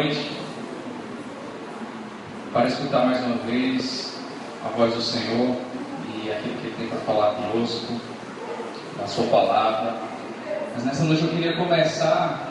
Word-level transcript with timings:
noite 0.00 0.30
para 2.52 2.66
escutar 2.68 3.04
mais 3.04 3.22
uma 3.22 3.36
vez 3.44 4.18
a 4.64 4.68
voz 4.70 4.94
do 4.94 5.02
Senhor 5.02 5.56
e 6.14 6.32
aquilo 6.32 6.54
que 6.54 6.66
Ele 6.68 6.76
tem 6.78 6.88
para 6.88 6.98
falar 7.00 7.34
conosco, 7.34 8.00
a 9.02 9.06
Sua 9.06 9.26
palavra. 9.26 9.94
Mas 10.74 10.84
nessa 10.86 11.04
noite 11.04 11.22
eu 11.22 11.28
queria 11.28 11.54
começar 11.54 12.48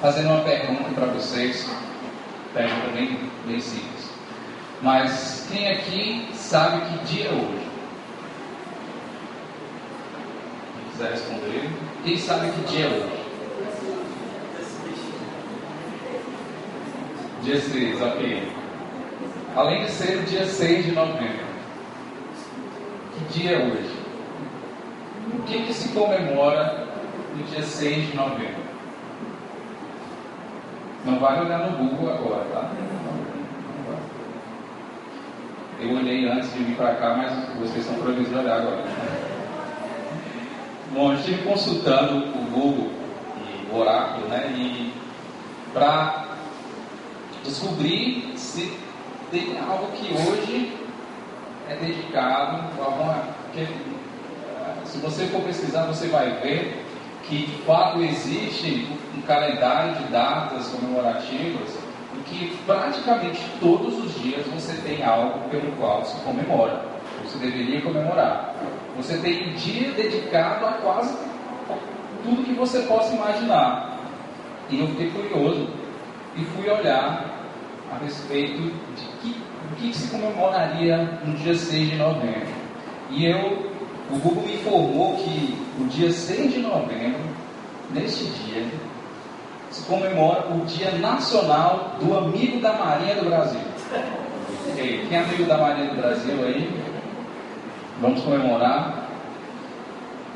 fazendo 0.00 0.30
uma 0.30 0.40
pergunta 0.40 0.88
para 0.94 1.06
vocês, 1.08 1.68
pergunta 2.54 2.88
bem, 2.94 3.30
bem 3.46 3.60
simples. 3.60 4.10
Mas 4.80 5.46
quem 5.50 5.68
aqui 5.68 6.30
sabe 6.32 6.80
que 6.80 7.14
dia 7.14 7.26
é 7.26 7.32
hoje? 7.32 7.68
Quem 10.74 10.90
quiser 10.92 11.10
responder, 11.10 11.70
quem 12.04 12.18
sabe 12.18 12.50
que 12.52 12.72
dia 12.72 12.86
é 12.86 12.88
hoje? 12.88 13.15
6, 17.60 18.02
ok. 18.02 18.52
Além 19.54 19.84
de 19.84 19.90
ser 19.90 20.18
o 20.18 20.22
dia 20.24 20.46
6 20.46 20.84
de 20.84 20.92
novembro. 20.92 21.46
Que 23.14 23.38
dia 23.38 23.52
é 23.52 23.58
hoje? 23.58 23.96
O 25.32 25.42
que, 25.42 25.62
que 25.62 25.72
se 25.72 25.88
comemora 25.88 26.86
no 27.34 27.42
dia 27.44 27.62
6 27.62 28.10
de 28.10 28.16
novembro? 28.16 28.66
Não 31.04 31.18
vale 31.18 31.46
olhar 31.46 31.58
no 31.58 31.78
Google 31.78 32.12
agora, 32.12 32.44
tá? 32.52 32.70
Eu 35.80 35.90
olhei 35.96 36.28
antes 36.28 36.52
de 36.52 36.64
vir 36.64 36.76
para 36.76 36.94
cá, 36.96 37.14
mas 37.16 37.32
vocês 37.60 37.84
são 37.84 37.94
proibidos 37.96 38.30
de 38.30 38.38
olhar 38.38 38.58
agora. 38.58 38.84
Bom, 40.92 41.12
eu 41.12 41.18
estive 41.18 41.42
consultando 41.42 42.18
o 42.18 42.50
Google 42.50 42.90
e 43.38 43.72
o 43.72 43.78
Oráculo, 43.78 44.26
né? 44.28 44.52
E 44.56 44.92
para 45.72 46.25
descobrir 47.46 48.32
se 48.36 48.72
tem 49.30 49.56
algo 49.58 49.86
que 49.92 50.12
hoje 50.12 50.72
é 51.68 51.76
dedicado 51.76 52.64
alguma. 52.82 53.24
Que, 53.52 53.66
se 54.84 54.98
você 54.98 55.26
for 55.26 55.42
pesquisar, 55.42 55.84
você 55.86 56.08
vai 56.08 56.30
ver 56.40 56.84
que 57.24 57.46
de 57.46 57.62
fato 57.62 58.00
existe 58.02 58.86
um 59.16 59.20
calendário 59.22 59.94
de 59.96 60.04
datas 60.04 60.68
comemorativas 60.68 61.76
em 62.16 62.22
que 62.22 62.56
praticamente 62.64 63.40
todos 63.60 63.98
os 63.98 64.14
dias 64.22 64.46
você 64.46 64.74
tem 64.82 65.04
algo 65.04 65.48
pelo 65.48 65.72
qual 65.72 66.04
se 66.04 66.20
comemora. 66.20 66.84
Você 67.24 67.38
deveria 67.38 67.80
comemorar. 67.80 68.54
Você 68.96 69.18
tem 69.18 69.48
um 69.48 69.54
dia 69.54 69.90
dedicado 69.92 70.66
a 70.66 70.72
quase 70.74 71.16
tudo 72.22 72.44
que 72.44 72.52
você 72.52 72.80
possa 72.82 73.14
imaginar. 73.14 73.98
E 74.70 74.80
eu 74.80 74.86
fiquei 74.88 75.10
curioso 75.10 75.68
e 76.36 76.44
fui 76.44 76.68
olhar 76.68 77.35
a 77.92 77.98
respeito 77.98 78.62
de 78.62 79.06
que, 79.20 79.40
o 79.72 79.76
que 79.76 79.96
se 79.96 80.08
comemoraria 80.08 80.96
no 81.24 81.34
dia 81.34 81.54
6 81.54 81.90
de 81.90 81.96
novembro. 81.96 82.48
E 83.10 83.26
eu, 83.26 83.70
o 84.10 84.18
Google 84.18 84.44
me 84.44 84.54
informou 84.54 85.16
que 85.16 85.56
o 85.80 85.86
dia 85.86 86.10
6 86.10 86.54
de 86.54 86.60
novembro, 86.60 87.20
neste 87.92 88.24
dia, 88.24 88.66
se 89.70 89.84
comemora 89.84 90.46
o 90.54 90.64
Dia 90.64 90.92
Nacional 90.92 91.96
do 92.00 92.16
Amigo 92.16 92.60
da 92.60 92.72
Marinha 92.72 93.16
do 93.16 93.26
Brasil. 93.26 93.60
Quem 94.74 95.06
é 95.10 95.18
amigo 95.20 95.44
da 95.44 95.58
Marinha 95.58 95.90
do 95.90 95.96
Brasil 95.96 96.44
aí? 96.44 96.82
Vamos 98.00 98.22
comemorar. 98.22 99.08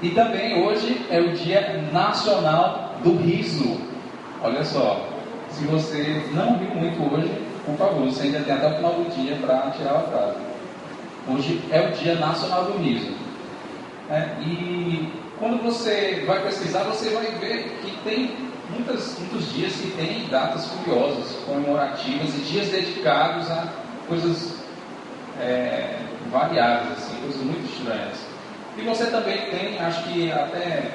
E 0.03 0.11
também 0.11 0.63
hoje 0.63 1.01
é 1.11 1.21
o 1.21 1.33
Dia 1.33 1.89
Nacional 1.93 2.95
do 3.03 3.17
Riso. 3.17 3.81
Olha 4.43 4.65
só, 4.65 5.10
se 5.53 5.65
você 5.65 6.23
não 6.33 6.57
riu 6.59 6.75
muito 6.75 7.15
hoje, 7.15 7.31
por 7.65 7.77
favor, 7.77 8.07
você 8.07 8.25
ainda 8.25 8.41
tem 8.41 8.55
até 8.55 8.69
o 8.69 8.77
final 8.77 8.93
do 8.95 9.15
dia 9.15 9.37
para 9.37 9.71
tirar 9.73 9.97
a 9.97 10.01
frase. 10.01 10.39
Hoje 11.29 11.63
é 11.71 11.89
o 11.89 11.93
Dia 11.93 12.15
Nacional 12.15 12.65
do 12.65 12.79
Riso. 12.79 13.13
É, 14.11 14.29
e 14.41 15.13
quando 15.39 15.63
você 15.63 16.25
vai 16.27 16.43
pesquisar, 16.43 16.85
você 16.85 17.11
vai 17.11 17.27
ver 17.39 17.79
que 17.83 17.97
tem 18.03 18.37
muitas, 18.71 19.19
muitos 19.19 19.53
dias 19.53 19.73
que 19.75 19.91
tem 19.93 20.27
datas 20.29 20.67
curiosas, 20.67 21.37
comemorativas 21.47 22.35
e 22.35 22.41
dias 22.43 22.69
dedicados 22.69 23.51
a 23.51 23.69
coisas 24.09 24.57
é, 25.41 25.97
variadas, 26.31 26.93
assim, 26.93 27.17
coisas 27.21 27.43
muito 27.43 27.73
estranhas. 27.73 28.19
E 28.77 28.83
você 28.83 29.07
também 29.07 29.51
tem, 29.51 29.79
acho 29.79 30.03
que 30.05 30.31
até 30.33 30.91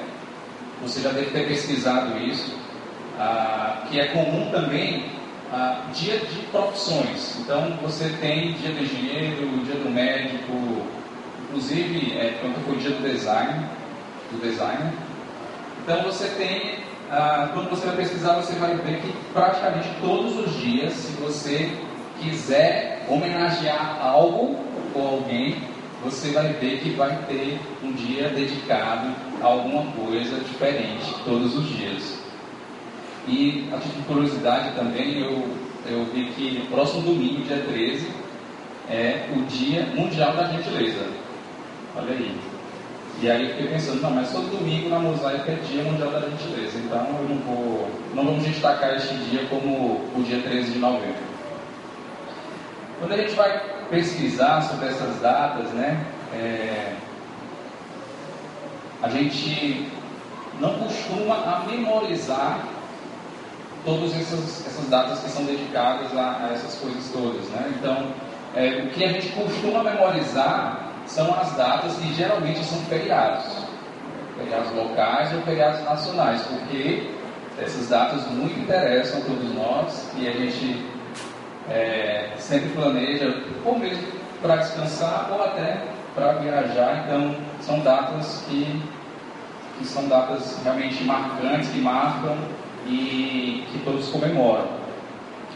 você 0.81 1.01
já 1.01 1.09
deve 1.09 1.31
ter 1.31 1.47
pesquisado 1.47 2.17
isso, 2.19 2.55
ah, 3.19 3.83
que 3.89 3.99
é 3.99 4.07
comum 4.07 4.49
também 4.51 5.05
ah, 5.51 5.85
dia 5.93 6.17
de 6.19 6.41
profissões. 6.51 7.37
Então 7.39 7.77
você 7.81 8.09
tem 8.19 8.53
dia 8.53 8.71
do 8.71 8.83
engenheiro, 8.83 9.47
dia 9.65 9.75
do 9.75 9.89
médico, 9.89 10.53
inclusive 11.43 12.17
é, 12.17 12.37
quando 12.41 12.63
foi 12.65 12.75
o 12.75 12.79
dia 12.79 12.91
do 12.91 13.01
design, 13.01 13.65
do 14.31 14.41
designer. 14.41 14.91
Então 15.83 16.01
você 16.03 16.27
tem, 16.29 16.79
ah, 17.11 17.49
quando 17.53 17.69
você 17.69 17.85
vai 17.85 17.95
pesquisar, 17.97 18.33
você 18.35 18.53
vai 18.55 18.75
ver 18.75 19.01
que 19.01 19.13
praticamente 19.33 19.87
todos 20.01 20.37
os 20.37 20.53
dias, 20.59 20.93
se 20.93 21.11
você 21.21 21.71
quiser 22.21 23.05
homenagear 23.07 23.99
algo 24.01 24.57
ou 24.93 25.07
alguém, 25.07 25.55
você 26.03 26.31
vai 26.31 26.53
ver 26.53 26.79
que 26.79 26.91
vai 26.91 27.17
ter 27.27 27.59
um 27.83 27.91
dia 27.93 28.29
dedicado 28.29 29.13
a 29.41 29.45
alguma 29.45 29.91
coisa 29.91 30.39
diferente 30.39 31.15
todos 31.23 31.55
os 31.55 31.67
dias. 31.67 32.24
E, 33.27 33.67
a 33.73 33.77
título 33.77 34.01
de 34.01 34.07
curiosidade 34.07 34.75
também, 34.75 35.19
eu, 35.19 35.47
eu 35.87 36.05
vi 36.13 36.31
que 36.31 36.59
no 36.59 36.65
próximo 36.67 37.01
domingo, 37.01 37.43
dia 37.43 37.57
13, 37.57 38.07
é 38.89 39.27
o 39.35 39.41
Dia 39.45 39.87
Mundial 39.95 40.35
da 40.35 40.45
Gentileza. 40.45 41.07
Olha 41.95 42.11
aí. 42.11 42.37
E 43.21 43.31
aí 43.31 43.43
eu 43.43 43.49
fiquei 43.51 43.67
pensando, 43.67 44.01
não, 44.01 44.11
mas 44.11 44.31
todo 44.31 44.57
domingo 44.57 44.89
na 44.89 44.99
mosaica 44.99 45.51
é 45.51 45.55
Dia 45.55 45.83
Mundial 45.83 46.11
da 46.11 46.19
Gentileza, 46.19 46.77
então 46.77 46.99
eu 46.99 47.29
não 47.29 47.37
vou, 47.37 47.89
não 48.13 48.25
vamos 48.25 48.43
destacar 48.43 48.95
este 48.95 49.15
dia 49.15 49.45
como 49.49 50.01
o 50.15 50.23
dia 50.23 50.41
13 50.41 50.73
de 50.73 50.79
novembro. 50.79 51.23
Quando 52.99 53.13
a 53.13 53.17
gente 53.17 53.33
vai 53.33 53.59
pesquisar 53.89 54.61
sobre 54.61 54.89
essas 54.89 55.19
datas, 55.21 55.69
né, 55.69 56.05
é, 56.33 56.93
a 59.01 59.09
gente 59.09 59.87
não 60.59 60.73
costuma 60.75 61.35
a 61.35 61.63
memorizar 61.69 62.74
todas 63.85 64.13
essas, 64.15 64.65
essas 64.65 64.89
datas 64.89 65.19
que 65.19 65.29
são 65.29 65.45
dedicadas 65.45 66.15
a, 66.17 66.45
a 66.45 66.53
essas 66.53 66.75
coisas 66.79 67.09
todas. 67.11 67.47
Né? 67.49 67.73
Então, 67.77 68.07
é, 68.55 68.83
o 68.83 68.89
que 68.89 69.03
a 69.03 69.07
gente 69.09 69.29
costuma 69.37 69.83
memorizar 69.83 70.91
são 71.05 71.33
as 71.39 71.51
datas 71.55 71.95
que 71.97 72.13
geralmente 72.13 72.63
são 72.65 72.79
feriados, 72.85 73.45
feriados 74.37 74.71
locais 74.73 75.33
ou 75.33 75.41
feriados 75.41 75.83
nacionais, 75.85 76.41
porque 76.41 77.09
essas 77.61 77.87
datas 77.87 78.27
muito 78.31 78.59
interessam 78.59 79.19
a 79.19 79.23
todos 79.23 79.53
nós 79.53 80.11
e 80.17 80.27
a 80.27 80.31
gente 80.31 80.83
é, 81.69 82.31
sempre 82.37 82.69
planeja, 82.69 83.43
ou 83.63 83.77
mesmo 83.77 84.03
para 84.41 84.57
descansar 84.57 85.29
ou 85.31 85.43
até 85.43 85.83
para 86.13 86.33
viajar. 86.33 87.05
Então, 87.05 87.35
são 87.61 87.79
datas 87.79 88.43
que, 88.47 88.81
que 89.77 89.85
são 89.85 90.07
datas 90.07 90.59
realmente 90.63 91.03
marcantes, 91.03 91.69
que 91.69 91.79
marcam 91.79 92.35
e 92.85 93.65
que 93.71 93.79
todos 93.83 94.07
comemoram. 94.09 94.67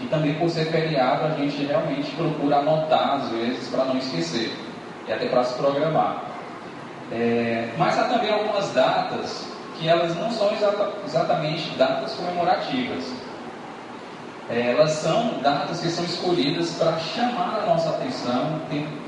E 0.01 0.05
também 0.07 0.35
por 0.35 0.49
ser 0.49 0.65
feriado, 0.65 1.25
a 1.25 1.29
gente 1.31 1.65
realmente 1.65 2.09
procura 2.11 2.57
anotar 2.57 3.15
às 3.15 3.29
vezes 3.29 3.67
para 3.67 3.85
não 3.85 3.97
esquecer 3.97 4.53
e 5.07 5.11
até 5.11 5.27
para 5.27 5.43
se 5.43 5.55
programar. 5.55 6.23
É, 7.11 7.69
mas 7.77 7.97
há 7.97 8.03
também 8.03 8.31
algumas 8.31 8.71
datas 8.71 9.47
que 9.77 9.87
elas 9.87 10.15
não 10.15 10.31
são 10.31 10.51
exata, 10.53 10.91
exatamente 11.05 11.69
datas 11.77 12.13
comemorativas. 12.13 13.11
É, 14.49 14.71
elas 14.71 14.91
são 14.91 15.39
datas 15.41 15.79
que 15.79 15.89
são 15.89 16.03
escolhidas 16.05 16.71
para 16.73 16.97
chamar 16.97 17.59
a 17.63 17.65
nossa 17.67 17.89
atenção, 17.89 18.59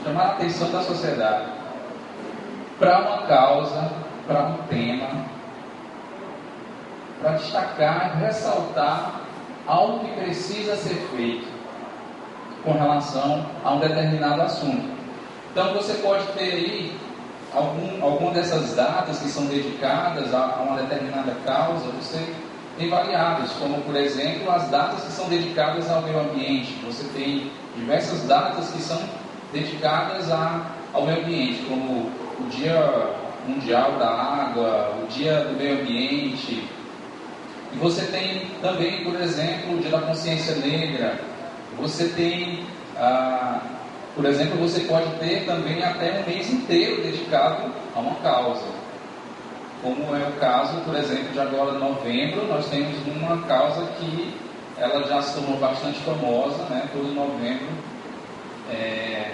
chamar 0.03 0.21
a 0.21 0.31
atenção 0.31 0.71
da 0.71 0.81
sociedade 0.81 1.45
para 2.81 3.00
uma 3.00 3.27
causa, 3.27 3.91
para 4.27 4.44
um 4.44 4.57
tema, 4.68 5.07
para 7.21 7.33
destacar, 7.33 8.18
ressaltar 8.18 9.21
algo 9.68 10.00
que 10.00 10.12
precisa 10.21 10.75
ser 10.75 10.95
feito 11.15 11.47
com 12.63 12.73
relação 12.73 13.45
a 13.63 13.73
um 13.73 13.79
determinado 13.79 14.41
assunto. 14.41 14.89
Então 15.51 15.73
você 15.73 15.94
pode 15.95 16.25
ter 16.33 16.51
aí 16.51 17.00
algum, 17.53 18.03
alguma 18.03 18.31
dessas 18.31 18.73
datas 18.75 19.19
que 19.19 19.29
são 19.29 19.45
dedicadas 19.45 20.33
a, 20.33 20.57
a 20.57 20.62
uma 20.62 20.81
determinada 20.81 21.35
causa, 21.45 21.85
você 21.91 22.33
tem 22.77 22.89
variadas, 22.89 23.51
como 23.53 23.81
por 23.81 23.95
exemplo 23.95 24.50
as 24.51 24.69
datas 24.69 25.03
que 25.03 25.12
são 25.12 25.27
dedicadas 25.27 25.89
ao 25.89 26.01
meio 26.01 26.19
ambiente. 26.19 26.73
Você 26.85 27.03
tem 27.13 27.51
diversas 27.75 28.23
datas 28.23 28.69
que 28.69 28.81
são 28.81 29.00
dedicadas 29.51 30.31
a, 30.31 30.65
ao 30.94 31.06
meio 31.06 31.19
ambiente, 31.19 31.65
como 31.68 32.09
o 32.39 32.50
Dia 32.50 33.09
Mundial 33.47 33.94
da 33.94 34.09
Água, 34.09 34.95
o 35.03 35.07
Dia 35.07 35.41
do 35.45 35.57
Meio 35.57 35.81
Ambiente, 35.81 36.68
E 37.73 37.77
você 37.77 38.06
tem 38.06 38.47
também, 38.62 39.03
por 39.03 39.15
exemplo, 39.19 39.75
o 39.75 39.79
Dia 39.79 39.91
da 39.91 40.01
Consciência 40.01 40.56
Negra. 40.56 41.19
Você 41.79 42.09
tem, 42.09 42.65
ah, 42.97 43.62
por 44.15 44.25
exemplo, 44.25 44.57
você 44.59 44.81
pode 44.81 45.09
ter 45.19 45.45
também 45.45 45.81
até 45.83 46.19
um 46.19 46.29
mês 46.29 46.51
inteiro 46.51 47.01
dedicado 47.01 47.71
a 47.95 48.00
uma 48.00 48.15
causa. 48.15 48.65
Como 49.81 50.15
é 50.15 50.27
o 50.27 50.33
caso, 50.33 50.79
por 50.81 50.95
exemplo, 50.95 51.29
de 51.33 51.39
agora 51.39 51.71
novembro, 51.71 52.45
nós 52.47 52.68
temos 52.69 52.95
uma 53.07 53.41
causa 53.44 53.85
que 53.97 54.31
ela 54.77 55.07
já 55.07 55.21
se 55.21 55.35
tornou 55.35 55.57
bastante 55.57 56.00
famosa, 56.00 56.63
né, 56.65 56.88
todo 56.91 57.13
novembro, 57.13 57.68
é, 58.69 59.31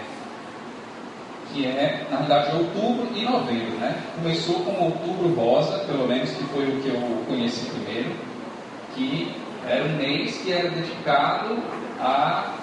que 1.53 1.65
é, 1.65 2.05
na 2.11 2.17
realidade, 2.17 2.57
outubro 2.57 3.07
e 3.15 3.23
novembro. 3.23 3.77
Né? 3.77 4.01
Começou 4.15 4.55
com 4.61 4.85
outubro 4.85 5.33
rosa, 5.33 5.79
pelo 5.79 6.07
menos 6.07 6.29
que 6.29 6.43
foi 6.45 6.65
o 6.65 6.81
que 6.81 6.89
eu 6.89 7.23
conheci 7.27 7.69
primeiro, 7.69 8.11
que 8.97 9.31
era 9.67 9.85
um 9.85 9.95
mês 9.95 10.38
que 10.38 10.51
era 10.51 10.69
dedicado 10.69 11.57
a 11.99 12.53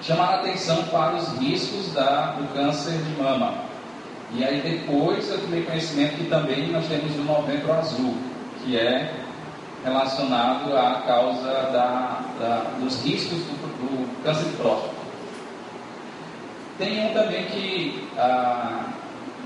chamar 0.00 0.26
a 0.26 0.34
atenção 0.36 0.84
para 0.84 1.16
os 1.16 1.38
riscos 1.38 1.92
da, 1.92 2.32
do 2.32 2.54
câncer 2.54 2.92
de 2.92 3.22
mama. 3.22 3.54
E 4.32 4.44
aí 4.44 4.60
depois 4.60 5.30
eu 5.30 5.40
tomei 5.40 5.62
conhecimento 5.62 6.16
que 6.16 6.24
também 6.24 6.68
nós 6.68 6.86
temos 6.86 7.14
o 7.16 7.22
novembro 7.22 7.72
azul, 7.72 8.14
que 8.62 8.76
é 8.76 9.12
relacionado 9.84 10.76
à 10.76 11.02
causa 11.06 11.48
da, 11.48 12.20
da, 12.38 12.70
dos 12.80 13.02
riscos 13.04 13.38
do, 13.38 13.54
do 13.78 14.22
câncer 14.22 14.44
de 14.44 14.56
próstata. 14.56 14.94
Tem 16.78 17.06
um 17.06 17.14
também 17.14 17.44
que 17.46 18.08
ah, 18.18 18.86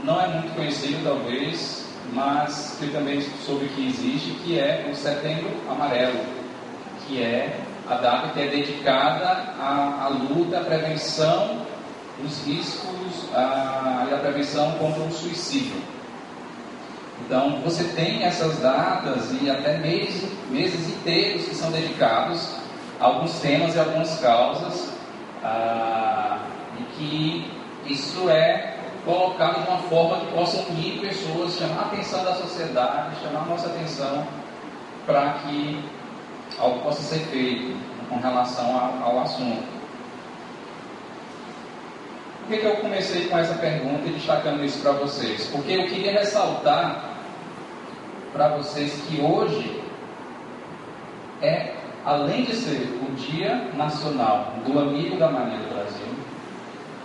não 0.05 0.21
é 0.21 0.29
muito 0.29 0.55
conhecido, 0.55 1.05
talvez, 1.05 1.88
mas 2.13 2.77
que 2.79 2.89
também 2.89 3.21
soube 3.45 3.69
que 3.69 3.87
existe, 3.87 4.31
que 4.45 4.59
é 4.59 4.89
o 4.91 4.95
Setembro 4.95 5.51
Amarelo, 5.69 6.21
que 7.07 7.23
é 7.23 7.61
a 7.89 7.95
data 7.95 8.29
que 8.29 8.41
é 8.41 8.49
dedicada 8.49 9.55
à, 9.59 10.05
à 10.05 10.09
luta, 10.09 10.59
à 10.59 10.65
prevenção 10.65 11.63
dos 12.21 12.45
riscos 12.47 13.29
ah, 13.35 14.07
e 14.11 14.15
à 14.15 14.19
prevenção 14.19 14.73
contra 14.73 15.03
o 15.03 15.11
suicídio. 15.11 15.81
Então, 17.25 17.61
você 17.65 17.85
tem 17.85 18.25
essas 18.25 18.59
datas 18.59 19.35
e 19.41 19.51
até 19.51 19.79
meses, 19.79 20.31
meses 20.51 20.89
inteiros 20.89 21.47
que 21.47 21.55
são 21.55 21.71
dedicados 21.71 22.55
a 23.01 23.05
alguns 23.05 23.39
temas 23.41 23.75
e 23.75 23.79
algumas 23.79 24.19
causas. 24.21 24.93
Ah, 25.43 26.39
e 26.79 26.83
que 26.95 27.93
isso 27.93 28.29
é 28.29 28.78
colocado 29.05 29.63
de 29.63 29.71
uma 29.71 29.79
forma 29.83 30.21
que 30.21 30.33
possa 30.33 30.59
unir 30.71 31.01
pessoas, 31.01 31.57
chamar 31.57 31.83
a 31.83 31.87
atenção 31.87 32.25
da 32.25 32.35
sociedade, 32.35 33.21
chamar 33.23 33.43
a 33.43 33.47
nossa 33.47 33.69
atenção 33.69 34.27
para 35.07 35.31
que 35.41 35.85
algo 36.59 36.81
possa 36.81 37.03
ser 37.03 37.21
feito 37.27 37.77
com 38.09 38.19
relação 38.19 39.01
ao, 39.03 39.21
assunto. 39.21 39.79
Por 42.41 42.49
que, 42.49 42.59
que 42.59 42.67
eu 42.67 42.77
comecei 42.77 43.29
com 43.29 43.39
essa 43.39 43.55
pergunta 43.55 44.07
e 44.07 44.13
destacando 44.13 44.65
isso 44.65 44.81
para 44.81 44.93
vocês? 44.93 45.47
Porque 45.53 45.73
eu 45.73 45.87
queria 45.87 46.13
ressaltar 46.13 47.05
para 48.33 48.49
vocês 48.57 48.93
que 49.07 49.21
hoje 49.21 49.83
é, 51.43 51.75
além 52.05 52.45
de 52.45 52.55
ser 52.55 52.99
o 53.03 53.15
Dia 53.15 53.71
Nacional 53.75 54.55
do 54.65 54.79
Amigo 54.79 55.17
da 55.17 55.31
Maria 55.31 55.59
do 55.59 55.75
Brasil, 55.75 56.09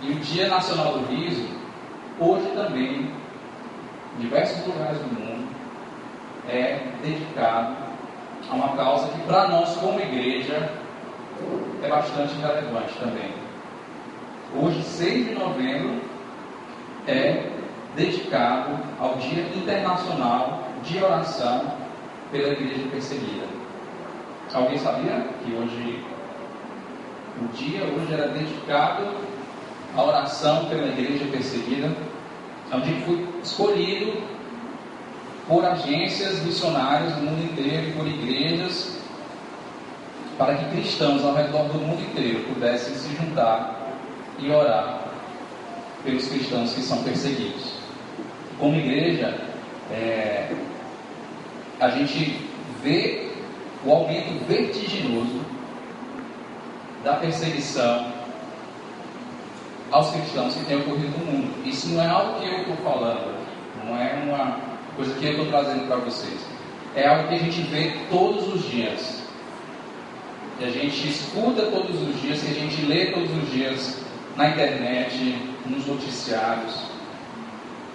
e 0.02 0.12
o 0.12 0.14
Dia 0.16 0.48
Nacional 0.48 0.98
do 0.98 1.06
Riso, 1.06 1.48
hoje 2.18 2.46
também, 2.54 3.10
em 4.16 4.20
diversos 4.20 4.66
lugares 4.66 4.98
do 4.98 5.20
mundo, 5.20 5.48
é 6.48 6.80
dedicado 7.02 7.76
a 8.50 8.54
uma 8.54 8.76
causa 8.76 9.08
que 9.08 9.20
para 9.22 9.48
nós 9.48 9.76
como 9.76 10.00
igreja 10.00 10.70
é 11.82 11.88
bastante 11.88 12.34
relevante 12.36 12.94
também. 12.98 13.32
Hoje, 14.56 14.82
6 14.82 15.28
de 15.28 15.34
novembro, 15.34 16.00
é 17.06 17.50
dedicado 17.96 18.78
ao 19.00 19.16
Dia 19.16 19.42
Internacional 19.54 20.62
de 20.82 21.02
Oração 21.02 21.72
pela 22.30 22.48
Igreja 22.48 22.88
Perseguida. 22.90 23.46
Alguém 24.52 24.78
sabia 24.78 25.26
que 25.42 25.52
hoje, 25.52 26.04
o 27.42 27.48
dia 27.54 27.84
hoje 27.84 28.12
era 28.12 28.28
dedicado 28.28 29.02
a 29.96 30.02
oração 30.02 30.66
pela 30.66 30.88
igreja 30.88 31.24
perseguida, 31.30 31.92
onde 32.72 32.92
foi 33.04 33.28
escolhido 33.42 34.22
por 35.46 35.64
agências 35.64 36.42
missionárias 36.42 37.14
do 37.14 37.22
mundo 37.22 37.44
inteiro, 37.44 37.92
por 37.96 38.06
igrejas, 38.06 38.98
para 40.36 40.56
que 40.56 40.70
cristãos 40.70 41.24
ao 41.24 41.34
redor 41.34 41.68
do 41.68 41.78
mundo 41.78 42.02
inteiro 42.02 42.44
pudessem 42.44 42.94
se 42.94 43.14
juntar 43.14 43.92
e 44.38 44.50
orar 44.50 45.04
pelos 46.02 46.26
cristãos 46.26 46.72
que 46.72 46.80
são 46.80 47.02
perseguidos. 47.02 47.74
Como 48.58 48.76
igreja, 48.76 49.38
é, 49.90 50.50
a 51.78 51.88
gente 51.90 52.48
vê 52.82 53.30
o 53.84 53.92
aumento 53.92 54.44
vertiginoso 54.46 55.40
da 57.04 57.14
perseguição 57.14 58.13
aos 59.94 60.10
cristãos 60.10 60.54
que 60.54 60.64
tem 60.64 60.76
ocorrido 60.76 61.16
no 61.18 61.24
mundo. 61.24 61.54
Isso 61.64 61.88
não 61.90 62.02
é 62.02 62.08
algo 62.08 62.40
que 62.40 62.48
eu 62.48 62.58
estou 62.62 62.76
falando, 62.78 63.32
não 63.84 63.96
é 63.96 64.12
uma 64.24 64.58
coisa 64.96 65.14
que 65.14 65.24
eu 65.24 65.30
estou 65.30 65.46
trazendo 65.46 65.86
para 65.86 65.96
vocês. 65.98 66.40
É 66.96 67.06
algo 67.06 67.28
que 67.28 67.34
a 67.36 67.38
gente 67.38 67.62
vê 67.62 67.94
todos 68.10 68.52
os 68.52 68.68
dias, 68.68 69.22
que 70.58 70.64
a 70.64 70.70
gente 70.70 71.08
escuta 71.08 71.62
todos 71.66 72.02
os 72.02 72.20
dias, 72.20 72.42
que 72.42 72.50
a 72.50 72.54
gente 72.54 72.82
lê 72.86 73.06
todos 73.12 73.30
os 73.30 73.50
dias 73.52 74.00
na 74.36 74.48
internet, 74.48 75.38
nos 75.64 75.86
noticiários. 75.86 76.74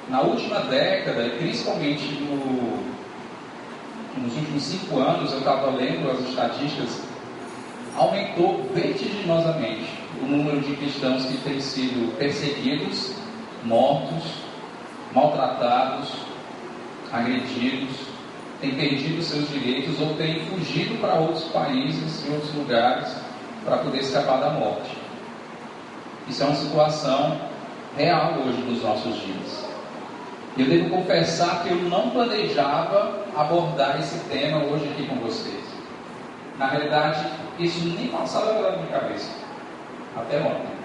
Na 0.07 0.21
última 0.21 0.61
década, 0.61 1.31
principalmente 1.37 2.05
no, 2.21 2.79
nos 4.23 4.37
últimos 4.37 4.63
cinco 4.63 4.99
anos, 4.99 5.33
eu 5.33 5.39
estava 5.39 5.69
lendo 5.71 6.09
as 6.11 6.19
estatísticas, 6.29 7.01
aumentou 7.97 8.65
vertiginosamente 8.73 9.98
o 10.21 10.25
número 10.25 10.59
de 10.61 10.75
cristãos 10.75 11.25
que 11.25 11.37
têm 11.37 11.59
sido 11.61 12.17
perseguidos, 12.17 13.13
mortos, 13.63 14.23
maltratados, 15.13 16.09
agredidos, 17.11 17.95
têm 18.59 18.75
perdido 18.75 19.21
seus 19.21 19.47
direitos 19.49 19.99
ou 20.01 20.15
têm 20.15 20.45
fugido 20.45 20.99
para 20.99 21.15
outros 21.15 21.43
países 21.45 22.25
e 22.27 22.31
outros 22.31 22.53
lugares 22.55 23.15
para 23.63 23.77
poder 23.77 23.99
escapar 23.99 24.39
da 24.39 24.49
morte. 24.51 24.97
Isso 26.27 26.43
é 26.43 26.45
uma 26.45 26.55
situação 26.55 27.39
real 27.97 28.33
hoje 28.39 28.61
nos 28.61 28.83
nossos 28.83 29.15
dias. 29.15 29.69
Eu 30.57 30.65
devo 30.65 30.89
confessar 30.89 31.63
que 31.63 31.69
eu 31.69 31.77
não 31.77 32.09
planejava 32.09 33.25
abordar 33.35 33.99
esse 33.99 34.19
tema 34.29 34.63
hoje 34.63 34.89
aqui 34.89 35.07
com 35.07 35.15
vocês. 35.15 35.63
Na 36.57 36.67
realidade, 36.67 37.25
isso 37.57 37.79
nem 37.87 38.07
passava 38.07 38.53
pela 38.53 38.71
minha 38.75 38.87
cabeça 38.87 39.38
até 40.21 40.39
ontem. 40.39 40.79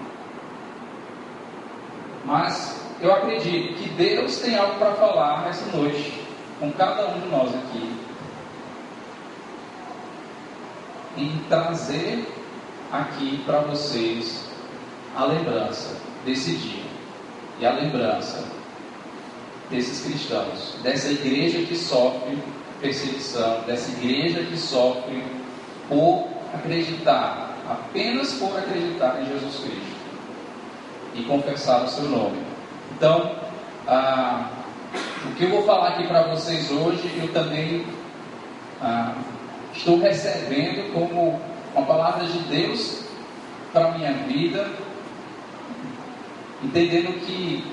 Mas 2.25 2.81
eu 3.01 3.13
acredito 3.13 3.75
que 3.75 3.89
Deus 3.89 4.39
tem 4.39 4.55
algo 4.55 4.79
para 4.79 4.93
falar 4.93 5.43
nessa 5.43 5.65
noite 5.75 6.13
com 6.59 6.71
cada 6.71 7.07
um 7.07 7.19
de 7.19 7.27
nós 7.27 7.53
aqui. 7.53 7.95
E 11.17 11.41
trazer 11.47 12.27
aqui 12.91 13.41
para 13.45 13.59
vocês 13.59 14.49
a 15.15 15.25
lembrança 15.25 15.95
desse 16.25 16.55
dia 16.55 16.83
e 17.59 17.65
a 17.65 17.71
lembrança 17.71 18.43
desses 19.69 20.05
cristãos, 20.05 20.75
dessa 20.83 21.09
igreja 21.09 21.59
que 21.65 21.75
sofre 21.75 22.37
perseguição, 22.81 23.61
dessa 23.65 23.91
igreja 23.91 24.43
que 24.43 24.57
sofre 24.57 25.23
por 25.87 26.27
acreditar 26.53 27.44
apenas 27.69 28.33
por 28.33 28.57
acreditar 28.57 29.21
em 29.21 29.25
Jesus 29.27 29.55
Cristo 29.57 29.95
e 31.15 31.23
confessar 31.23 31.83
o 31.83 31.87
seu 31.87 32.05
nome. 32.05 32.37
Então, 32.95 33.31
ah, 33.87 34.49
o 35.25 35.35
que 35.35 35.43
eu 35.43 35.49
vou 35.49 35.63
falar 35.63 35.89
aqui 35.89 36.07
para 36.07 36.23
vocês 36.23 36.69
hoje, 36.71 37.11
eu 37.21 37.31
também 37.33 37.85
ah, 38.81 39.13
estou 39.73 39.99
recebendo 39.99 40.93
como 40.93 41.39
uma 41.73 41.85
palavra 41.85 42.25
de 42.25 42.39
Deus 42.39 43.03
para 43.73 43.87
a 43.87 43.91
minha 43.91 44.13
vida, 44.13 44.69
entendendo 46.63 47.19
que 47.25 47.63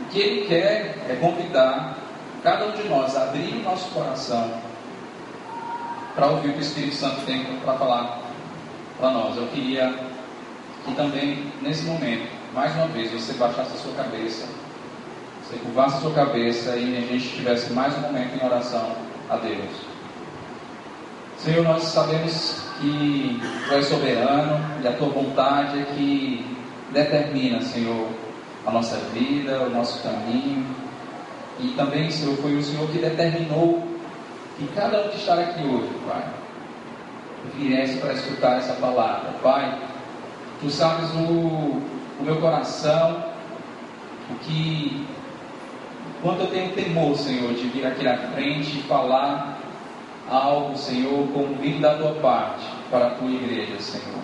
o 0.00 0.04
que 0.06 0.18
Ele 0.18 0.46
quer 0.46 0.98
é 1.08 1.16
convidar 1.20 1.96
cada 2.42 2.66
um 2.66 2.72
de 2.72 2.88
nós 2.88 3.16
a 3.16 3.22
abrir 3.22 3.54
o 3.54 3.62
nosso 3.62 3.88
coração 3.90 4.50
para 6.14 6.26
ouvir 6.26 6.50
o 6.50 6.52
que 6.52 6.58
o 6.58 6.62
Espírito 6.62 6.96
Santo 6.96 7.24
tem 7.24 7.44
para 7.64 7.74
falar 7.74 8.21
para 9.02 9.10
nós. 9.10 9.36
Eu 9.36 9.48
queria 9.48 9.92
que 10.84 10.94
também, 10.94 11.44
nesse 11.60 11.84
momento, 11.84 12.28
mais 12.54 12.72
uma 12.76 12.86
vez, 12.86 13.10
você 13.10 13.32
baixasse 13.32 13.72
a 13.72 13.76
sua 13.76 13.92
cabeça, 13.94 14.46
você 15.42 15.56
curvasse 15.56 15.96
a 15.96 16.00
sua 16.00 16.12
cabeça 16.12 16.76
e 16.76 16.96
a 16.96 17.00
gente 17.00 17.28
tivesse 17.30 17.72
mais 17.72 17.92
um 17.98 18.00
momento 18.02 18.40
em 18.40 18.46
oração 18.46 18.92
a 19.28 19.36
Deus. 19.36 19.70
Senhor, 21.36 21.64
nós 21.64 21.82
sabemos 21.82 22.62
que 22.80 23.40
Tu 23.66 23.74
és 23.74 23.86
soberano 23.86 24.60
e 24.80 24.86
a 24.86 24.92
Tua 24.92 25.08
vontade 25.08 25.80
é 25.80 25.84
que 25.96 26.46
determina, 26.92 27.60
Senhor, 27.60 28.06
a 28.64 28.70
nossa 28.70 28.96
vida, 29.12 29.62
o 29.62 29.70
nosso 29.70 30.00
caminho. 30.04 30.64
E 31.58 31.68
também, 31.70 32.08
Senhor, 32.08 32.36
foi 32.36 32.54
o 32.54 32.62
Senhor 32.62 32.88
que 32.88 32.98
determinou 32.98 33.82
que 34.56 34.68
cada 34.76 35.06
um 35.06 35.08
que 35.08 35.16
está 35.16 35.34
aqui 35.34 35.64
hoje, 35.64 35.90
Pai, 36.06 36.24
viesse 37.56 37.98
para 37.98 38.12
escutar 38.12 38.58
essa 38.58 38.74
palavra. 38.74 39.32
Pai, 39.42 39.78
Tu 40.62 40.70
sabes 40.70 41.10
o, 41.10 41.18
o 41.28 42.22
meu 42.22 42.36
coração, 42.36 43.20
o 44.30 44.34
que 44.44 45.04
quanto 46.22 46.42
eu 46.42 46.46
tenho 46.46 46.70
temor, 46.70 47.16
Senhor, 47.16 47.52
de 47.52 47.66
vir 47.66 47.84
aqui 47.84 48.04
na 48.04 48.16
frente 48.16 48.78
e 48.78 48.82
falar 48.82 49.58
algo, 50.30 50.76
Senhor, 50.78 51.26
como 51.32 51.56
vindo 51.56 51.80
da 51.80 51.96
tua 51.96 52.14
parte 52.20 52.64
para 52.88 53.08
a 53.08 53.10
tua 53.10 53.28
igreja, 53.28 53.80
Senhor. 53.80 54.20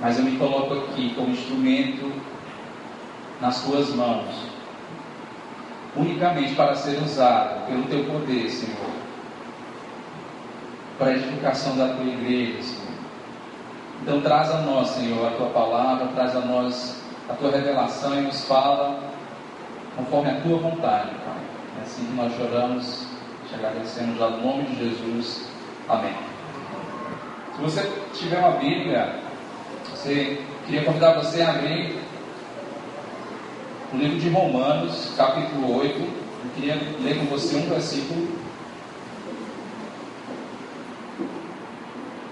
Mas 0.00 0.16
eu 0.16 0.24
me 0.24 0.36
coloco 0.36 0.74
aqui 0.74 1.12
como 1.16 1.30
instrumento 1.30 2.12
nas 3.40 3.64
tuas 3.64 3.92
mãos, 3.92 4.32
unicamente 5.96 6.54
para 6.54 6.76
ser 6.76 7.02
usado 7.02 7.66
pelo 7.66 7.82
teu 7.86 8.04
poder, 8.04 8.48
Senhor, 8.48 8.92
para 11.00 11.12
a 11.12 11.16
edificação 11.16 11.78
da 11.78 11.88
tua 11.88 12.04
igreja, 12.04 12.62
Senhor. 12.62 12.90
Então 14.02 14.20
traz 14.20 14.50
a 14.50 14.60
nós, 14.60 14.88
Senhor, 14.88 15.26
a 15.26 15.30
tua 15.30 15.48
palavra, 15.48 16.08
traz 16.08 16.36
a 16.36 16.40
nós 16.40 17.00
a 17.26 17.32
tua 17.32 17.50
revelação 17.50 18.18
e 18.18 18.20
nos 18.20 18.44
fala 18.44 19.00
conforme 19.96 20.30
a 20.30 20.40
tua 20.42 20.58
vontade, 20.58 21.08
Pai. 21.24 21.40
É 21.78 21.82
assim 21.82 22.04
que 22.04 22.12
nós 22.12 22.36
choramos, 22.36 23.06
te 23.48 23.54
agradecemos 23.54 24.18
já 24.18 24.28
no 24.28 24.46
nome 24.46 24.64
de 24.64 24.76
Jesus. 24.76 25.48
Amém. 25.88 26.12
Se 27.56 27.62
você 27.62 27.92
tiver 28.12 28.38
uma 28.38 28.58
Bíblia, 28.58 29.20
você 29.90 30.42
queria 30.66 30.84
convidar 30.84 31.14
você 31.14 31.40
a 31.40 31.50
abrir 31.50 31.98
o 33.94 33.96
livro 33.96 34.18
de 34.18 34.28
Romanos, 34.28 35.14
capítulo 35.16 35.78
8. 35.78 35.98
Eu 35.98 36.50
queria 36.54 36.74
ler 37.00 37.18
com 37.18 37.24
você 37.26 37.56
um 37.56 37.68
versículo. 37.70 38.39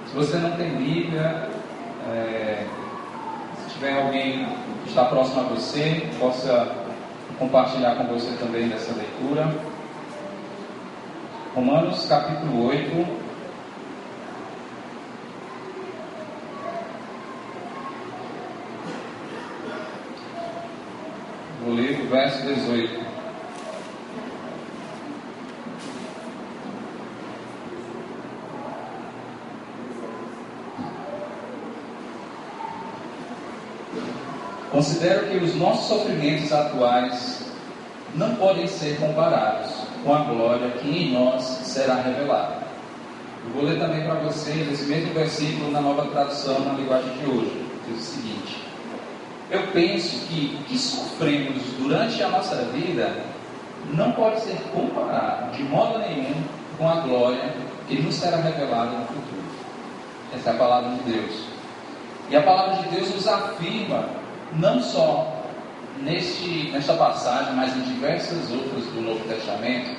Se 0.09 0.15
você 0.15 0.39
não 0.39 0.53
tem 0.53 0.71
Bíblia, 0.71 1.51
é, 2.11 2.65
se 3.59 3.75
tiver 3.75 4.03
alguém 4.03 4.47
que 4.83 4.89
está 4.89 5.05
próximo 5.05 5.43
a 5.43 5.45
você, 5.45 6.09
possa 6.19 6.75
compartilhar 7.39 7.97
com 7.97 8.05
você 8.05 8.35
também 8.39 8.69
dessa 8.69 8.95
leitura. 8.95 9.55
Romanos 11.55 12.07
capítulo 12.09 12.69
8. 12.69 13.07
Vou 21.67 21.75
ler 21.75 22.01
o 22.01 22.09
verso 22.09 22.47
18. 22.47 22.98
Considero 34.71 35.29
que 35.29 35.39
os 35.39 35.55
nossos 35.55 35.89
sofrimentos 35.89 36.53
atuais 36.53 37.43
não 38.15 38.35
podem 38.37 38.67
ser 38.67 38.99
comparados 38.99 39.71
com 40.05 40.15
a 40.15 40.19
glória 40.25 40.71
que 40.73 40.89
em 40.89 41.13
nós 41.13 41.43
será 41.43 41.95
revelada. 41.95 42.59
Eu 43.45 43.51
vou 43.55 43.63
ler 43.65 43.79
também 43.79 44.05
para 44.05 44.17
vocês 44.17 44.71
esse 44.71 44.85
mesmo 44.85 45.15
versículo 45.15 45.71
na 45.71 45.81
nova 45.81 46.07
tradução 46.11 46.61
na 46.61 46.75
linguagem 46.75 47.11
de 47.17 47.31
hoje. 47.31 47.67
Diz 47.87 47.99
o 47.99 48.03
seguinte: 48.03 48.63
Eu 49.51 49.63
penso 49.69 50.27
que 50.27 50.59
o 50.61 50.65
que 50.65 50.77
sofremos 50.77 51.63
durante 51.79 52.23
a 52.23 52.29
nossa 52.29 52.57
vida 52.67 53.11
não 53.95 54.13
pode 54.13 54.41
ser 54.41 54.59
comparado 54.75 55.57
de 55.57 55.63
modo 55.63 55.99
nenhum 55.99 56.43
com 56.77 56.89
a 56.89 56.97
glória 56.97 57.55
que 57.89 58.03
nos 58.03 58.17
será 58.17 58.37
revelada 58.37 58.91
no 58.91 59.07
futuro. 59.07 59.49
Essa 60.35 60.51
é 60.51 60.53
a 60.53 60.57
palavra 60.57 60.91
de 60.91 61.11
Deus. 61.11 61.45
E 62.29 62.37
a 62.37 62.43
palavra 62.43 62.83
de 62.83 62.95
Deus 62.95 63.15
nos 63.15 63.27
afirma 63.27 64.18
não 64.55 64.81
só 64.81 65.43
neste, 66.03 66.71
nesta 66.71 66.95
passagem, 66.95 67.55
mas 67.55 67.77
em 67.77 67.81
diversas 67.81 68.51
outras 68.51 68.85
do 68.87 69.01
Novo 69.01 69.29
Testamento, 69.29 69.91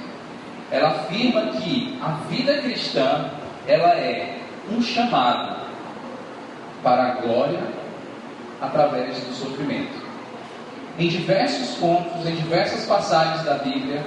ela 0.72 0.90
afirma 0.90 1.48
que 1.54 1.98
a 2.02 2.12
vida 2.30 2.58
cristã 2.60 3.30
ela 3.68 3.90
é 3.90 4.40
um 4.72 4.82
chamado 4.82 5.60
para 6.84 7.04
a 7.04 7.16
glória 7.16 7.62
através 8.62 9.20
do 9.20 9.34
sofrimento. 9.34 10.10
Em 10.98 11.08
diversos 11.08 11.78
pontos, 11.78 12.26
em 12.26 12.36
diversas 12.36 12.86
passagens 12.86 13.44
da 13.46 13.56
Bíblia, 13.56 14.06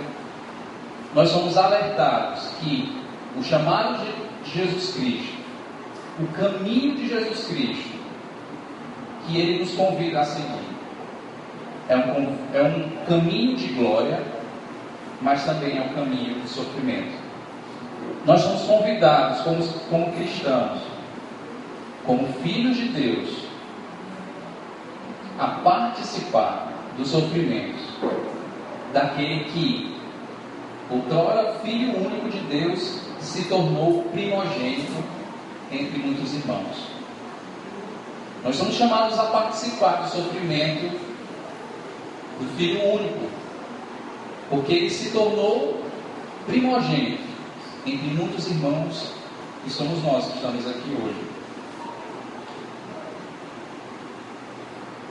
nós 1.14 1.30
somos 1.30 1.56
alertados 1.56 2.48
que 2.60 3.00
o 3.36 3.42
chamado 3.42 4.04
de 4.04 4.50
Jesus 4.50 4.94
Cristo, 4.94 5.36
o 6.20 6.26
caminho 6.28 6.96
de 6.96 7.08
Jesus 7.08 7.46
Cristo, 7.46 7.91
que 9.26 9.36
ele 9.36 9.60
nos 9.60 9.74
convida 9.74 10.20
a 10.20 10.24
seguir. 10.24 10.72
É 11.88 11.96
um, 11.96 12.36
é 12.54 12.62
um 12.62 12.90
caminho 13.06 13.56
de 13.56 13.68
glória, 13.68 14.22
mas 15.20 15.44
também 15.44 15.78
é 15.78 15.82
um 15.82 15.94
caminho 15.94 16.40
de 16.40 16.48
sofrimento. 16.48 17.22
Nós 18.24 18.40
somos 18.40 18.62
convidados, 18.62 19.40
como, 19.40 19.66
como 19.90 20.12
cristãos, 20.12 20.80
como 22.06 22.26
filhos 22.42 22.76
de 22.76 22.88
Deus, 22.88 23.46
a 25.38 25.46
participar 25.46 26.72
dos 26.96 27.08
sofrimentos 27.08 27.80
daquele 28.92 29.44
que, 29.44 29.96
outrora 30.90 31.54
filho 31.64 31.96
único 31.96 32.28
de 32.28 32.38
Deus, 32.40 33.00
se 33.18 33.44
tornou 33.48 34.04
primogênito 34.12 34.92
entre 35.70 35.98
muitos 35.98 36.34
irmãos. 36.34 37.01
Nós 38.44 38.56
somos 38.56 38.74
chamados 38.74 39.16
a 39.18 39.24
participar 39.26 40.02
do 40.02 40.10
sofrimento 40.10 40.98
do 42.40 42.56
Filho 42.56 42.94
único, 42.94 43.30
porque 44.50 44.72
ele 44.72 44.90
se 44.90 45.10
tornou 45.10 45.80
primogênito 46.46 47.22
entre 47.86 48.08
muitos 48.08 48.48
irmãos 48.48 49.12
que 49.62 49.70
somos 49.70 50.02
nós 50.02 50.26
que 50.26 50.34
estamos 50.34 50.66
aqui 50.66 50.96
hoje. 51.00 51.32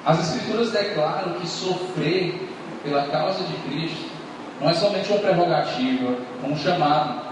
As 0.05 0.19
Escrituras 0.19 0.71
declaram 0.71 1.33
que 1.35 1.47
sofrer 1.47 2.49
pela 2.83 3.07
causa 3.07 3.43
de 3.45 3.53
Cristo 3.69 4.09
não 4.59 4.69
é 4.69 4.73
somente 4.73 5.09
uma 5.09 5.19
prerrogativa, 5.19 6.17
um 6.43 6.57
chamado 6.57 7.31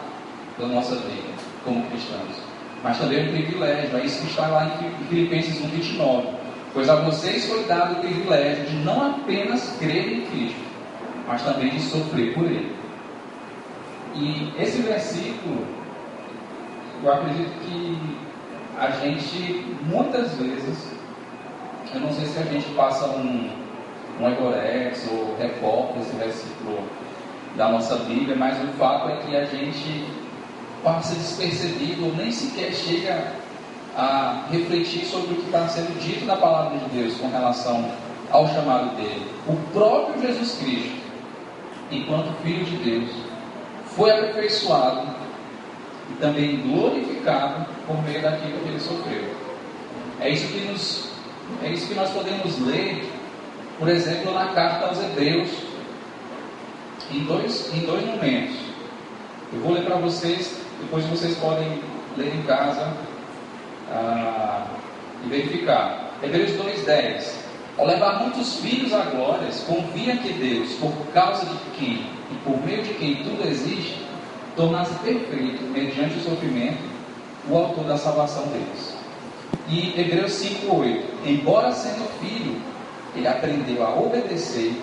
da 0.57 0.67
nossa 0.67 0.95
vida 0.95 1.33
como 1.65 1.85
cristãos 1.89 2.48
mas 2.83 2.97
também 2.97 3.27
um 3.27 3.31
privilégio. 3.31 3.97
É 3.97 4.05
isso 4.05 4.21
que 4.21 4.29
está 4.29 4.47
lá 4.47 4.65
em 4.65 5.05
Filipenses 5.07 5.61
1, 5.61 5.67
29. 5.67 6.27
Pois 6.73 6.89
a 6.89 6.95
vocês 6.95 7.45
foi 7.45 7.63
dado 7.63 7.93
o 7.93 7.99
privilégio 8.01 8.65
de 8.65 8.75
não 8.77 9.11
apenas 9.11 9.75
crer 9.79 10.13
em 10.13 10.21
Cristo, 10.27 10.61
mas 11.27 11.41
também 11.41 11.69
de 11.69 11.81
sofrer 11.81 12.33
por 12.33 12.45
Ele. 12.45 12.75
E 14.15 14.53
esse 14.57 14.81
versículo, 14.81 15.65
eu 17.03 17.13
acredito 17.13 17.51
que 17.61 17.97
a 18.77 18.91
gente, 18.91 19.65
muitas 19.85 20.35
vezes, 20.35 20.91
eu 21.93 22.01
não 22.01 22.11
sei 22.11 22.25
se 22.25 22.39
a 22.39 22.43
gente 22.43 22.69
passa 22.75 23.07
um, 23.07 23.49
um 24.19 24.29
egorex 24.29 25.07
ou 25.11 25.35
recorta 25.37 25.99
esse 25.99 26.15
versículo 26.15 26.83
da 27.55 27.69
nossa 27.69 27.95
Bíblia, 27.97 28.35
mas 28.35 28.61
o 28.63 28.67
fato 28.73 29.09
é 29.09 29.17
que 29.17 29.35
a 29.35 29.45
gente 29.45 30.05
passa 30.83 31.15
despercebido 31.15 32.05
ou 32.05 32.15
nem 32.15 32.31
sequer 32.31 32.73
chega 32.73 33.33
a 33.95 34.45
refletir 34.51 35.05
sobre 35.05 35.33
o 35.33 35.35
que 35.37 35.45
está 35.45 35.67
sendo 35.67 35.99
dito 35.99 36.25
na 36.25 36.37
palavra 36.37 36.77
de 36.77 36.85
Deus 36.89 37.17
com 37.17 37.29
relação 37.29 37.91
ao 38.31 38.47
chamado 38.47 38.95
dele. 38.95 39.25
O 39.47 39.55
próprio 39.73 40.21
Jesus 40.21 40.57
Cristo, 40.59 41.01
enquanto 41.91 42.31
Filho 42.43 42.63
de 42.65 42.77
Deus, 42.77 43.09
foi 43.95 44.11
aperfeiçoado 44.11 45.09
e 46.11 46.13
também 46.21 46.61
glorificado 46.61 47.65
por 47.85 48.01
meio 48.03 48.21
daquilo 48.21 48.59
que 48.59 48.69
ele 48.69 48.79
sofreu. 48.79 49.35
É 50.21 50.29
isso 50.29 50.47
que, 50.47 50.59
nos, 50.65 51.09
é 51.63 51.69
isso 51.69 51.87
que 51.87 51.95
nós 51.95 52.09
podemos 52.11 52.59
ler, 52.59 53.09
por 53.77 53.89
exemplo, 53.89 54.33
na 54.33 54.47
carta 54.49 54.87
aos 54.87 54.99
Hebreus, 54.99 55.49
em 57.11 57.23
dois, 57.23 57.73
em 57.73 57.85
dois 57.85 58.05
momentos. 58.05 58.55
Eu 59.51 59.61
vou 59.61 59.73
ler 59.73 59.83
para 59.83 59.95
vocês 59.95 60.58
depois 60.79 61.05
vocês 61.05 61.37
podem 61.37 61.81
ler 62.17 62.35
em 62.35 62.41
casa 62.43 62.93
ah, 63.91 64.65
e 65.25 65.29
verificar. 65.29 66.11
Hebreus 66.21 66.51
2,10 66.51 67.33
Ao 67.77 67.85
levar 67.85 68.19
muitos 68.21 68.55
filhos 68.55 68.93
a 68.93 69.03
glórias, 69.03 69.63
confia 69.67 70.17
que 70.17 70.33
Deus, 70.33 70.73
por 70.73 70.93
causa 71.13 71.45
de 71.45 71.57
quem 71.77 72.05
e 72.31 72.35
por 72.43 72.61
meio 72.65 72.83
de 72.83 72.93
quem 72.93 73.23
tudo 73.23 73.47
existe, 73.47 74.05
tornasse 74.55 74.93
perfeito 74.99 75.63
mediante 75.63 76.17
o 76.19 76.21
sofrimento, 76.21 76.83
o 77.49 77.57
autor 77.57 77.85
da 77.85 77.97
salvação 77.97 78.43
deles. 78.47 78.97
E 79.67 79.99
Hebreus 79.99 80.31
5,8: 80.33 81.03
Embora 81.25 81.71
sendo 81.71 82.07
filho, 82.19 82.61
ele 83.15 83.27
aprendeu 83.27 83.85
a 83.85 83.97
obedecer 83.97 84.73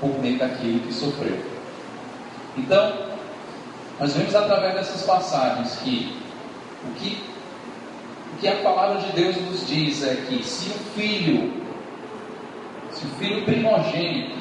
por 0.00 0.18
meio 0.20 0.38
daquilo 0.38 0.80
que 0.80 0.92
sofreu. 0.92 1.38
Então, 2.56 3.03
nós 3.98 4.14
vemos 4.14 4.34
através 4.34 4.74
dessas 4.74 5.02
passagens 5.02 5.76
que 5.76 6.16
o 6.84 6.94
que, 6.94 7.22
o 8.34 8.36
que 8.40 8.48
a 8.48 8.56
palavra 8.56 9.00
de 9.00 9.12
Deus 9.12 9.36
nos 9.36 9.66
diz 9.66 10.02
é 10.02 10.16
que 10.28 10.42
se 10.42 10.70
o 10.70 10.78
filho, 10.94 11.52
se 12.90 13.04
o 13.06 13.08
filho 13.10 13.44
primogênito, 13.44 14.36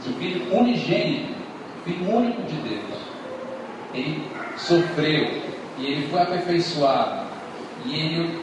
se 0.00 0.08
o 0.08 0.12
filho 0.14 0.56
unigênito, 0.56 1.34
o 1.80 1.84
filho 1.84 2.10
único 2.10 2.42
de 2.42 2.54
Deus, 2.56 3.00
ele 3.94 4.24
sofreu 4.56 5.42
e 5.78 5.86
ele 5.86 6.08
foi 6.08 6.20
aperfeiçoado 6.20 7.26
e 7.84 7.94
ele 7.94 8.42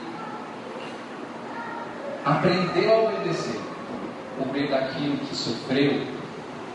aprendeu 2.24 2.94
a 2.94 3.04
obedecer 3.10 3.60
por 4.38 4.48
meio 4.52 4.70
daquilo 4.70 5.18
que 5.18 5.36
sofreu, 5.36 6.02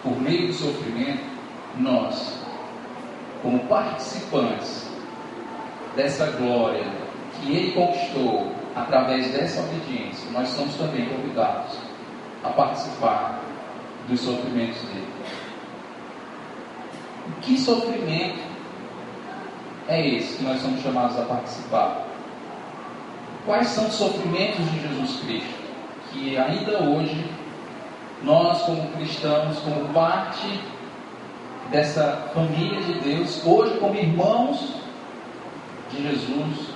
por 0.02 0.21
meio 0.21 0.49
do 0.49 0.52
sofrimento, 0.52 1.25
nós, 1.76 2.38
como 3.42 3.59
participantes 3.61 4.88
dessa 5.97 6.26
glória 6.33 6.85
que 7.40 7.54
ele 7.54 7.73
conquistou 7.73 8.52
através 8.75 9.30
dessa 9.33 9.61
obediência, 9.61 10.30
nós 10.30 10.49
somos 10.49 10.75
também 10.76 11.07
convidados 11.07 11.76
a 12.45 12.50
participar 12.50 13.40
dos 14.09 14.21
sofrimentos 14.21 14.80
dele. 14.83 15.09
Que 17.42 17.59
sofrimento 17.59 18.38
é 19.88 20.07
esse 20.07 20.38
que 20.38 20.45
nós 20.45 20.61
somos 20.61 20.80
chamados 20.83 21.18
a 21.18 21.23
participar? 21.23 22.07
Quais 23.45 23.68
são 23.68 23.87
os 23.87 23.95
sofrimentos 23.95 24.64
de 24.71 24.80
Jesus 24.80 25.21
Cristo 25.21 25.59
que 26.12 26.37
ainda 26.38 26.83
hoje 26.83 27.25
nós, 28.23 28.62
como 28.62 28.90
cristãos, 28.92 29.59
como 29.61 29.92
parte 29.92 30.61
dessa 31.71 32.31
família 32.35 32.81
de 32.81 33.01
Deus, 33.01 33.45
hoje 33.45 33.79
como 33.79 33.95
irmãos 33.95 34.75
de 35.91 36.03
Jesus, 36.03 36.69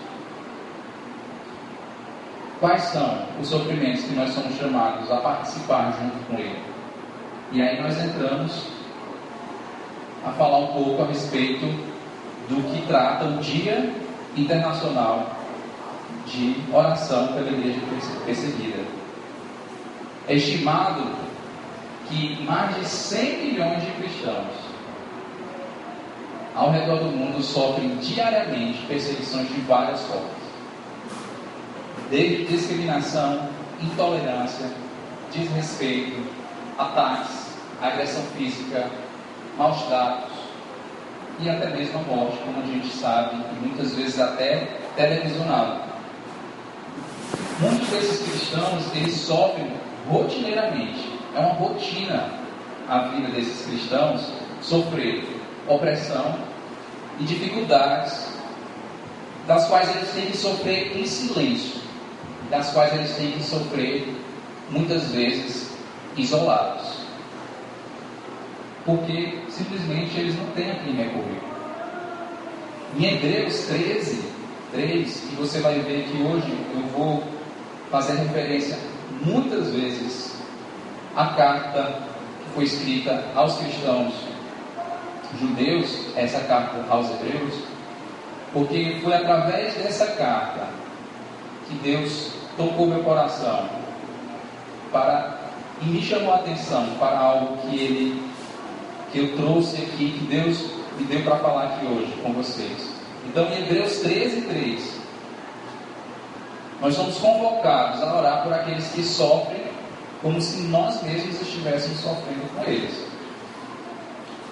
quais 2.61 2.83
são 2.83 3.27
os 3.41 3.49
sofrimentos 3.49 4.05
que 4.05 4.15
nós 4.15 4.31
somos 4.31 4.55
chamados 4.57 5.11
a 5.11 5.17
participar 5.17 5.93
junto 6.01 6.27
com 6.27 6.39
Ele? 6.39 6.61
E 7.53 7.61
aí 7.61 7.83
nós 7.83 7.99
entramos 8.03 8.69
a 10.25 10.31
falar 10.33 10.59
um 10.59 10.67
pouco 10.69 11.03
a 11.03 11.07
respeito 11.07 11.67
do 12.49 12.63
que 12.71 12.87
trata 12.87 13.25
o 13.25 13.39
Dia 13.39 13.93
Internacional 14.37 15.31
de 16.27 16.57
Oração 16.73 17.29
pela 17.29 17.51
Igreja 17.51 17.81
Perseguida. 18.25 18.83
É 20.29 20.35
estimado 20.35 21.03
que 22.09 22.43
mais 22.45 22.77
de 22.77 22.87
100 22.87 23.47
milhões 23.47 23.83
de 23.83 23.91
cristãos 23.93 24.62
ao 26.55 26.71
redor 26.71 26.99
do 26.99 27.07
mundo 27.07 27.43
sofrem 27.43 27.97
diariamente 27.97 28.85
perseguições 28.87 29.49
de 29.49 29.61
várias 29.63 30.01
formas, 30.03 30.31
desde 32.11 32.45
discriminação, 32.45 33.49
intolerância, 33.81 34.67
desrespeito, 35.33 36.21
ataques, 36.79 37.53
agressão 37.81 38.23
física, 38.37 38.91
maus 39.57 39.83
tratos 39.83 40.33
e 41.41 41.49
até 41.49 41.71
mesmo 41.71 41.99
a 41.99 42.03
morte, 42.03 42.39
como 42.45 42.63
a 42.63 42.67
gente 42.67 42.89
sabe, 42.89 43.37
e 43.37 43.67
muitas 43.67 43.95
vezes 43.95 44.21
até 44.21 44.69
televisionado. 44.95 45.81
Muitos 47.61 47.89
desses 47.89 48.29
cristãos 48.29 48.95
eles 48.95 49.15
sofrem 49.15 49.73
rotineiramente, 50.09 51.19
é 51.35 51.41
uma 51.41 51.55
rotina 51.55 52.43
a 52.89 52.99
vida 53.09 53.29
desses 53.29 53.67
cristãos 53.67 54.33
sofrer 54.61 55.25
opressão 55.69 56.39
e 57.19 57.25
dificuldades 57.25 58.33
das 59.47 59.67
quais 59.69 59.89
eles 59.97 60.11
têm 60.11 60.27
que 60.27 60.37
sofrer 60.37 60.97
em 60.97 61.07
silêncio, 61.07 61.81
das 62.51 62.71
quais 62.73 62.93
eles 62.95 63.15
têm 63.17 63.33
que 63.33 63.43
sofrer 63.43 64.15
muitas 64.71 65.11
vezes 65.11 65.71
isolados. 66.17 67.03
Porque 68.85 69.39
simplesmente 69.49 70.19
eles 70.19 70.37
não 70.37 70.47
têm 70.47 70.71
a 70.71 70.75
quem 70.77 70.95
recorrer. 70.95 71.41
Em 72.99 73.05
Hebreus 73.05 73.67
13, 73.67 74.25
3, 74.73 75.21
que 75.29 75.37
você 75.37 75.61
vai 75.61 75.79
ver 75.81 76.05
que 76.05 76.23
hoje 76.23 76.57
eu 76.75 76.83
vou 76.89 77.23
fazer 77.91 78.15
referência 78.15 78.79
muitas 79.25 79.71
vezes 79.71 80.35
à 81.15 81.27
carta 81.29 82.03
que 82.45 82.55
foi 82.55 82.65
escrita 82.65 83.25
aos 83.35 83.57
cristãos 83.57 84.32
judeus, 85.41 86.17
essa 86.17 86.41
carta 86.41 86.85
aos 86.89 87.11
hebreus, 87.11 87.55
porque 88.53 89.01
foi 89.03 89.15
através 89.15 89.75
dessa 89.75 90.07
carta 90.07 90.69
que 91.69 91.75
Deus 91.77 92.33
tocou 92.57 92.87
meu 92.87 93.03
coração 93.03 93.69
para 94.93 95.39
e 95.81 95.87
me 95.87 96.03
chamou 96.03 96.33
a 96.33 96.37
atenção 96.37 96.87
para 96.99 97.19
algo 97.19 97.57
que 97.59 97.77
ele 97.77 98.33
que 99.11 99.19
eu 99.19 99.37
trouxe 99.37 99.77
aqui, 99.77 100.13
que 100.13 100.25
Deus 100.27 100.71
me 100.99 101.05
deu 101.05 101.23
para 101.23 101.37
falar 101.37 101.65
aqui 101.65 101.87
hoje 101.87 102.13
com 102.23 102.33
vocês. 102.33 102.93
Então, 103.27 103.47
em 103.47 103.63
Hebreus 103.63 103.99
13, 103.99 104.43
3, 104.43 105.01
nós 106.81 106.95
somos 106.95 107.19
convocados 107.19 108.03
a 108.03 108.17
orar 108.17 108.43
por 108.43 108.53
aqueles 108.53 108.89
que 108.89 109.03
sofrem 109.03 109.63
como 110.23 110.41
se 110.41 110.63
nós 110.63 111.03
mesmos 111.03 111.41
estivéssemos 111.41 112.01
sofrendo 112.01 112.49
com 112.55 112.65
eles. 112.65 113.12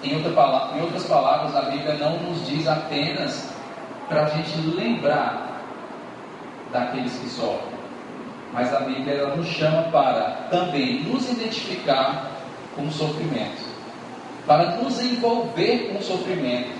Em, 0.02 0.16
outra 0.16 0.30
em 0.76 0.80
outras 0.80 1.04
palavras, 1.04 1.54
a 1.54 1.70
Bíblia 1.70 1.94
não 1.94 2.18
nos 2.20 2.46
diz 2.46 2.66
apenas 2.66 3.48
para 4.08 4.24
a 4.24 4.26
gente 4.26 4.58
lembrar 4.74 5.60
daqueles 6.72 7.12
que 7.18 7.28
sofrem, 7.28 7.78
mas 8.52 8.74
a 8.74 8.80
Bíblia 8.80 9.14
ela 9.14 9.36
nos 9.36 9.46
chama 9.48 9.82
para 9.90 10.46
também 10.50 11.02
nos 11.02 11.30
identificar 11.30 12.30
com 12.74 12.82
o 12.82 12.92
sofrimento, 12.92 13.62
para 14.46 14.76
nos 14.76 15.00
envolver 15.00 15.90
com 15.90 15.98
o 15.98 16.02
sofrimento 16.02 16.70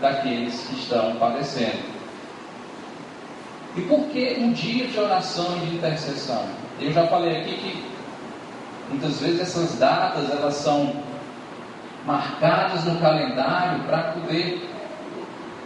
daqueles 0.00 0.66
que 0.66 0.74
estão 0.74 1.16
padecendo. 1.16 1.92
E 3.76 3.80
por 3.82 4.00
que 4.08 4.36
um 4.38 4.52
dia 4.52 4.86
de 4.86 4.98
oração 4.98 5.56
e 5.56 5.66
de 5.66 5.76
intercessão? 5.76 6.44
Eu 6.80 6.92
já 6.92 7.06
falei 7.06 7.38
aqui 7.38 7.54
que 7.54 7.84
muitas 8.90 9.20
vezes 9.20 9.40
essas 9.40 9.78
datas 9.78 10.30
elas 10.30 10.54
são 10.54 10.92
marcados 12.06 12.84
no 12.84 12.98
calendário 13.00 13.84
para 13.84 14.12
poder, 14.12 14.68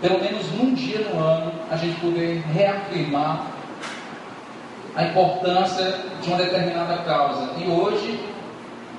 pelo 0.01 0.21
menos 0.21 0.51
num 0.53 0.75
dia 0.75 1.01
no 1.01 1.19
ano, 1.19 1.53
a 1.71 1.77
gente 1.77 1.99
poder 2.01 2.43
reafirmar 2.53 3.47
a 4.95 5.05
importância 5.05 5.99
de 6.23 6.29
uma 6.29 6.39
determinada 6.39 6.99
causa. 7.05 7.51
E 7.59 7.69
hoje 7.69 8.19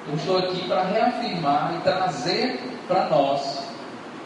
eu 0.08 0.16
estou 0.16 0.38
aqui 0.38 0.68
para 0.68 0.84
reafirmar 0.84 1.74
e 1.76 1.82
trazer 1.82 2.60
para 2.88 3.10
nós 3.10 3.68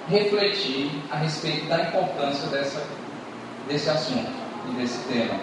refletir 0.09 0.91
a 1.09 1.15
respeito 1.17 1.67
da 1.67 1.81
importância 1.83 2.47
dessa, 2.49 2.83
desse 3.67 3.89
assunto 3.89 4.31
e 4.69 4.73
desse 4.75 4.99
tema. 5.07 5.39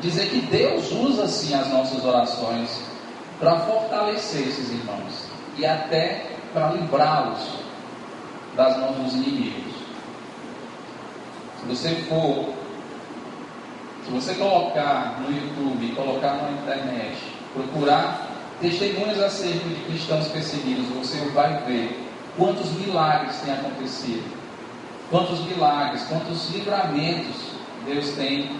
Dizer 0.00 0.28
que 0.28 0.40
Deus 0.42 0.92
usa 0.92 1.26
sim 1.26 1.54
as 1.54 1.68
nossas 1.68 2.04
orações 2.04 2.84
para 3.40 3.58
fortalecer 3.60 4.48
esses 4.48 4.70
irmãos 4.70 5.28
e 5.56 5.66
até 5.66 6.37
para 6.52 6.72
livrá-los 6.72 7.38
das 8.56 8.76
mãos 8.78 8.96
dos 8.96 9.14
inimigos. 9.14 9.74
Se 11.60 11.66
você 11.66 11.94
for, 12.08 12.54
se 14.04 14.10
você 14.10 14.34
colocar 14.34 15.20
no 15.20 15.30
YouTube, 15.30 15.94
colocar 15.94 16.34
na 16.34 16.50
internet, 16.52 17.16
procurar 17.52 18.26
testemunhos 18.60 19.20
acerca 19.20 19.68
de 19.68 19.74
cristãos 19.86 20.28
perseguidos, 20.28 20.86
você 20.88 21.18
vai 21.30 21.62
ver 21.64 22.08
quantos 22.36 22.72
milagres 22.72 23.36
têm 23.40 23.54
acontecido, 23.54 24.24
quantos 25.10 25.40
milagres, 25.40 26.02
quantos 26.08 26.50
livramentos 26.50 27.36
Deus 27.86 28.10
tem 28.12 28.50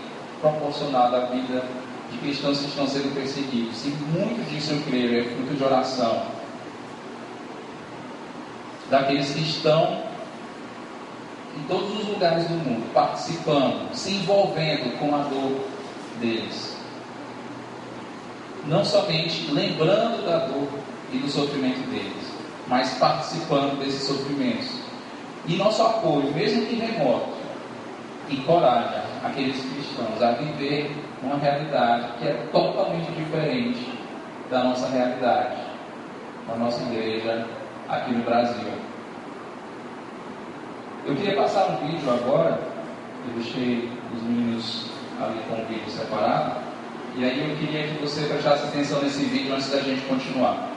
proporcionado 0.40 1.16
à 1.16 1.20
vida 1.26 1.64
de 2.10 2.18
cristãos 2.18 2.60
que 2.60 2.66
estão 2.66 2.86
sendo 2.86 3.14
perseguidos. 3.14 3.84
E 3.84 3.88
muito 3.88 4.48
disso 4.50 4.72
eu 4.72 4.82
creio 4.82 5.20
é 5.20 5.24
fruto 5.24 5.54
de 5.54 5.64
oração 5.64 6.37
daqueles 8.90 9.30
que 9.32 9.40
estão 9.40 10.02
em 11.56 11.62
todos 11.66 12.00
os 12.00 12.08
lugares 12.08 12.46
do 12.46 12.54
mundo, 12.54 12.92
participando, 12.92 13.92
se 13.92 14.12
envolvendo 14.12 14.98
com 14.98 15.14
a 15.14 15.18
dor 15.18 15.64
deles. 16.20 16.76
Não 18.66 18.84
somente 18.84 19.50
lembrando 19.50 20.24
da 20.24 20.46
dor 20.46 20.68
e 21.12 21.18
do 21.18 21.28
sofrimento 21.28 21.80
deles, 21.90 22.34
mas 22.66 22.90
participando 22.94 23.78
desses 23.78 24.06
sofrimentos. 24.06 24.68
E 25.46 25.56
nosso 25.56 25.82
apoio, 25.82 26.32
mesmo 26.34 26.66
que 26.66 26.76
remoto, 26.76 27.38
encoraja 28.30 29.02
aqueles 29.24 29.58
cristãos 29.60 30.22
a 30.22 30.32
viver 30.32 30.94
uma 31.22 31.36
realidade 31.36 32.12
que 32.18 32.28
é 32.28 32.34
totalmente 32.52 33.10
diferente 33.12 33.90
da 34.50 34.64
nossa 34.64 34.88
realidade, 34.88 35.56
da 36.46 36.56
nossa 36.56 36.82
igreja 36.82 37.46
aqui 37.88 38.12
no 38.12 38.22
Brasil. 38.24 38.77
Eu 41.08 41.16
queria 41.16 41.36
passar 41.36 41.70
um 41.70 41.86
vídeo 41.86 42.10
agora, 42.10 42.60
eu 43.26 43.42
deixei 43.42 43.90
os 44.14 44.22
meninos 44.24 44.90
ali 45.18 45.40
com 45.48 45.54
o 45.54 45.64
vídeo 45.64 45.90
separado, 45.90 46.60
e 47.16 47.24
aí 47.24 47.48
eu 47.48 47.56
queria 47.56 47.88
que 47.88 47.94
você 48.02 48.26
prestasse 48.26 48.64
atenção 48.64 49.00
nesse 49.00 49.24
vídeo 49.24 49.54
antes 49.54 49.70
da 49.70 49.80
gente 49.80 50.02
continuar. 50.02 50.67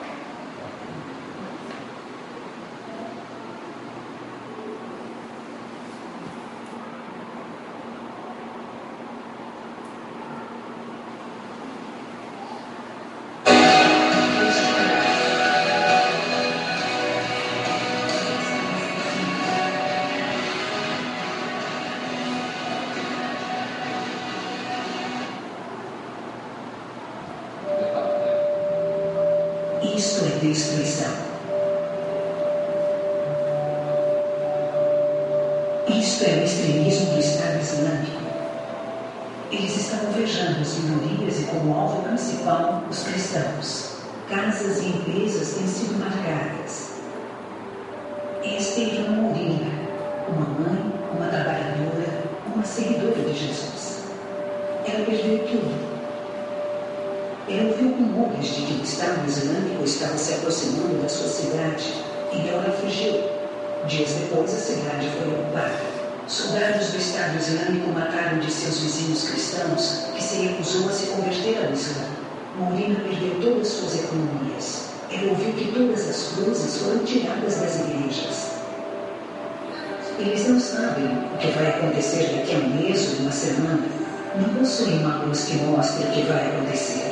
A 64.41 64.47
cidade 64.47 65.07
foi 65.19 65.27
ocupada. 65.27 65.75
Soldados 66.27 66.87
do 66.87 66.97
Estado 66.97 67.37
Islâmico 67.37 67.91
mataram 67.91 68.39
de 68.39 68.51
seus 68.51 68.79
vizinhos 68.79 69.29
cristãos, 69.29 70.07
que 70.15 70.23
se 70.23 70.47
recusou 70.47 70.89
a 70.89 70.91
se 70.91 71.07
converter 71.07 71.63
ao 71.63 71.71
Islã. 71.71 72.05
Molina 72.57 72.99
perdeu 73.01 73.39
todas 73.39 73.67
suas 73.67 74.03
economias. 74.03 74.85
Ele 75.11 75.29
ouviu 75.29 75.53
que 75.53 75.71
todas 75.71 76.09
as 76.09 76.33
cruzes 76.33 76.81
foram 76.81 77.03
tiradas 77.05 77.57
das 77.57 77.81
igrejas. 77.81 78.51
Eles 80.17 80.47
não 80.47 80.59
sabem 80.59 81.05
o 81.05 81.37
que 81.37 81.51
vai 81.51 81.69
acontecer 81.69 82.35
daqui 82.35 82.55
a 82.55 82.57
um 82.57 82.81
mês 82.81 83.13
ou 83.13 83.19
uma 83.19 83.31
semana. 83.31 83.83
Não 84.37 84.55
possuem 84.55 85.05
uma 85.05 85.19
cruz 85.19 85.45
que 85.45 85.57
mostre 85.57 86.07
o 86.07 86.11
que 86.11 86.21
vai 86.23 86.47
acontecer. 86.47 87.11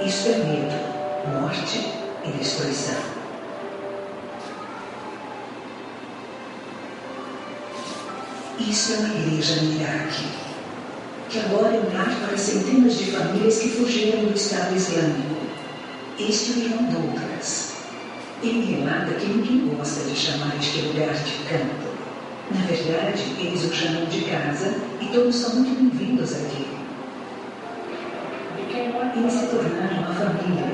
Isto 0.00 0.28
é 0.28 0.38
medo, 0.38 1.40
morte 1.40 1.92
e 2.24 2.30
destruição. 2.38 3.11
Isso 8.72 8.94
é 8.94 8.96
uma 9.00 9.14
igreja 9.16 9.60
no 9.60 9.74
Iraque, 9.74 10.24
que 11.28 11.40
agora 11.40 11.76
é 11.76 11.78
um 11.78 11.94
lar 11.94 12.08
para 12.26 12.38
centenas 12.38 12.96
de 12.96 13.10
famílias 13.10 13.58
que 13.58 13.68
fugiram 13.68 14.24
do 14.24 14.34
Estado 14.34 14.74
Islâmico. 14.74 15.36
Este 16.18 16.52
é 16.52 16.54
o 16.54 16.58
irmão 16.60 16.84
Douglas. 16.84 17.74
Ele 18.42 18.74
relata 18.74 19.12
que 19.12 19.26
ninguém 19.26 19.76
gosta 19.76 20.08
de 20.08 20.16
chamar 20.16 20.56
este 20.56 20.80
lugar 20.80 21.12
de 21.12 21.32
campo. 21.50 21.84
Na 22.50 22.64
verdade, 22.64 23.22
eles 23.38 23.62
o 23.62 23.74
chamam 23.74 24.06
de 24.06 24.22
casa 24.22 24.74
e 25.02 25.06
todos 25.08 25.36
são 25.36 25.56
muito 25.56 25.78
bem-vindos 25.78 26.32
aqui. 26.32 26.66
Eles 29.14 29.32
se 29.34 29.46
tornaram 29.48 29.98
uma 29.98 30.14
família. 30.14 30.72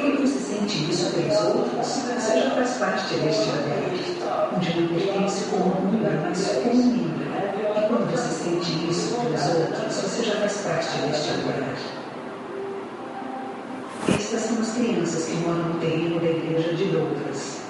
Quando 0.00 0.20
você 0.22 0.38
sente 0.40 0.90
isso 0.90 1.12
pelos 1.12 1.38
outros, 1.42 1.86
você 1.86 2.40
já 2.40 2.50
faz 2.50 2.70
parte 2.70 3.14
deste 3.14 3.44
lugar, 3.50 4.52
onde 4.56 4.80
não 4.80 4.88
pertence 4.88 5.44
como 5.44 5.78
um 5.78 5.92
número, 5.92 6.20
mas 6.22 6.44
como 6.64 6.72
um. 6.72 7.19
E 7.19 7.19
sente 8.50 8.90
isso 8.90 9.14
pelos 9.14 9.46
outros, 9.46 9.94
você 9.94 10.24
já 10.24 10.36
faz 10.36 10.56
parte 10.58 10.98
deste 10.98 11.30
lugar. 11.34 11.76
Estas 14.08 14.40
são 14.40 14.60
as 14.60 14.72
crianças 14.72 15.24
que 15.26 15.36
moram 15.36 15.68
no 15.68 15.80
terreno 15.80 16.18
da 16.18 16.26
igreja 16.26 16.74
de 16.74 16.84
Douglas. 16.86 17.60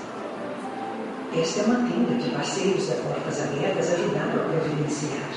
Esta 1.37 1.61
é 1.61 1.65
uma 1.65 1.89
tenda 1.89 2.23
que 2.23 2.31
parceiros 2.31 2.89
da 2.89 2.95
Portas 2.95 3.41
Abertas 3.43 3.93
ajudaram 3.93 4.41
a 4.41 4.49
providenciar. 4.49 5.31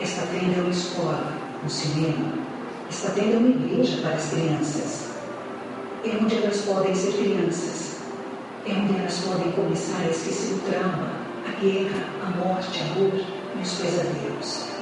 Esta 0.00 0.22
tenda 0.26 0.56
é 0.56 0.60
uma 0.60 0.70
escola, 0.70 1.32
um 1.64 1.68
cinema, 1.68 2.32
esta 2.88 3.10
tenda 3.10 3.34
é 3.34 3.38
uma 3.38 3.48
igreja 3.48 4.00
para 4.02 4.14
as 4.14 4.30
crianças. 4.30 5.06
É 6.04 6.16
onde 6.22 6.36
elas 6.36 6.60
podem 6.60 6.94
ser 6.94 7.12
crianças. 7.12 7.96
É 8.66 8.72
onde 8.72 8.96
elas 8.96 9.18
podem 9.18 9.50
começar 9.52 10.00
a 10.02 10.10
esquecer 10.10 10.54
o 10.54 10.58
trauma, 10.60 11.10
a 11.46 11.60
guerra, 11.60 12.04
a 12.24 12.30
morte, 12.38 12.80
a 12.80 12.94
dor 12.94 13.14
e 13.14 13.62
os 13.62 13.72
pesadelos. 13.74 14.75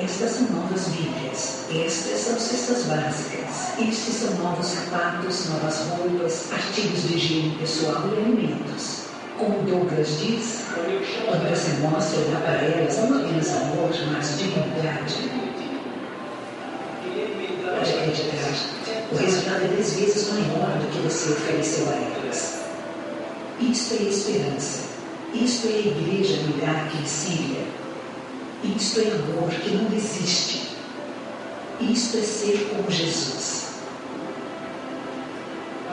Estas 0.00 0.30
são 0.30 0.48
novas 0.50 0.88
Bíblias, 0.88 1.64
estas 1.74 2.20
são 2.20 2.38
cestas 2.38 2.84
básicas, 2.84 3.78
estes 3.80 4.14
são 4.14 4.34
novos 4.36 4.66
sapatos, 4.66 5.48
novas 5.48 5.78
roupas, 5.88 6.52
artigos 6.52 7.02
de 7.02 7.16
higiene 7.16 7.56
pessoal 7.58 8.04
e 8.06 8.20
alimentos. 8.20 9.08
Como 9.36 9.62
Douglas 9.62 10.20
diz, 10.20 10.66
quando 11.26 11.50
você 11.50 11.72
mostra 11.80 12.20
olhar 12.20 12.40
para 12.42 13.08
não 13.08 13.18
apenas 13.18 13.48
amor, 13.48 13.90
mas 14.12 14.38
dignidade, 14.38 15.30
pode 17.64 17.90
acreditar, 17.90 18.78
o 19.10 19.16
resultado 19.16 19.64
é 19.64 19.68
dez 19.68 19.94
vezes 19.94 20.28
maior 20.28 20.78
do 20.78 20.92
que 20.92 20.98
você 21.00 21.32
ofereceu 21.32 21.88
a 21.88 21.94
elas. 21.94 22.58
Isto 23.60 23.94
é 23.94 24.02
esperança. 24.04 24.88
Isto 25.34 25.66
é 25.66 25.70
a 25.70 25.78
igreja 25.78 26.42
no 26.42 26.56
Iraque 26.56 27.02
e 27.02 27.08
Síria. 27.08 27.87
Isto 28.64 29.00
é 29.00 29.10
amor 29.12 29.50
que 29.50 29.70
não 29.70 29.84
desiste. 29.84 30.76
Isto 31.80 32.18
é 32.18 32.22
ser 32.22 32.70
como 32.70 32.90
Jesus. 32.90 33.68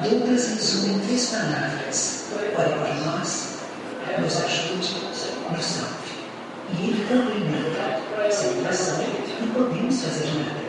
Douglas 0.01 0.47
resume 0.47 0.95
em 0.95 0.99
três 0.99 1.30
palavras. 1.30 2.25
Ore 2.34 2.49
por 2.49 3.06
nós, 3.06 3.60
nos 4.19 4.38
ajude, 4.38 4.95
nos 5.51 5.63
salve. 5.63 6.06
E 6.73 6.84
ele 6.84 7.06
complementa. 7.08 8.04
Sem 8.32 8.60
oração, 8.60 8.97
não 9.41 9.47
podemos 9.49 10.01
fazer 10.01 10.25
nada. 10.39 10.65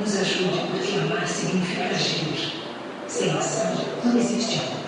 Nos 0.00 0.16
ajude, 0.16 0.58
porque 0.70 0.98
amar 0.98 1.26
significa 1.28 1.84
agir. 1.84 2.62
Sem 3.06 3.30
ação 3.30 3.74
não 4.04 4.18
existe 4.18 4.58
amor. 4.58 4.78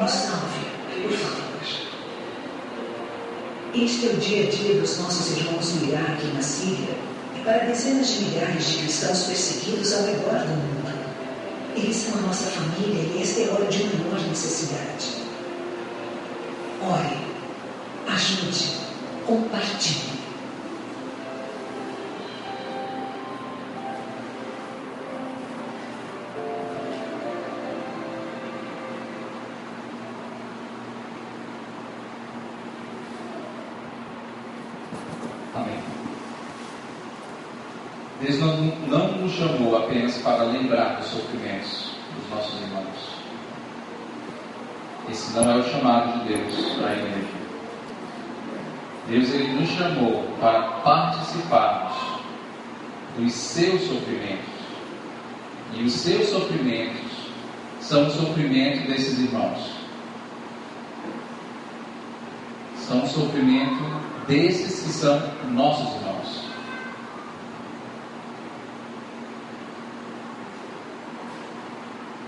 Nos 0.00 0.10
salve, 0.10 0.66
por 1.02 1.12
favor. 1.12 1.85
Este 3.78 4.06
é 4.06 4.08
o 4.08 4.16
dia 4.16 4.46
a 4.46 4.50
dia 4.50 4.80
dos 4.80 4.96
nossos 5.00 5.36
irmãos 5.36 5.74
no 5.74 5.88
Iraque 5.88 6.26
e 6.26 6.32
na 6.32 6.40
Síria 6.40 6.96
e 7.36 7.44
para 7.44 7.66
dezenas 7.66 8.08
de 8.08 8.24
milhares 8.24 8.64
de 8.70 8.78
cristãos 8.78 9.24
perseguidos 9.24 9.92
ao 9.92 10.06
redor 10.06 10.46
do 10.46 10.56
mundo. 10.56 10.98
Eles 11.76 11.94
são 11.94 12.18
a 12.18 12.22
nossa 12.22 12.44
família 12.44 13.02
e 13.02 13.20
esta 13.20 13.40
é 13.42 13.50
a 13.50 13.52
hora 13.52 13.66
de 13.66 13.84
maior 13.84 14.18
necessidade. 14.28 15.16
Ore, 16.80 17.18
ajude, 18.08 18.78
compartilhe. 19.26 20.15
Apenas 39.96 40.18
para 40.18 40.44
lembrar 40.44 40.96
dos 40.96 41.06
sofrimentos 41.06 41.90
dos 42.14 42.30
nossos 42.30 42.60
irmãos. 42.60 43.16
Esse 45.08 45.32
não 45.34 45.50
é 45.50 45.56
o 45.56 45.70
chamado 45.70 46.20
de 46.20 46.34
Deus 46.34 46.54
para 46.74 46.88
a 46.88 46.96
igreja. 46.96 47.46
Deus 49.08 49.34
ele 49.34 49.60
nos 49.60 49.70
chamou 49.70 50.24
para 50.40 50.62
participarmos 50.82 51.94
dos 53.16 53.32
seus 53.32 53.80
sofrimentos. 53.82 54.56
E 55.74 55.82
os 55.82 55.92
seus 55.92 56.28
sofrimentos 56.28 57.12
são 57.80 58.06
o 58.06 58.10
sofrimento 58.10 58.88
desses 58.88 59.18
irmãos. 59.18 59.76
sofrimento 63.16 63.82
desses 64.28 64.82
que 64.82 64.90
são 64.90 65.22
nossos 65.50 65.94
irmãos. 65.94 66.05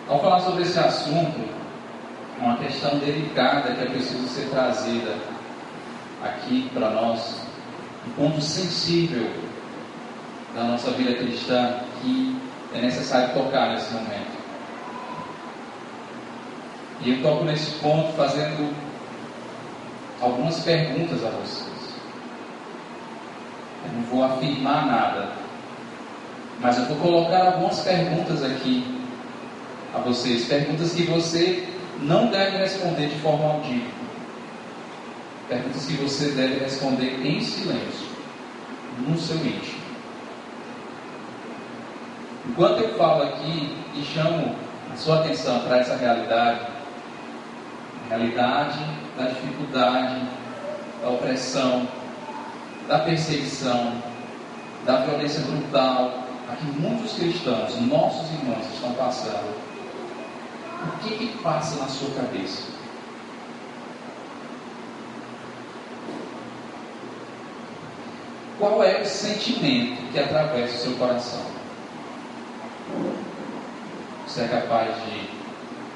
Ao 0.09 0.19
falar 0.21 0.41
sobre 0.41 0.63
esse 0.63 0.79
assunto, 0.79 1.39
uma 2.41 2.57
questão 2.57 2.99
delicada 2.99 3.75
que 3.75 3.83
é 3.83 3.87
preciso 3.87 4.27
ser 4.29 4.49
trazida 4.49 5.17
aqui 6.25 6.71
para 6.73 6.89
nós, 6.91 7.43
um 8.07 8.11
ponto 8.13 8.41
sensível 8.41 9.31
da 10.55 10.65
nossa 10.65 10.93
vida 10.93 11.15
cristã 11.15 11.81
que 12.01 12.41
é 12.75 12.81
necessário 12.81 13.35
tocar 13.35 13.75
nesse 13.75 13.93
momento. 13.93 14.39
E 17.03 17.11
eu 17.11 17.23
toco 17.23 17.45
nesse 17.45 17.73
ponto 17.73 18.11
fazendo 18.15 18.75
algumas 20.23 20.59
perguntas 20.61 21.23
a 21.23 21.29
vocês. 21.31 21.95
Eu 23.85 23.93
não 23.93 24.03
vou 24.05 24.25
afirmar 24.25 24.87
nada, 24.87 25.33
mas 26.61 26.79
eu 26.79 26.87
vou 26.87 26.97
colocar 26.97 27.47
algumas 27.47 27.81
perguntas 27.81 28.43
aqui 28.43 28.98
a 29.95 29.99
vocês. 29.99 30.47
Perguntas 30.47 30.93
que 30.93 31.03
você 31.03 31.67
não 32.01 32.27
deve 32.27 32.59
responder 32.59 33.09
de 33.09 33.19
forma 33.21 33.45
audível. 33.55 33.91
Perguntas 35.49 35.87
que 35.87 35.95
você 35.95 36.31
deve 36.31 36.59
responder 36.59 37.25
em 37.25 37.41
silêncio, 37.41 38.07
no 39.07 39.19
seu 39.19 39.37
íntimo. 39.37 39.79
Enquanto 42.49 42.81
eu 42.81 42.95
falo 42.97 43.23
aqui 43.25 43.77
e 43.95 44.03
chamo 44.05 44.55
a 44.93 44.97
sua 44.97 45.21
atenção 45.21 45.61
para 45.61 45.79
essa 45.79 45.97
realidade, 45.97 46.61
realidade 48.09 48.79
da 49.17 49.27
dificuldade, 49.27 50.23
da 51.03 51.11
opressão, 51.11 51.87
da 52.87 53.01
perseguição, 53.01 53.93
da 54.85 55.03
violência 55.03 55.43
brutal 55.43 56.25
a 56.51 56.57
que 56.57 56.65
muitos 56.81 57.13
cristãos, 57.13 57.79
nossos 57.83 58.31
irmãos, 58.33 58.67
estão 58.73 58.93
passando. 58.95 59.55
O 60.87 60.99
que, 61.03 61.17
que 61.17 61.39
passa 61.39 61.77
na 61.77 61.89
sua 61.89 62.11
cabeça? 62.11 62.63
Qual 68.59 68.83
é 68.83 69.03
o 69.03 69.07
sentimento 69.07 70.03
que 70.13 70.19
atravessa 70.19 70.75
o 70.75 70.79
seu 70.79 70.93
coração? 70.95 71.43
Você 74.27 74.43
é 74.43 74.49
capaz 74.49 74.95
de 75.05 75.31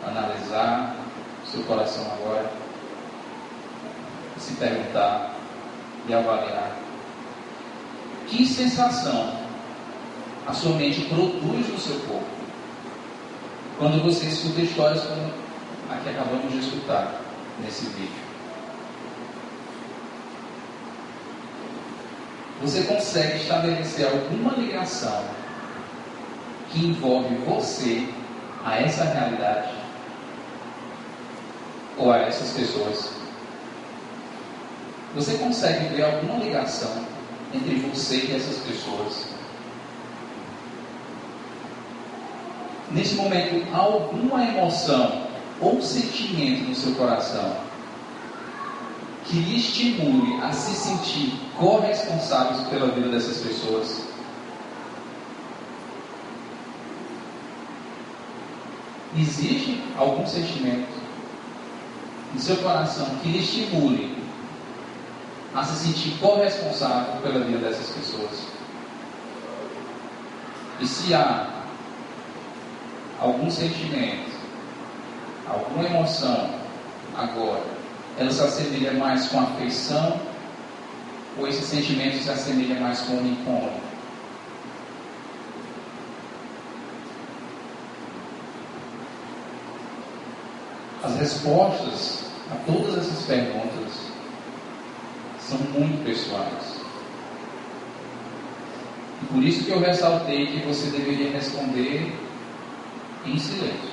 analisar 0.06 0.96
seu 1.44 1.62
coração 1.64 2.04
agora, 2.12 2.50
se 4.38 4.54
perguntar 4.54 5.34
e 6.08 6.14
avaliar 6.14 6.72
que 8.26 8.46
sensação 8.46 9.34
a 10.46 10.52
sua 10.52 10.72
mente 10.76 11.02
produz 11.02 11.68
no 11.68 11.78
seu 11.78 11.98
corpo 12.00 12.41
quando 13.78 14.02
você 14.02 14.26
escuta 14.26 14.60
histórias 14.60 15.02
como 15.04 15.30
a 15.90 15.96
que 15.96 16.08
acabamos 16.10 16.52
de 16.52 16.58
escutar 16.58 17.20
nesse 17.62 17.86
vídeo. 17.86 18.22
Você 22.62 22.82
consegue 22.84 23.36
estabelecer 23.38 24.06
alguma 24.06 24.54
ligação 24.54 25.24
que 26.70 26.86
envolve 26.86 27.34
você 27.46 28.06
a 28.64 28.80
essa 28.80 29.04
realidade? 29.04 29.82
ou 31.96 32.10
a 32.10 32.18
essas 32.18 32.50
pessoas. 32.50 33.10
Você 35.14 35.34
consegue 35.34 35.94
ver 35.94 36.04
alguma 36.04 36.42
ligação 36.42 37.04
entre 37.54 37.76
você 37.76 38.16
e 38.16 38.36
essas 38.36 38.58
pessoas? 38.58 39.26
Nesse 42.92 43.14
momento, 43.14 43.74
alguma 43.74 44.44
emoção 44.44 45.22
ou 45.60 45.80
sentimento 45.80 46.68
no 46.68 46.74
seu 46.74 46.94
coração 46.94 47.56
que 49.24 49.36
lhe 49.36 49.56
estimule 49.56 50.42
a 50.42 50.52
se 50.52 50.74
sentir 50.74 51.32
corresponsável 51.56 52.68
pela 52.68 52.88
vida 52.88 53.08
dessas 53.08 53.38
pessoas? 53.38 54.08
Existe 59.16 59.82
algum 59.96 60.26
sentimento 60.26 60.88
no 62.34 62.40
seu 62.40 62.56
coração 62.56 63.06
que 63.22 63.28
lhe 63.28 63.38
estimule 63.38 64.22
a 65.54 65.64
se 65.64 65.86
sentir 65.86 66.18
corresponsável 66.18 67.20
pela 67.22 67.44
vida 67.44 67.58
dessas 67.58 67.90
pessoas. 67.90 68.46
E 70.80 70.86
se 70.86 71.14
há 71.14 71.61
algum 73.22 73.48
sentimento, 73.48 74.32
alguma 75.48 75.84
emoção 75.84 76.50
agora, 77.16 77.62
ela 78.18 78.30
se 78.30 78.42
assemelha 78.42 78.92
mais 78.94 79.28
com 79.28 79.40
afeição 79.40 80.20
ou 81.38 81.46
esse 81.46 81.62
sentimento 81.62 82.22
se 82.22 82.30
assemelha 82.30 82.78
mais 82.80 83.00
com 83.02 83.14
o 83.14 83.26
incômodo? 83.26 83.80
As 91.04 91.16
respostas 91.16 92.24
a 92.50 92.56
todas 92.70 92.98
essas 92.98 93.22
perguntas 93.24 94.12
são 95.40 95.58
muito 95.58 96.04
pessoais. 96.04 96.80
E 99.22 99.26
por 99.26 99.42
isso 99.42 99.64
que 99.64 99.70
eu 99.70 99.80
ressaltei 99.80 100.46
que 100.46 100.66
você 100.66 100.90
deveria 100.90 101.30
responder 101.30 102.21
em 103.26 103.38
silêncio, 103.38 103.92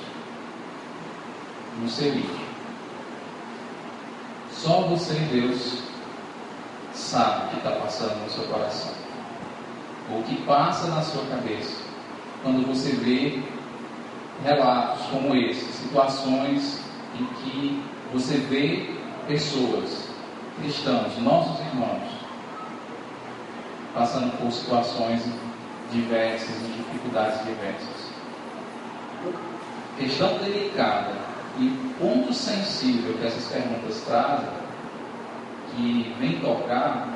no 1.80 1.88
seu 1.88 2.08
íntimo. 2.08 2.40
Só 4.52 4.82
você 4.82 5.14
e 5.14 5.40
Deus 5.40 5.82
sabe 6.92 7.46
o 7.46 7.48
que 7.50 7.56
está 7.56 7.70
passando 7.72 8.22
no 8.22 8.30
seu 8.30 8.44
coração, 8.44 8.92
ou 10.10 10.20
o 10.20 10.24
que 10.24 10.36
passa 10.42 10.88
na 10.88 11.02
sua 11.02 11.24
cabeça, 11.26 11.82
quando 12.42 12.66
você 12.66 12.90
vê 12.92 13.42
relatos 14.44 15.06
como 15.06 15.34
esse, 15.34 15.64
situações 15.72 16.80
em 17.18 17.24
que 17.26 17.84
você 18.12 18.38
vê 18.38 18.94
pessoas, 19.26 20.08
cristãos, 20.60 21.16
nossos 21.18 21.60
irmãos, 21.66 22.08
passando 23.94 24.36
por 24.38 24.50
situações 24.50 25.22
diversas 25.92 26.56
e 26.56 26.72
dificuldades 26.76 27.44
diversas. 27.44 27.99
Questão 29.98 30.38
delicada 30.38 31.12
e 31.58 31.68
ponto 31.98 32.32
sensível 32.32 33.14
que 33.18 33.26
essas 33.26 33.52
perguntas 33.52 34.02
trazem, 34.06 34.48
que 35.70 36.14
vem 36.18 36.40
tocar, 36.40 37.08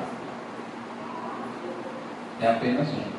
é 2.41 2.47
apenas 2.47 2.87
um. 2.89 3.15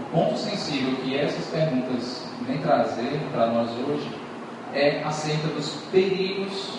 O 0.00 0.04
ponto 0.12 0.38
sensível 0.38 0.96
que 1.02 1.16
essas 1.16 1.46
perguntas 1.46 2.26
vêm 2.46 2.58
trazer 2.58 3.20
para 3.32 3.48
nós 3.48 3.70
hoje 3.70 4.08
é 4.72 5.02
acerca 5.02 5.48
dos 5.48 5.68
perigos 5.90 6.78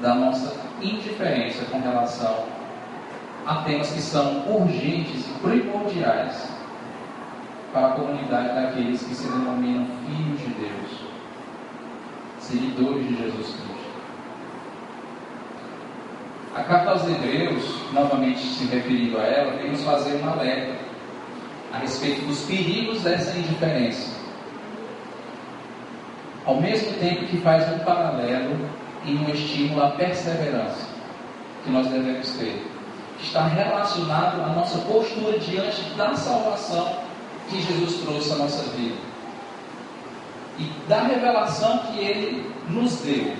da 0.00 0.14
nossa 0.14 0.56
indiferença 0.80 1.64
com 1.66 1.80
relação 1.80 2.46
a 3.46 3.56
temas 3.56 3.90
que 3.90 4.00
são 4.00 4.48
urgentes 4.48 5.26
e 5.26 5.40
primordiais 5.40 6.63
para 7.74 7.88
a 7.88 7.90
comunidade 7.90 8.54
daqueles 8.54 9.02
que 9.02 9.14
se 9.14 9.26
denominam 9.26 9.86
filhos 10.06 10.40
de 10.40 10.46
Deus, 10.54 11.00
seguidores 12.38 13.08
de 13.08 13.16
Jesus 13.16 13.46
Cristo. 13.46 13.84
A 16.54 16.62
carta 16.62 16.90
aos 16.90 17.02
Hebreus, 17.06 17.92
novamente 17.92 18.38
se 18.38 18.64
referindo 18.66 19.18
a 19.18 19.24
ela, 19.24 19.56
vem 19.56 19.72
nos 19.72 19.82
fazer 19.82 20.22
um 20.22 20.30
alerta 20.30 20.76
a 21.72 21.78
respeito 21.78 22.24
dos 22.26 22.42
perigos 22.42 23.02
dessa 23.02 23.36
indiferença 23.36 24.24
ao 26.46 26.60
mesmo 26.60 26.92
tempo 26.98 27.26
que 27.26 27.38
faz 27.38 27.66
um 27.72 27.78
paralelo 27.80 28.68
e 29.04 29.14
um 29.14 29.28
estímulo 29.30 29.82
à 29.82 29.90
perseverança 29.92 30.86
que 31.64 31.70
nós 31.70 31.86
devemos 31.86 32.28
ter. 32.32 32.70
Está 33.20 33.46
relacionado 33.46 34.42
à 34.42 34.48
nossa 34.48 34.78
postura 34.80 35.38
diante 35.38 35.82
da 35.96 36.14
salvação 36.14 37.03
que 37.48 37.60
Jesus 37.60 38.00
trouxe 38.02 38.32
à 38.32 38.36
nossa 38.36 38.62
vida 38.70 38.96
e 40.58 40.64
da 40.88 41.02
revelação 41.02 41.78
que 41.78 41.98
Ele 41.98 42.50
nos 42.68 42.96
deu 43.00 43.34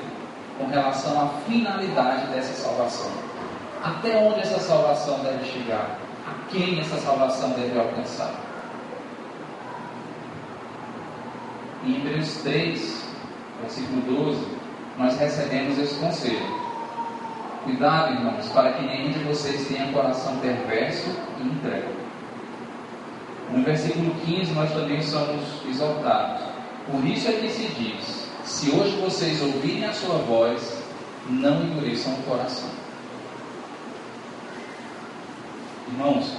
com 0.58 0.66
relação 0.66 1.20
à 1.20 1.28
finalidade 1.46 2.26
dessa 2.28 2.52
salvação. 2.54 3.10
Até 3.82 4.16
onde 4.16 4.40
essa 4.40 4.58
salvação 4.58 5.18
deve 5.20 5.44
chegar? 5.44 5.98
A 6.26 6.50
quem 6.50 6.80
essa 6.80 6.96
salvação 6.98 7.50
deve 7.50 7.78
alcançar? 7.78 8.34
Em 11.84 11.96
Hebreus 11.96 12.36
3, 12.38 13.04
versículo 13.60 14.00
12, 14.02 14.46
nós 14.98 15.18
recebemos 15.18 15.78
esse 15.78 15.94
conselho. 15.96 16.64
Cuidado, 17.64 18.14
irmãos, 18.14 18.48
para 18.48 18.72
que 18.72 18.86
nenhum 18.86 19.10
de 19.10 19.18
vocês 19.20 19.68
tenha 19.68 19.92
coração 19.92 20.36
perverso 20.38 21.10
e 21.40 21.46
incrédulo. 21.46 22.03
No 23.50 23.62
versículo 23.62 24.14
15, 24.24 24.52
nós 24.52 24.72
também 24.72 25.02
somos 25.02 25.42
exaltados. 25.68 26.42
Por 26.90 27.04
isso 27.04 27.28
é 27.28 27.32
que 27.32 27.48
se 27.50 27.68
diz: 27.74 28.28
Se 28.44 28.70
hoje 28.70 28.96
vocês 28.96 29.40
ouvirem 29.42 29.84
a 29.84 29.92
sua 29.92 30.18
voz, 30.18 30.82
não 31.28 31.62
endureçam 31.62 32.12
o 32.14 32.22
coração. 32.22 32.68
Irmãos, 35.88 36.32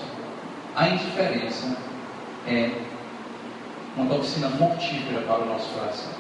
a 0.76 0.90
indiferença 0.90 1.78
é 2.48 2.72
uma 3.96 4.14
toxina 4.14 4.50
mortífera 4.50 5.22
para 5.22 5.44
o 5.44 5.46
nosso 5.46 5.70
coração. 5.70 6.12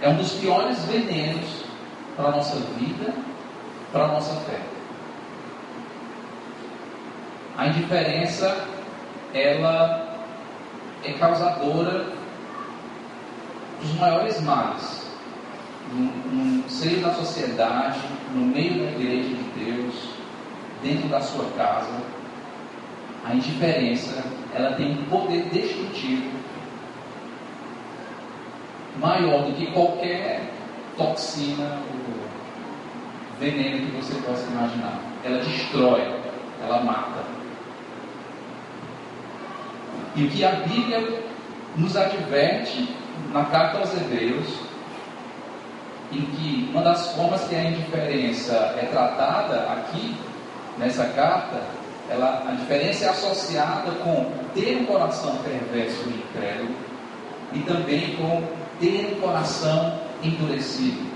É 0.00 0.08
um 0.08 0.16
dos 0.16 0.32
piores 0.32 0.78
venenos 0.84 1.64
para 2.16 2.28
a 2.28 2.32
nossa 2.32 2.56
vida, 2.78 3.14
para 3.92 4.04
a 4.04 4.08
nossa 4.08 4.34
fé. 4.40 4.60
A 7.56 7.66
indiferença, 7.66 8.66
ela 9.34 10.16
é 11.04 11.12
causadora 11.12 12.06
dos 13.80 13.94
maiores 13.98 14.40
males 14.40 15.06
no, 15.92 16.04
no 16.32 16.70
seio 16.70 17.00
da 17.00 17.12
sociedade, 17.14 18.00
no 18.34 18.46
meio 18.46 18.84
da 18.84 18.90
igreja 18.92 19.28
de 19.28 19.64
Deus, 19.64 19.94
dentro 20.82 21.08
da 21.08 21.20
sua 21.20 21.44
casa. 21.56 22.00
A 23.24 23.34
indiferença, 23.34 24.24
ela 24.54 24.72
tem 24.72 24.92
um 24.92 25.04
poder 25.04 25.44
destrutivo 25.52 26.30
maior 28.98 29.44
do 29.44 29.52
que 29.52 29.66
qualquer 29.72 30.50
toxina 30.96 31.78
ou 31.90 32.22
veneno 33.38 33.86
que 33.86 33.96
você 33.96 34.14
possa 34.22 34.50
imaginar. 34.50 35.00
Ela 35.24 35.38
destrói, 35.38 36.02
ela 36.62 36.82
mata. 36.82 37.41
E 40.14 40.24
o 40.24 40.30
que 40.30 40.44
a 40.44 40.52
Bíblia 40.52 41.22
nos 41.76 41.96
adverte 41.96 42.94
na 43.32 43.44
carta 43.46 43.78
aos 43.78 43.94
Hebreus, 43.94 44.46
em 46.12 46.20
que 46.20 46.68
uma 46.70 46.82
das 46.82 47.12
formas 47.12 47.42
que 47.44 47.54
a 47.54 47.64
indiferença 47.64 48.54
é 48.78 48.86
tratada 48.90 49.72
aqui, 49.72 50.14
nessa 50.78 51.06
carta, 51.06 51.62
ela, 52.10 52.44
a 52.46 52.52
diferença 52.52 53.06
é 53.06 53.08
associada 53.08 53.90
com 54.02 54.30
ter 54.54 54.76
um 54.76 54.84
coração 54.84 55.36
perverso 55.38 56.02
e 56.08 56.14
incrédulo 56.14 56.74
e 57.54 57.60
também 57.60 58.16
com 58.16 58.42
ter 58.78 59.14
um 59.14 59.20
coração 59.20 59.98
endurecido. 60.22 61.10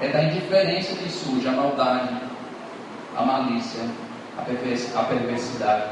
É 0.00 0.08
da 0.08 0.22
indiferença 0.24 0.94
que 0.94 1.10
surge 1.10 1.48
a 1.48 1.52
maldade, 1.52 2.14
a 3.16 3.24
malícia, 3.24 3.82
a 4.38 5.04
perversidade. 5.04 5.84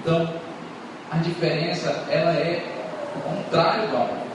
Então, 0.00 0.28
a 1.10 1.18
diferença, 1.18 2.04
ela 2.10 2.32
é 2.32 2.64
o 3.16 3.20
contrário 3.20 3.88
do 3.88 3.96
amor. 3.96 4.26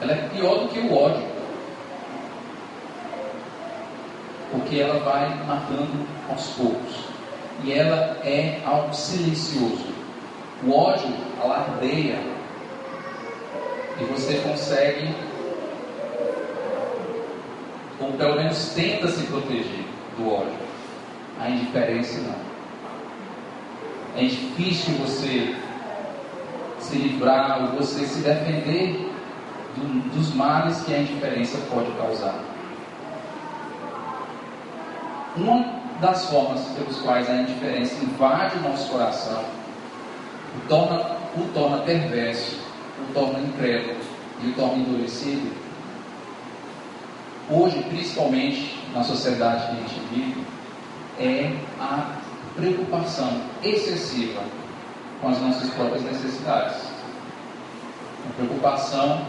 Ela 0.00 0.12
é 0.12 0.28
pior 0.28 0.58
do 0.58 0.68
que 0.68 0.80
o 0.80 0.94
ódio. 0.94 1.32
Porque 4.50 4.80
ela 4.80 4.98
vai 5.00 5.28
matando 5.46 6.06
aos 6.28 6.48
poucos. 6.48 7.04
E 7.62 7.72
ela 7.72 8.18
é 8.24 8.60
algo 8.66 8.92
silencioso. 8.92 9.92
O 10.64 10.74
ódio 10.74 11.14
alardeia. 11.40 12.18
E 14.00 14.04
você 14.04 14.38
consegue, 14.38 15.14
ou 18.02 18.12
pelo 18.12 18.36
menos 18.36 18.72
tenta 18.74 19.08
se 19.08 19.26
proteger 19.26 19.84
do 20.16 20.32
ódio. 20.32 20.52
A 21.40 21.48
indiferença 21.48 22.20
não. 22.20 22.52
É 24.16 24.24
difícil 24.24 24.94
você 24.94 25.56
se 26.78 26.96
livrar 26.96 27.62
ou 27.62 27.78
você 27.78 28.04
se 28.04 28.20
defender 28.20 29.10
do, 29.76 30.10
dos 30.10 30.34
males 30.34 30.82
que 30.82 30.92
a 30.92 30.98
indiferença 30.98 31.58
pode 31.70 31.90
causar. 31.92 32.38
Uma 35.36 35.80
das 36.00 36.28
formas 36.28 36.60
pelos 36.76 36.98
quais 37.00 37.30
a 37.30 37.36
indiferença 37.36 37.94
invade 38.04 38.58
o 38.58 38.62
nosso 38.62 38.90
coração, 38.90 39.42
o 40.56 40.68
torna, 40.68 41.16
o 41.36 41.48
torna 41.54 41.78
perverso, 41.78 42.58
o 43.00 43.14
torna 43.14 43.38
incrédulo 43.38 43.96
e 44.42 44.48
o 44.48 44.52
torna 44.54 44.82
endurecido, 44.82 45.61
hoje, 47.50 47.82
principalmente 47.88 48.78
na 48.94 49.02
sociedade 49.02 49.66
que 49.66 49.72
a 49.72 49.88
gente 49.88 50.00
vive, 50.12 50.44
é 51.18 51.56
a 51.80 52.16
preocupação 52.54 53.42
excessiva 53.62 54.42
com 55.20 55.28
as 55.28 55.40
nossas 55.40 55.70
próprias 55.70 56.02
necessidades. 56.02 56.76
A 58.28 58.32
preocupação 58.36 59.26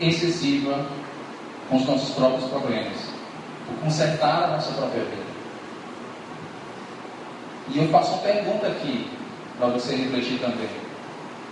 excessiva 0.00 0.86
com 1.68 1.76
os 1.76 1.86
nossos 1.86 2.14
próprios 2.14 2.50
problemas, 2.50 2.98
por 3.66 3.84
consertar 3.84 4.44
a 4.44 4.46
nossa 4.48 4.72
própria 4.72 5.04
vida. 5.04 5.22
E 7.68 7.78
eu 7.78 7.88
faço 7.88 8.12
uma 8.12 8.22
pergunta 8.22 8.66
aqui 8.66 9.10
para 9.58 9.68
você 9.68 9.94
refletir 9.94 10.38
também. 10.40 10.68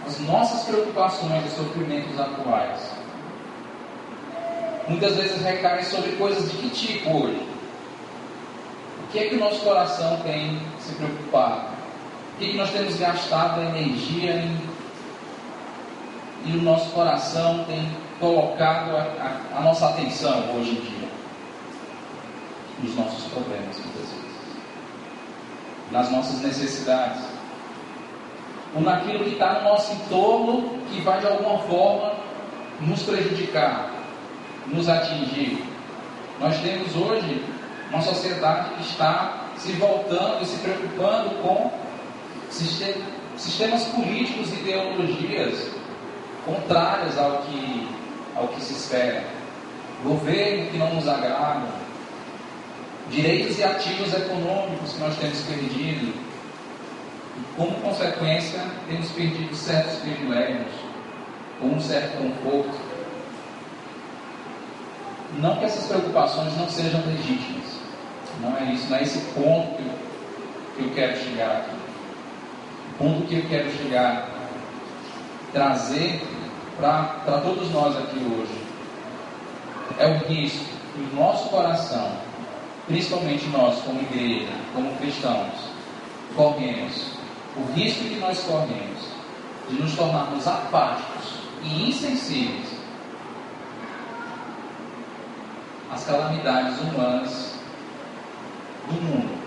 As 0.06 0.18
nossas 0.20 0.64
preocupações 0.64 1.44
e 1.46 1.56
sofrimentos 1.56 2.18
atuais 2.18 2.99
muitas 4.90 5.14
vezes 5.16 5.40
recaem 5.40 5.84
sobre 5.84 6.10
coisas 6.12 6.50
de 6.50 6.58
que 6.58 6.70
tipo 6.70 7.10
hoje? 7.10 7.46
O 9.04 9.12
que 9.12 9.18
é 9.20 9.28
que 9.28 9.36
o 9.36 9.38
nosso 9.38 9.60
coração 9.60 10.20
tem 10.22 10.60
se 10.80 10.94
preocupado? 10.94 11.68
O 12.34 12.38
que, 12.38 12.46
é 12.46 12.50
que 12.50 12.56
nós 12.56 12.70
temos 12.70 12.96
gastado 12.96 13.60
energia 13.60 14.34
em, 14.34 14.60
e 16.46 16.56
o 16.56 16.62
nosso 16.62 16.90
coração 16.90 17.64
tem 17.64 17.88
colocado 18.18 18.96
a, 18.96 19.00
a, 19.54 19.58
a 19.58 19.62
nossa 19.62 19.90
atenção 19.90 20.56
hoje 20.56 20.70
em 20.70 20.80
dia? 20.80 21.08
Nos 22.82 22.96
nossos 22.96 23.24
problemas, 23.32 23.78
muitas 23.78 24.08
vezes. 24.08 24.40
Nas 25.92 26.10
nossas 26.10 26.40
necessidades. 26.40 27.22
Ou 28.74 28.80
naquilo 28.80 29.24
que 29.24 29.30
está 29.32 29.60
no 29.60 29.68
nosso 29.68 29.92
entorno 29.92 30.78
que 30.90 31.00
vai 31.02 31.20
de 31.20 31.26
alguma 31.26 31.58
forma 31.60 32.14
nos 32.80 33.02
prejudicar, 33.02 33.99
nos 34.72 34.88
atingir. 34.88 35.62
Nós 36.38 36.56
temos 36.58 36.94
hoje 36.96 37.44
uma 37.90 38.00
sociedade 38.00 38.74
que 38.74 38.82
está 38.82 39.48
se 39.56 39.72
voltando 39.72 40.42
e 40.42 40.46
se 40.46 40.56
preocupando 40.58 41.30
com 41.42 41.70
sistemas 42.48 43.84
políticos 43.84 44.50
e 44.52 44.60
ideologias 44.60 45.70
contrárias 46.46 47.18
ao 47.18 47.42
que, 47.42 47.88
ao 48.34 48.48
que 48.48 48.60
se 48.62 48.72
espera. 48.72 49.24
Governo 50.02 50.70
que 50.70 50.78
não 50.78 50.94
nos 50.94 51.06
agrada, 51.06 51.68
direitos 53.10 53.58
e 53.58 53.64
ativos 53.64 54.14
econômicos 54.14 54.92
que 54.94 55.00
nós 55.00 55.16
temos 55.16 55.40
perdido. 55.42 56.14
E 57.36 57.56
como 57.56 57.72
consequência, 57.80 58.60
temos 58.88 59.10
perdido 59.10 59.54
certos 59.54 59.96
privilégios, 59.96 60.72
ou 61.60 61.68
um 61.74 61.80
certo 61.80 62.16
conforto. 62.16 62.89
Não 65.38 65.56
que 65.56 65.64
essas 65.64 65.86
preocupações 65.86 66.56
não 66.56 66.68
sejam 66.68 67.00
legítimas, 67.06 67.80
não 68.40 68.56
é 68.56 68.72
isso, 68.72 68.90
não 68.90 68.96
é 68.96 69.02
esse 69.02 69.18
ponto 69.32 69.76
que 69.76 69.82
eu, 69.82 69.94
que 70.76 70.82
eu 70.82 70.90
quero 70.94 71.16
chegar 71.18 71.50
aqui. 71.58 71.76
O 72.90 72.98
ponto 72.98 73.26
que 73.26 73.34
eu 73.36 73.48
quero 73.48 73.70
chegar, 73.70 74.28
trazer 75.52 76.22
para 76.78 77.40
todos 77.44 77.70
nós 77.70 77.96
aqui 77.96 78.18
hoje, 78.18 78.60
é 79.98 80.06
o 80.06 80.18
risco 80.28 80.64
que 80.94 81.00
o 81.00 81.16
nosso 81.16 81.48
coração, 81.48 82.12
principalmente 82.86 83.46
nós 83.46 83.80
como 83.82 84.00
igreja, 84.00 84.52
como 84.74 84.96
cristãos, 84.96 85.54
corremos, 86.34 87.12
o 87.56 87.72
risco 87.72 88.04
que 88.04 88.16
nós 88.16 88.38
corremos 88.40 89.10
de 89.68 89.80
nos 89.80 89.94
tornarmos 89.94 90.46
apáticos 90.46 91.34
e 91.62 91.88
insensíveis 91.88 92.69
às 95.92 96.04
calamidades 96.04 96.80
humanas 96.80 97.58
do 98.86 98.94
mundo. 99.02 99.40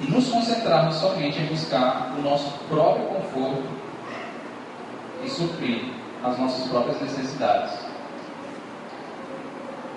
E 0.00 0.10
nos 0.10 0.28
concentrarmos 0.28 0.96
somente 0.96 1.38
em 1.40 1.46
buscar 1.46 2.12
o 2.18 2.22
nosso 2.22 2.50
próprio 2.68 3.06
conforto 3.06 3.68
e 5.24 5.30
suprir 5.30 5.92
as 6.24 6.38
nossas 6.38 6.68
próprias 6.68 7.00
necessidades. 7.00 7.92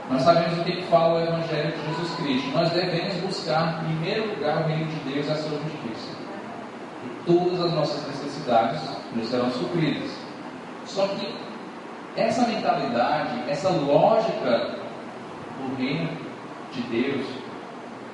Nós 0.10 0.22
sabemos 0.22 0.60
o 0.60 0.64
que 0.64 0.84
fala 0.84 1.16
o 1.16 1.24
Evangelho 1.24 1.72
de 1.72 1.86
Jesus 1.88 2.16
Cristo. 2.18 2.50
Nós 2.52 2.70
devemos 2.70 3.16
buscar, 3.16 3.82
em 3.82 3.86
primeiro 3.86 4.36
lugar, 4.36 4.62
o 4.62 4.68
reino 4.68 4.86
de 4.86 5.00
Deus 5.12 5.26
e 5.28 5.32
a 5.32 5.36
sua 5.36 5.58
justiça. 5.58 6.16
E 7.04 7.26
todas 7.26 7.60
as 7.60 7.74
nossas 7.74 8.08
necessidades 8.08 8.82
nos 9.16 9.28
serão 9.28 9.50
supridas. 9.52 10.12
Só 10.86 11.08
que 11.08 11.34
essa 12.16 12.48
mentalidade, 12.48 13.50
essa 13.50 13.70
lógica 13.70 14.76
do 15.60 15.76
reino 15.78 16.10
de 16.72 16.82
Deus, 16.84 17.26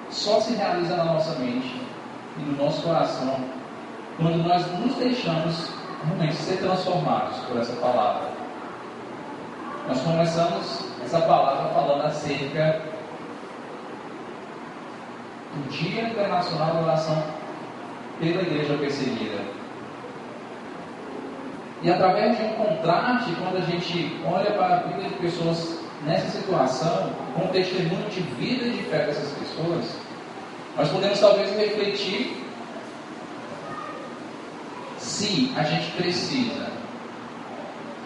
só 0.09 0.39
se 0.41 0.55
realiza 0.55 0.95
na 0.95 1.05
nossa 1.05 1.37
mente 1.39 1.81
e 2.37 2.41
no 2.41 2.63
nosso 2.63 2.81
coração 2.81 3.39
quando 4.17 4.43
nós 4.47 4.65
nos 4.79 4.95
deixamos 4.95 5.69
realmente 6.05 6.35
ser 6.35 6.57
transformados 6.57 7.37
por 7.39 7.59
essa 7.59 7.73
palavra. 7.73 8.29
Nós 9.87 10.01
começamos 10.01 10.85
essa 11.03 11.21
palavra 11.21 11.73
falando 11.73 12.05
acerca 12.05 12.81
do 15.53 15.69
Dia 15.69 16.03
Internacional 16.03 16.73
da 16.75 16.81
Oração 16.81 17.23
pela 18.19 18.41
Igreja 18.41 18.77
Perseguida. 18.77 19.60
E 21.83 21.89
através 21.89 22.37
de 22.37 22.43
um 22.43 22.53
contraste, 22.53 23.31
quando 23.39 23.57
a 23.57 23.61
gente 23.61 24.19
olha 24.25 24.51
para 24.51 24.75
a 24.75 24.79
vida 24.83 25.09
de 25.09 25.15
pessoas 25.15 25.79
nessa 26.05 26.29
situação, 26.29 27.11
com 27.33 27.47
testemunho 27.47 28.07
de 28.09 28.21
vida 28.21 28.65
e 28.65 28.71
de 28.71 28.83
fé 28.83 29.05
dessas 29.05 29.31
pessoas, 29.31 29.85
nós 30.77 30.89
podemos 30.89 31.19
talvez 31.19 31.55
refletir 31.57 32.37
se 34.97 35.51
a 35.57 35.63
gente 35.63 35.91
precisa 35.91 36.67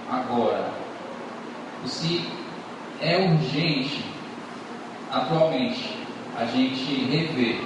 agora, 0.10 0.70
se 1.86 2.26
é 3.02 3.18
urgente 3.18 4.06
atualmente 5.12 5.98
a 6.38 6.46
gente 6.46 7.06
rever 7.06 7.62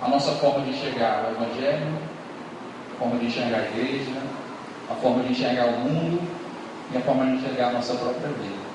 a 0.00 0.08
nossa 0.08 0.32
forma 0.32 0.64
de 0.64 0.70
enxergar 0.70 1.24
o 1.24 1.42
Evangelho, 1.42 1.98
forma 2.98 3.18
de 3.18 3.26
enxergar 3.26 3.58
a 3.58 3.68
igreja, 3.68 4.22
a 4.90 4.94
forma 4.96 5.22
de 5.22 5.32
enxergar 5.32 5.66
o 5.66 5.80
mundo 5.80 6.20
e 6.92 6.96
a 6.96 7.00
forma 7.00 7.26
de 7.26 7.32
enxergar 7.32 7.68
a 7.68 7.72
nossa 7.72 7.94
própria 7.94 8.28
vida. 8.28 8.68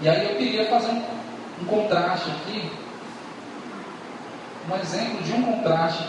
E 0.00 0.08
aí 0.08 0.30
eu 0.30 0.36
queria 0.36 0.66
fazer 0.66 0.90
um, 0.90 1.02
um 1.62 1.64
contraste 1.64 2.30
aqui, 2.30 2.70
um 4.70 4.76
exemplo 4.76 5.22
de 5.22 5.32
um 5.32 5.42
contraste 5.42 6.04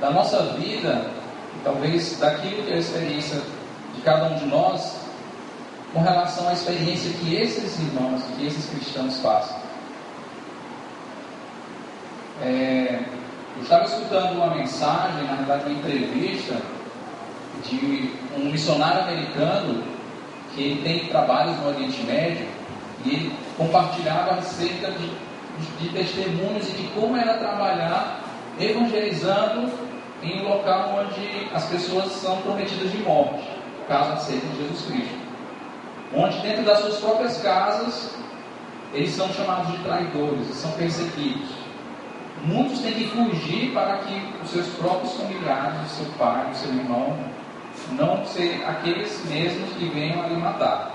da 0.00 0.10
nossa 0.10 0.42
vida, 0.54 1.10
talvez 1.64 2.18
daquilo 2.18 2.62
que 2.64 2.72
é 2.72 2.76
a 2.76 2.78
experiência 2.78 3.40
de 3.94 4.00
cada 4.02 4.28
um 4.28 4.36
de 4.36 4.46
nós, 4.46 5.00
com 5.92 6.00
relação 6.00 6.48
à 6.48 6.52
experiência 6.52 7.10
que 7.18 7.34
esses 7.34 7.78
irmãos, 7.80 8.22
que 8.36 8.46
esses 8.46 8.68
cristãos 8.70 9.16
passam. 9.18 9.58
É, 12.42 13.02
eu 13.60 13.64
estava 13.64 13.84
escutando 13.84 14.36
uma 14.36 14.54
mensagem, 14.54 15.22
na 15.24 15.34
verdade 15.34 15.64
uma 15.66 15.78
entrevista, 15.78 16.56
de 17.68 18.10
um 18.34 18.46
missionário 18.50 19.02
americano 19.02 19.84
que 20.54 20.80
tem 20.82 21.08
trabalhos 21.08 21.58
no 21.58 21.68
Oriente 21.68 22.02
Médio 22.04 22.48
e 23.04 23.10
ele 23.10 23.36
compartilhava 23.58 24.36
acerca 24.36 24.90
de, 24.92 25.08
de, 25.08 25.78
de 25.78 25.88
testemunhos 25.90 26.70
e 26.70 26.72
de 26.72 26.88
como 26.88 27.14
era 27.18 27.34
trabalhar 27.34 28.22
evangelizando 28.58 29.70
em 30.22 30.40
um 30.40 30.48
local 30.48 31.04
onde 31.04 31.48
as 31.54 31.66
pessoas 31.66 32.12
são 32.12 32.40
prometidas 32.40 32.90
de 32.90 32.98
morte, 32.98 33.46
caso 33.86 34.12
aceitem 34.12 34.50
Jesus 34.56 34.86
Cristo. 34.86 35.20
Onde 36.16 36.38
dentro 36.38 36.64
das 36.64 36.78
suas 36.78 36.96
próprias 36.96 37.42
casas 37.42 38.16
eles 38.94 39.10
são 39.10 39.30
chamados 39.34 39.70
de 39.70 39.78
traidores, 39.84 40.46
são 40.54 40.72
perseguidos. 40.72 41.59
Muitos 42.44 42.80
têm 42.80 42.94
que 42.94 43.08
fugir 43.08 43.72
para 43.72 43.98
que 43.98 44.34
os 44.42 44.50
seus 44.50 44.66
próprios 44.68 45.12
familiares, 45.14 45.80
o 45.84 45.94
seu 45.94 46.06
pai, 46.18 46.50
o 46.50 46.54
seu 46.54 46.70
irmão, 46.70 47.18
não 47.92 48.24
ser 48.24 48.64
aqueles 48.66 49.22
mesmos 49.26 49.70
que 49.74 49.86
venham 49.86 50.22
a 50.22 50.28
lhe 50.28 50.36
matar. 50.36 50.94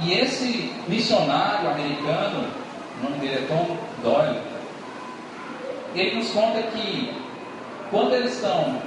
E 0.00 0.12
esse 0.14 0.72
missionário 0.88 1.70
americano, 1.70 2.48
o 2.98 3.04
nome 3.04 3.18
dele 3.18 3.44
é 3.44 3.46
Tom 3.46 3.76
Doyle, 4.02 4.40
ele 5.94 6.16
nos 6.16 6.30
conta 6.30 6.62
que 6.62 7.14
quando 7.90 8.14
eles 8.14 8.34
estão, 8.34 8.80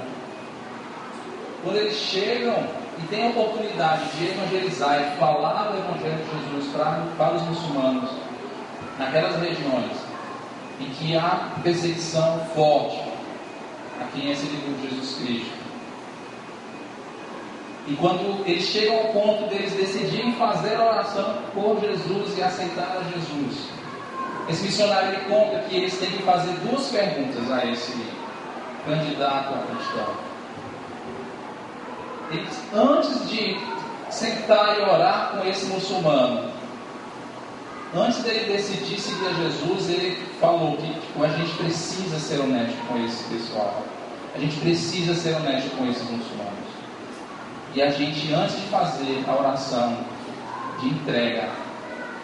quando 1.62 1.76
eles 1.76 1.94
chegam 1.94 2.66
e 2.98 3.06
têm 3.08 3.26
a 3.26 3.30
oportunidade 3.30 4.04
de 4.16 4.26
evangelizar 4.26 5.00
e 5.00 5.18
falar 5.18 5.70
do 5.70 5.78
Evangelho 5.78 6.18
de 6.24 6.50
Jesus 6.50 6.72
para, 6.72 7.06
para 7.16 7.34
os 7.34 7.42
muçulmanos 7.42 8.25
naquelas 8.98 9.40
regiões 9.40 9.92
em 10.80 10.90
que 10.90 11.16
há 11.16 11.52
perseguição 11.62 12.40
forte 12.54 13.00
a 14.00 14.04
quem 14.12 14.30
é 14.30 14.34
seguidor 14.34 14.74
de 14.74 14.90
Jesus 14.90 15.16
Cristo. 15.16 15.56
E 17.88 17.94
quando 17.94 18.44
eles 18.46 18.64
chegam 18.64 18.96
ao 18.96 19.04
ponto 19.12 19.48
deles 19.48 19.72
decidirem 19.72 20.32
fazer 20.34 20.74
a 20.74 20.90
oração 20.90 21.38
por 21.54 21.80
Jesus 21.80 22.36
e 22.36 22.42
aceitar 22.42 22.98
a 22.98 23.04
Jesus, 23.12 23.68
esse 24.48 24.64
missionário 24.64 25.10
ele 25.10 25.24
conta 25.24 25.60
que 25.68 25.76
eles 25.76 25.96
têm 25.98 26.10
que 26.10 26.22
fazer 26.22 26.52
duas 26.68 26.88
perguntas 26.88 27.50
a 27.50 27.64
esse 27.66 27.96
candidato 28.84 29.54
a 29.54 29.74
cristão. 29.74 30.14
Eles, 32.30 32.62
antes 32.74 33.28
de 33.28 33.56
sentar 34.10 34.78
e 34.78 34.82
orar 34.82 35.30
com 35.32 35.48
esse 35.48 35.66
muçulmano, 35.66 36.50
antes 38.02 38.22
dele 38.22 38.52
decidir 38.52 39.00
seguir 39.00 39.26
a 39.26 39.32
Jesus, 39.32 39.90
ele 39.90 40.16
falou 40.40 40.76
que 40.76 40.92
tipo, 40.92 41.22
a 41.22 41.28
gente 41.28 41.52
precisa 41.56 42.18
ser 42.18 42.40
honesto 42.40 42.76
com 42.88 43.04
esse 43.04 43.24
pessoal. 43.24 43.84
A 44.34 44.38
gente 44.38 44.56
precisa 44.60 45.14
ser 45.14 45.36
honesto 45.36 45.76
com 45.76 45.86
esses 45.86 46.02
muçulmanos. 46.02 46.66
E 47.74 47.82
a 47.82 47.90
gente, 47.90 48.32
antes 48.32 48.56
de 48.56 48.66
fazer 48.68 49.24
a 49.26 49.34
oração 49.36 49.98
de 50.80 50.88
entrega 50.88 51.48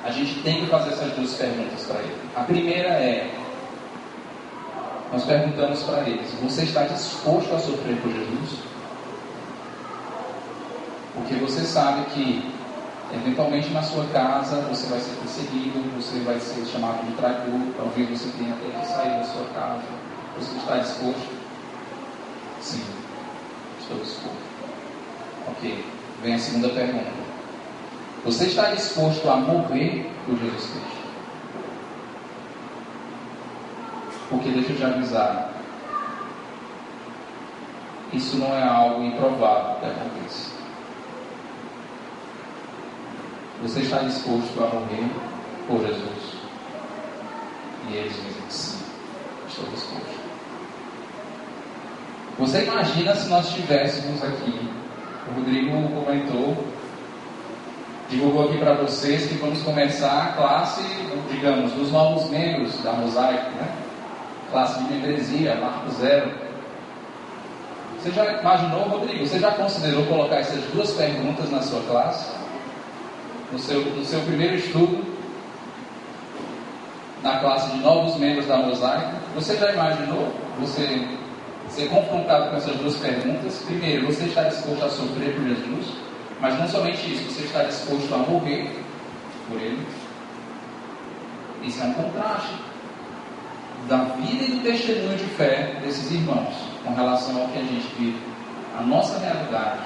a 0.04 0.10
gente 0.10 0.40
tem 0.42 0.60
que 0.60 0.66
fazer 0.66 0.90
essas 0.90 1.12
duas 1.12 1.32
perguntas 1.34 1.84
para 1.84 2.00
ele. 2.00 2.16
A 2.34 2.40
primeira 2.42 2.88
é: 2.88 3.32
nós 5.12 5.24
perguntamos 5.24 5.82
para 5.84 6.08
eles, 6.08 6.28
você 6.42 6.62
está 6.64 6.82
disposto 6.82 7.54
a 7.54 7.58
sofrer 7.60 7.96
por 7.98 8.10
Jesus? 8.10 8.58
Porque 11.14 11.34
você 11.36 11.60
sabe 11.60 12.04
que, 12.06 12.52
eventualmente 13.14 13.70
na 13.70 13.82
sua 13.82 14.04
casa, 14.06 14.62
você 14.62 14.88
vai 14.88 15.00
ser 15.00 15.16
perseguido, 15.16 15.80
você 15.96 16.18
vai 16.20 16.40
ser 16.40 16.64
chamado 16.66 17.06
de 17.06 17.12
traidor, 17.12 17.60
talvez 17.76 18.08
você 18.08 18.30
tenha 18.38 18.54
até 18.54 18.78
que 18.78 18.86
sair 18.86 19.18
da 19.18 19.24
sua 19.24 19.44
casa. 19.54 19.82
Você 20.38 20.56
está 20.56 20.76
disposto? 20.78 21.28
Sim, 22.60 22.84
estou 23.80 23.98
disposto. 23.98 24.52
Ok, 25.48 25.84
vem 26.22 26.34
a 26.34 26.38
segunda 26.38 26.68
pergunta. 26.70 27.22
Você 28.24 28.46
está 28.46 28.70
disposto 28.70 29.28
a 29.28 29.36
morrer 29.36 30.10
por 30.24 30.38
Jesus 30.38 30.70
Cristo? 30.70 31.02
Porque 34.30 34.48
deixa 34.48 34.72
eu 34.72 34.76
te 34.76 34.84
avisar, 34.84 35.52
isso 38.12 38.36
não 38.36 38.54
é 38.56 38.62
algo 38.62 39.02
improvável 39.02 39.76
que 39.80 39.86
aconteça. 39.86 40.51
Você 43.62 43.80
está 43.80 43.98
disposto 43.98 44.62
a 44.62 44.66
morrer 44.66 45.08
por 45.68 45.80
Jesus? 45.80 46.42
E 47.88 47.96
eles 47.96 48.12
dizem 48.12 48.42
sim, 48.48 48.84
estou 49.48 49.64
disposto. 49.66 50.22
Você 52.38 52.64
imagina 52.64 53.14
se 53.14 53.28
nós 53.28 53.46
estivéssemos 53.48 54.22
aqui, 54.22 54.68
o 55.28 55.34
Rodrigo 55.34 55.70
comentou 56.04 56.56
divulgou 58.12 58.44
aqui 58.44 58.58
para 58.58 58.74
vocês 58.74 59.26
que 59.26 59.34
vamos 59.36 59.62
começar 59.62 60.22
a 60.22 60.32
classe, 60.32 60.82
digamos, 61.30 61.72
dos 61.72 61.90
novos 61.90 62.28
membros 62.28 62.78
da 62.82 62.92
Mosaico, 62.92 63.50
né? 63.52 63.68
Classe 64.50 64.84
de 64.84 64.92
membresia, 64.92 65.54
marco 65.54 65.90
zero. 65.92 66.30
Você 67.98 68.10
já 68.10 68.40
imaginou, 68.40 68.82
Rodrigo? 68.82 69.26
Você 69.26 69.38
já 69.38 69.52
considerou 69.52 70.04
colocar 70.06 70.36
essas 70.36 70.62
duas 70.74 70.90
perguntas 70.92 71.50
na 71.50 71.62
sua 71.62 71.80
classe? 71.84 72.30
No 73.52 73.58
seu, 73.58 73.84
no 73.84 74.04
seu 74.04 74.20
primeiro 74.22 74.54
estudo, 74.54 75.04
na 77.22 77.38
classe 77.38 77.70
de 77.72 77.78
novos 77.78 78.16
membros 78.16 78.46
da 78.46 78.56
Mosaico? 78.56 79.16
Você 79.34 79.56
já 79.56 79.72
imaginou 79.72 80.32
você 80.58 81.06
ser 81.68 81.88
confrontado 81.88 82.50
com 82.50 82.56
essas 82.56 82.76
duas 82.76 82.96
perguntas? 82.96 83.62
Primeiro, 83.66 84.06
você 84.06 84.24
está 84.24 84.44
disposto 84.44 84.84
a 84.84 84.88
sofrer 84.88 85.34
por 85.34 85.44
Jesus? 85.44 85.86
Mas 86.40 86.58
não 86.58 86.68
somente 86.68 87.12
isso, 87.12 87.30
você 87.30 87.44
está 87.44 87.62
disposto 87.64 88.12
a 88.14 88.18
morrer 88.18 88.70
por 89.48 89.60
ele. 89.60 89.86
Isso 91.62 91.82
é 91.82 91.86
um 91.86 91.94
contraste 91.94 92.54
da 93.88 93.98
vida 93.98 94.44
e 94.44 94.50
do 94.52 94.62
testemunho 94.62 95.16
de 95.16 95.24
fé 95.24 95.78
desses 95.82 96.10
irmãos 96.10 96.54
com 96.84 96.94
relação 96.94 97.40
ao 97.40 97.48
que 97.48 97.58
a 97.58 97.62
gente 97.62 97.86
vive 97.98 98.18
a 98.78 98.82
nossa 98.82 99.18
realidade 99.18 99.80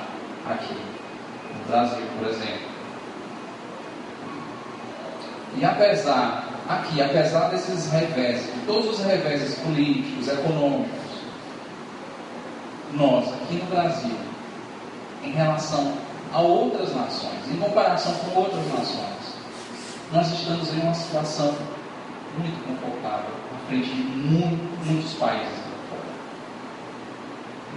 aqui 0.49 0.75
no 0.75 1.71
Brasil, 1.71 2.07
por 2.19 2.29
exemplo. 2.29 2.66
E 5.59 5.65
apesar, 5.65 6.49
aqui, 6.69 7.01
apesar 7.01 7.49
desses 7.49 7.91
reveses, 7.91 8.51
todos 8.67 8.99
os 8.99 9.05
reveses 9.05 9.59
políticos, 9.61 10.29
econômicos, 10.29 11.07
nós, 12.93 13.27
aqui 13.33 13.55
no 13.55 13.65
Brasil, 13.67 14.17
em 15.25 15.31
relação 15.33 15.95
a 16.33 16.41
outras 16.41 16.95
nações, 16.95 17.51
em 17.51 17.57
comparação 17.57 18.15
com 18.15 18.41
outras 18.41 18.67
nações, 18.69 19.17
nós 20.13 20.31
estamos 20.31 20.73
em 20.75 20.81
uma 20.81 20.95
situação 20.95 21.55
muito 22.39 22.65
confortável 22.67 23.31
à 23.55 23.69
frente 23.69 23.89
de 23.89 24.03
muito, 24.03 24.87
muitos 24.87 25.15
países. 25.15 25.67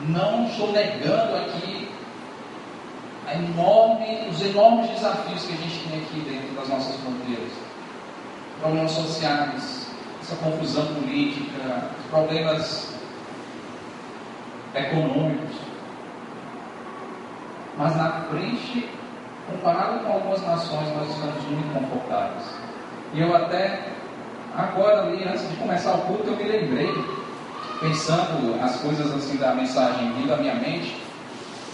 Não 0.08 0.48
estou 0.48 0.72
negando 0.72 1.36
aqui 1.36 1.90
enorme, 3.34 4.28
os 4.30 4.42
enormes 4.42 4.90
desafios 4.92 5.44
que 5.46 5.54
a 5.54 5.58
gente 5.58 5.88
tem 5.88 6.02
aqui 6.02 6.20
dentro 6.22 6.56
das 6.56 6.68
nossas 6.68 6.96
fronteiras. 6.98 7.69
Problemas 8.60 8.92
sociais, 8.92 9.88
essa 10.22 10.36
confusão 10.36 10.86
política, 10.88 11.90
problemas 12.10 12.94
econômicos. 14.76 15.56
Mas 17.78 17.96
na 17.96 18.12
frente, 18.30 18.90
comparado 19.50 20.00
com 20.00 20.12
algumas 20.12 20.42
nações, 20.42 20.90
nós 20.94 21.10
estamos 21.10 21.44
muito 21.46 21.74
confortáveis. 21.74 22.44
E 23.14 23.22
eu 23.22 23.36
até, 23.36 23.88
agora 24.56 25.04
ali, 25.04 25.24
antes 25.24 25.50
de 25.50 25.56
começar 25.56 25.94
o 25.94 26.02
culto, 26.02 26.28
eu 26.28 26.36
me 26.36 26.44
lembrei, 26.44 26.94
pensando 27.80 28.62
as 28.62 28.76
coisas 28.82 29.12
assim 29.14 29.38
da 29.38 29.56
mensagem 29.56 30.12
vindo 30.14 30.34
à 30.34 30.38
minha 30.38 30.56
mente, 30.56 31.02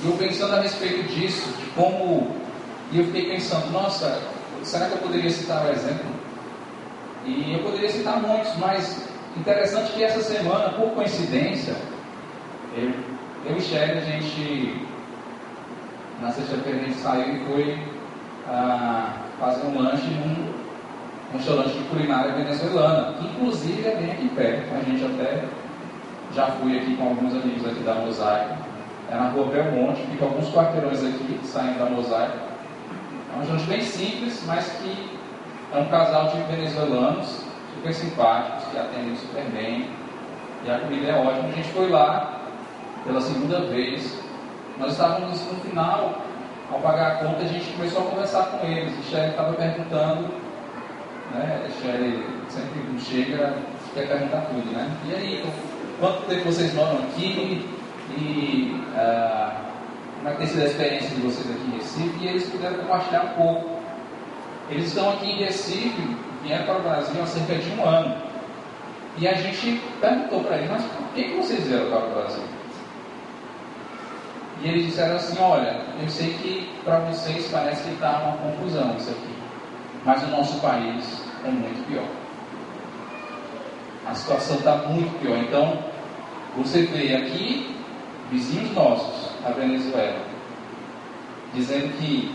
e 0.04 0.06
eu 0.06 0.14
pensando 0.18 0.56
a 0.56 0.62
respeito 0.62 1.04
disso, 1.14 1.50
de 1.58 1.66
como. 1.72 2.36
E 2.92 3.00
eu 3.00 3.06
fiquei 3.06 3.32
pensando, 3.32 3.72
nossa, 3.72 4.22
será 4.62 4.86
que 4.86 4.94
eu 4.94 5.00
poderia 5.00 5.32
citar 5.32 5.66
o 5.66 5.72
exemplo? 5.72 6.06
E 7.26 7.54
eu 7.54 7.60
poderia 7.64 7.90
citar 7.90 8.22
muitos, 8.22 8.56
mas 8.58 9.10
interessante 9.36 9.94
que 9.94 10.04
essa 10.04 10.22
semana, 10.22 10.70
por 10.70 10.92
coincidência, 10.92 11.76
eu, 12.78 12.92
eu 13.46 13.58
e 13.58 13.62
Shelly, 13.62 13.98
a 13.98 14.02
gente, 14.02 14.86
na 16.22 16.32
sexta-feira 16.32 16.80
a 16.80 16.84
gente 16.84 16.98
saiu 16.98 17.36
e 17.36 17.46
foi 17.46 17.80
ah, 18.48 19.14
fazer 19.40 19.66
um 19.66 19.82
lanche 19.82 20.06
num 20.06 20.54
restaurante 21.34 21.74
de 21.74 21.84
culinária 21.86 22.34
venezuelana, 22.34 23.14
que 23.14 23.26
inclusive 23.26 23.88
é 23.88 23.96
bem 23.96 24.12
aqui 24.12 24.30
perto, 24.30 24.76
a 24.76 24.84
gente 24.84 25.04
até 25.04 25.44
já 26.34 26.48
fui 26.48 26.78
aqui 26.78 26.96
com 26.96 27.08
alguns 27.08 27.34
amigos 27.34 27.66
aqui 27.66 27.80
da 27.80 27.96
Mosaico, 27.96 28.56
é 29.10 29.16
na 29.16 29.30
rua 29.30 29.48
Belmonte, 29.48 30.02
fica 30.12 30.26
alguns 30.26 30.50
quarteirões 30.52 31.04
aqui, 31.04 31.40
saindo 31.44 31.80
da 31.80 31.86
Mosaico. 31.86 32.38
É 33.34 33.36
um 33.36 33.40
restaurante 33.40 33.68
bem 33.68 33.82
simples, 33.82 34.44
mas 34.46 34.68
que 34.82 35.14
é 35.76 35.80
um 35.80 35.86
casal 35.86 36.30
de 36.30 36.38
venezuelanos, 36.44 37.44
super 37.74 37.94
simpáticos, 37.94 38.64
que 38.72 38.78
atendem 38.78 39.16
super 39.16 39.44
bem, 39.52 39.90
e 40.66 40.72
a 40.72 40.80
comida 40.80 41.08
é 41.08 41.16
ótima. 41.16 41.50
A 41.50 41.52
gente 41.52 41.70
foi 41.70 41.90
lá, 41.90 42.42
pela 43.04 43.22
segunda 43.22 43.60
vez. 43.62 44.20
Nós 44.80 44.94
estávamos 44.94 45.40
no 45.46 45.60
final, 45.60 46.16
ao 46.72 46.80
pagar 46.80 47.12
a 47.12 47.16
conta, 47.16 47.44
a 47.44 47.48
gente 47.48 47.72
começou 47.74 48.02
a 48.02 48.10
conversar 48.10 48.44
com 48.46 48.66
eles. 48.66 48.94
E 49.00 49.04
Sherry 49.10 49.30
estava 49.30 49.54
perguntando, 49.54 50.28
né? 51.34 51.68
Sherry 51.82 52.26
sempre 52.50 53.00
chega, 53.00 53.58
quer 53.94 54.08
perguntar 54.08 54.42
tudo, 54.42 54.72
né? 54.72 54.90
E 55.06 55.14
aí, 55.14 55.46
quanto 56.00 56.26
tempo 56.28 56.46
vocês 56.46 56.74
moram 56.74 57.00
aqui? 57.00 57.70
E 58.18 58.82
ah, 58.96 59.62
como 60.18 60.30
é 60.30 60.32
que 60.32 60.38
tem 60.38 60.48
sido 60.48 60.64
a 60.64 60.66
experiência 60.66 61.10
de 61.10 61.22
vocês 61.22 61.50
aqui 61.52 61.68
em 61.68 61.78
Recife? 61.78 62.24
E 62.24 62.28
eles 62.28 62.50
puderam 62.50 62.78
compartilhar 62.78 63.24
um 63.24 63.44
pouco. 63.44 63.75
Eles 64.70 64.88
estão 64.88 65.09
aqui 65.11 65.32
em 65.32 65.43
Recife, 65.43 66.18
vieram 66.43 66.66
para 66.66 66.78
o 66.78 66.82
Brasil 66.82 67.22
há 67.22 67.26
cerca 67.26 67.55
de 67.55 67.70
um 67.72 67.86
ano. 67.86 68.16
E 69.18 69.28
a 69.28 69.34
gente 69.34 69.82
perguntou 70.01 70.43
para 70.43 70.57
eles, 70.57 70.72
mas 70.72 70.84
por 70.84 71.07
que 71.13 71.30
vocês 71.36 71.63
vieram 71.68 71.89
para 71.89 72.05
o 72.05 72.13
Brasil? 72.13 72.43
E 74.61 74.68
eles 74.68 74.88
disseram 74.88 75.16
assim: 75.16 75.38
Olha, 75.39 75.82
eu 76.01 76.09
sei 76.09 76.34
que 76.34 76.70
para 76.84 76.99
vocês 76.99 77.47
parece 77.51 77.84
que 77.84 77.93
está 77.93 78.20
uma 78.20 78.38
confusão 78.38 78.95
isso 78.97 79.11
aqui, 79.11 79.36
mas 80.03 80.24
o 80.24 80.28
nosso 80.28 80.59
país 80.59 81.24
é 81.45 81.49
muito 81.49 81.88
pior. 81.88 82.05
A 84.07 84.13
situação 84.13 84.57
está 84.57 84.76
muito 84.88 85.20
pior. 85.20 85.38
Então, 85.38 85.80
você 86.57 86.84
vê 86.84 87.16
aqui 87.16 87.76
vizinhos 88.32 88.72
nossos, 88.74 89.32
a 89.45 89.51
Venezuela, 89.51 90.20
dizendo 91.53 91.97
que 91.97 92.34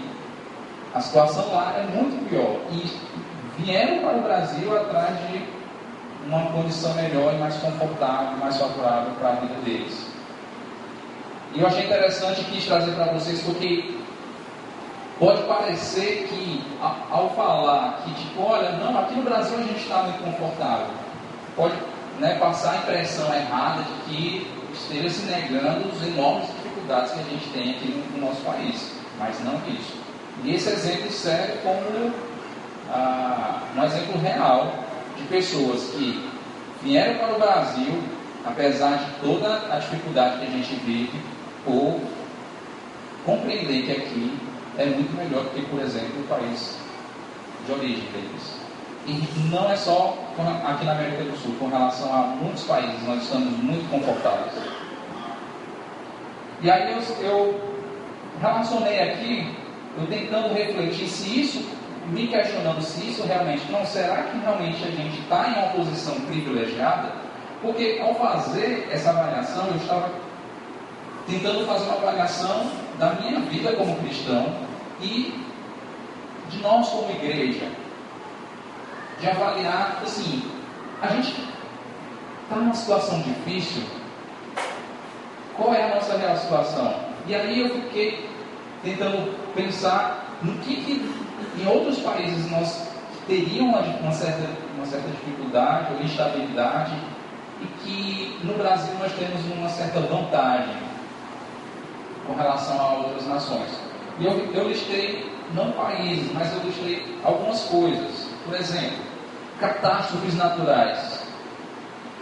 a 0.94 1.00
situação 1.00 1.52
lá 1.52 1.74
é 1.76 1.86
muito 1.94 2.28
pior 2.28 2.56
e 2.72 3.62
vieram 3.62 4.00
para 4.00 4.18
o 4.18 4.22
Brasil 4.22 4.76
atrás 4.76 5.16
de 5.28 5.44
uma 6.26 6.46
condição 6.52 6.92
melhor 6.94 7.34
e 7.34 7.38
mais 7.38 7.56
confortável, 7.56 8.38
mais 8.38 8.56
favorável 8.56 9.12
para 9.18 9.30
a 9.30 9.32
vida 9.32 9.54
deles. 9.64 10.10
E 11.54 11.60
eu 11.60 11.66
achei 11.66 11.84
interessante 11.84 12.44
quis 12.44 12.64
trazer 12.66 12.92
para 12.92 13.12
vocês 13.12 13.42
porque 13.42 13.94
pode 15.18 15.42
parecer 15.42 16.28
que 16.28 16.64
ao 16.80 17.30
falar 17.30 18.02
que 18.04 18.14
tipo, 18.14 18.42
olha, 18.42 18.72
não, 18.72 18.98
aqui 18.98 19.14
no 19.14 19.22
Brasil 19.22 19.58
a 19.58 19.62
gente 19.62 19.80
está 19.80 20.02
muito 20.02 20.24
confortável, 20.24 20.86
pode 21.56 21.74
né, 22.18 22.36
passar 22.38 22.72
a 22.72 22.76
impressão 22.78 23.32
errada 23.34 23.82
de 23.82 24.10
que 24.10 24.50
esteja 24.72 25.10
se 25.10 25.22
negando 25.26 25.90
as 25.90 26.06
enormes 26.06 26.48
dificuldades 26.48 27.12
que 27.12 27.20
a 27.20 27.24
gente 27.24 27.48
tem 27.50 27.70
aqui 27.70 27.88
no, 27.88 28.18
no 28.18 28.26
nosso 28.26 28.40
país, 28.42 28.92
mas 29.18 29.38
não 29.44 29.54
isso. 29.68 30.09
E 30.44 30.54
esse 30.54 30.70
exemplo 30.70 31.10
serve 31.10 31.58
como 31.62 32.12
ah, 32.90 33.62
um 33.76 33.84
exemplo 33.84 34.20
real 34.20 34.74
de 35.16 35.24
pessoas 35.24 35.90
que 35.90 36.28
vieram 36.82 37.18
para 37.18 37.34
o 37.34 37.38
Brasil, 37.38 38.02
apesar 38.44 38.96
de 38.96 39.10
toda 39.20 39.74
a 39.74 39.78
dificuldade 39.78 40.38
que 40.38 40.46
a 40.46 40.50
gente 40.50 40.74
vive, 40.84 41.20
ou 41.66 42.00
compreender 43.24 43.82
que 43.84 43.92
aqui 43.92 44.38
é 44.78 44.86
muito 44.86 45.14
melhor 45.14 45.44
do 45.44 45.50
que, 45.50 45.62
por 45.66 45.80
exemplo, 45.80 46.20
o 46.20 46.26
país 46.26 46.78
de 47.66 47.72
origem 47.72 48.04
deles. 48.12 48.60
E 49.06 49.48
não 49.50 49.70
é 49.70 49.76
só 49.76 50.16
aqui 50.66 50.84
na 50.84 50.92
América 50.92 51.24
do 51.24 51.36
Sul, 51.36 51.54
com 51.58 51.68
relação 51.68 52.12
a 52.14 52.18
muitos 52.40 52.64
países, 52.64 53.02
nós 53.06 53.22
estamos 53.22 53.58
muito 53.58 53.90
confortáveis. 53.90 54.52
E 56.62 56.70
aí 56.70 56.92
eu, 56.92 57.24
eu 57.24 57.60
relacionei 58.40 59.00
aqui, 59.00 59.54
eu 59.98 60.06
tentando 60.06 60.54
refletir 60.54 61.08
se 61.08 61.40
isso, 61.40 61.68
me 62.08 62.28
questionando 62.28 62.80
se 62.82 63.08
isso 63.08 63.24
realmente, 63.24 63.70
não 63.70 63.84
será 63.84 64.22
que 64.24 64.38
realmente 64.38 64.84
a 64.84 64.90
gente 64.90 65.20
está 65.20 65.48
em 65.48 65.52
uma 65.58 65.68
posição 65.72 66.14
privilegiada? 66.22 67.12
Porque 67.60 68.00
ao 68.02 68.14
fazer 68.14 68.88
essa 68.90 69.10
avaliação, 69.10 69.66
eu 69.66 69.76
estava 69.76 70.10
tentando 71.26 71.66
fazer 71.66 71.84
uma 71.86 71.96
avaliação 71.96 72.70
da 72.98 73.10
minha 73.14 73.40
vida 73.40 73.72
como 73.72 73.96
cristão 73.96 74.54
e 75.00 75.34
de 76.48 76.58
nós 76.62 76.88
como 76.88 77.10
igreja. 77.10 77.68
De 79.20 79.28
avaliar, 79.28 80.00
assim, 80.02 80.42
a 81.02 81.08
gente 81.08 81.34
está 82.42 82.56
numa 82.56 82.74
situação 82.74 83.20
difícil, 83.20 83.82
qual 85.56 85.74
é 85.74 85.84
a 85.84 85.94
nossa 85.94 86.16
real 86.16 86.36
situação? 86.36 86.94
E 87.26 87.34
aí 87.34 87.60
eu 87.60 87.68
fiquei 87.68 88.29
tentando 88.82 89.36
pensar 89.54 90.38
no 90.42 90.52
que, 90.58 90.76
que 90.76 91.62
em 91.62 91.66
outros 91.66 91.98
países 92.00 92.50
nós 92.50 92.90
uma, 93.60 93.78
uma, 93.78 94.12
certa, 94.12 94.48
uma 94.76 94.86
certa 94.86 95.08
dificuldade 95.08 95.94
ou 95.94 96.02
instabilidade 96.02 96.92
e 97.60 97.66
que 97.82 98.40
no 98.44 98.54
Brasil 98.54 98.92
nós 98.98 99.12
temos 99.12 99.40
uma 99.56 99.68
certa 99.68 100.00
vantagem 100.00 100.74
com 102.26 102.34
relação 102.34 102.80
a 102.80 102.94
outras 102.94 103.26
nações. 103.26 103.70
E 104.18 104.26
eu, 104.26 104.52
eu 104.52 104.68
listei, 104.68 105.30
não 105.54 105.70
países, 105.72 106.32
mas 106.32 106.52
eu 106.52 106.60
listei 106.64 107.18
algumas 107.22 107.60
coisas. 107.64 108.28
Por 108.44 108.54
exemplo, 108.54 108.98
catástrofes 109.60 110.34
naturais, 110.34 111.22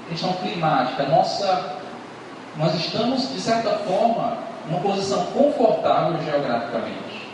questão 0.09 0.33
climática. 0.35 1.05
Nossa, 1.05 1.77
nós 2.57 2.75
estamos, 2.75 3.33
de 3.33 3.41
certa 3.41 3.71
forma, 3.79 4.48
numa 4.69 4.81
posição 4.81 5.25
confortável 5.27 6.23
geograficamente. 6.23 7.29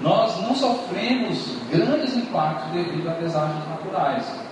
Nós 0.00 0.40
não 0.42 0.54
sofremos 0.54 1.56
grandes 1.70 2.16
impactos 2.16 2.72
devido 2.72 3.08
a 3.08 3.12
desastres 3.14 3.68
naturais 3.68 4.50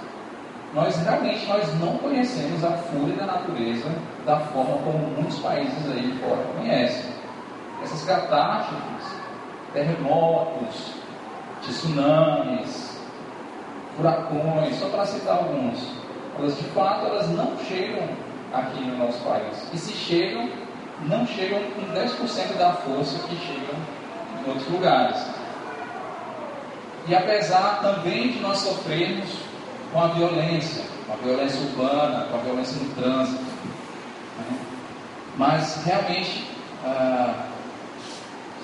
nós 0.75 0.97
realmente 0.99 1.47
nós 1.47 1.81
não 1.81 1.97
conhecemos 1.97 2.63
a 2.63 2.73
fúria 2.73 3.17
da 3.17 3.27
natureza 3.27 3.91
da 4.27 4.39
forma 4.39 4.77
como 4.79 4.99
muitos 5.17 5.39
países 5.39 5.91
aí 5.91 6.13
fora 6.21 6.43
conhecem. 6.57 7.11
Essas 7.83 8.05
catástrofes, 8.05 9.07
terremotos, 9.73 10.93
tsunamis, 11.63 13.01
furacões, 13.97 14.75
só 14.77 14.89
para 14.89 15.07
citar 15.07 15.39
alguns, 15.39 15.97
elas 16.39 16.57
de 16.59 16.65
fato 16.65 17.07
elas 17.07 17.31
não 17.31 17.57
chegam 17.67 18.07
aqui 18.53 18.85
no 18.85 18.99
nosso 18.99 19.25
país. 19.25 19.71
E 19.73 19.79
se 19.79 19.93
chegam, 19.93 20.51
não 21.03 21.27
chegam 21.27 21.61
com 21.73 21.83
10% 21.93 22.57
da 22.59 22.73
força 22.73 23.19
que 23.29 23.37
chegam 23.37 23.75
em 24.45 24.49
outros 24.49 24.69
lugares. 24.69 25.17
E 27.07 27.15
apesar 27.15 27.81
também 27.81 28.33
de 28.33 28.41
nós 28.41 28.59
sofrermos 28.59 29.29
com 29.93 30.03
a 30.03 30.09
violência, 30.09 30.85
com 31.07 31.13
a 31.13 31.17
violência 31.17 31.61
urbana, 31.61 32.27
com 32.31 32.37
a 32.37 32.41
violência 32.41 32.83
no 32.83 32.95
trânsito, 32.95 33.43
né? 33.43 34.59
mas 35.37 35.83
realmente 35.85 36.45
ah, 36.85 37.47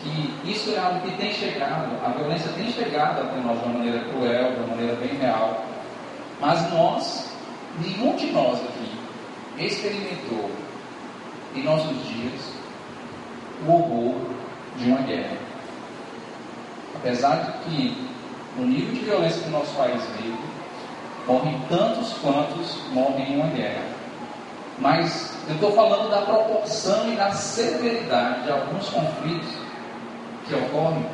que 0.02 0.50
isso 0.50 0.74
é 0.74 0.78
algo 0.78 1.00
que 1.00 1.16
tem 1.16 1.32
chegado, 1.32 1.88
a 2.04 2.10
violência 2.10 2.50
tem 2.52 2.70
chegado 2.70 3.22
até 3.22 3.40
nós 3.40 3.58
de 3.58 3.64
uma 3.64 3.78
maneira 3.78 4.04
cruel, 4.10 4.52
de 4.52 4.58
uma 4.58 4.66
maneira 4.68 4.96
bem 4.96 5.16
real, 5.16 5.64
mas 6.40 6.70
nós, 6.70 7.32
nenhum 7.80 8.14
de 8.16 8.26
nós 8.26 8.58
aqui 8.58 9.64
experimentou 9.64 10.50
em 11.54 11.62
nossos 11.62 12.06
dias 12.06 12.52
o 13.66 13.72
horror 13.72 14.14
de 14.76 14.90
uma 14.90 15.02
guerra. 15.02 15.36
Apesar 16.96 17.36
de 17.36 17.52
que 17.64 18.08
no 18.56 18.66
nível 18.66 18.94
de 18.94 19.00
violência 19.00 19.42
que 19.42 19.48
o 19.48 19.52
nosso 19.52 19.74
país 19.74 20.02
vive, 20.20 20.38
morrem 21.26 21.60
tantos 21.68 22.12
quantos 22.14 22.76
morrem 22.92 23.32
em 23.32 23.36
uma 23.36 23.48
guerra. 23.48 23.82
Mas 24.78 25.32
eu 25.48 25.54
estou 25.54 25.72
falando 25.72 26.10
da 26.10 26.22
proporção 26.22 27.12
e 27.12 27.16
da 27.16 27.30
severidade 27.32 28.42
de 28.42 28.50
alguns 28.50 28.88
conflitos 28.88 29.48
que 30.46 30.54
ocorrem, 30.54 31.06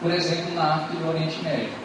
por 0.00 0.10
exemplo, 0.10 0.54
na 0.54 0.74
África 0.74 0.94
e 0.94 1.04
no 1.04 1.10
Oriente 1.10 1.42
Médio. 1.42 1.84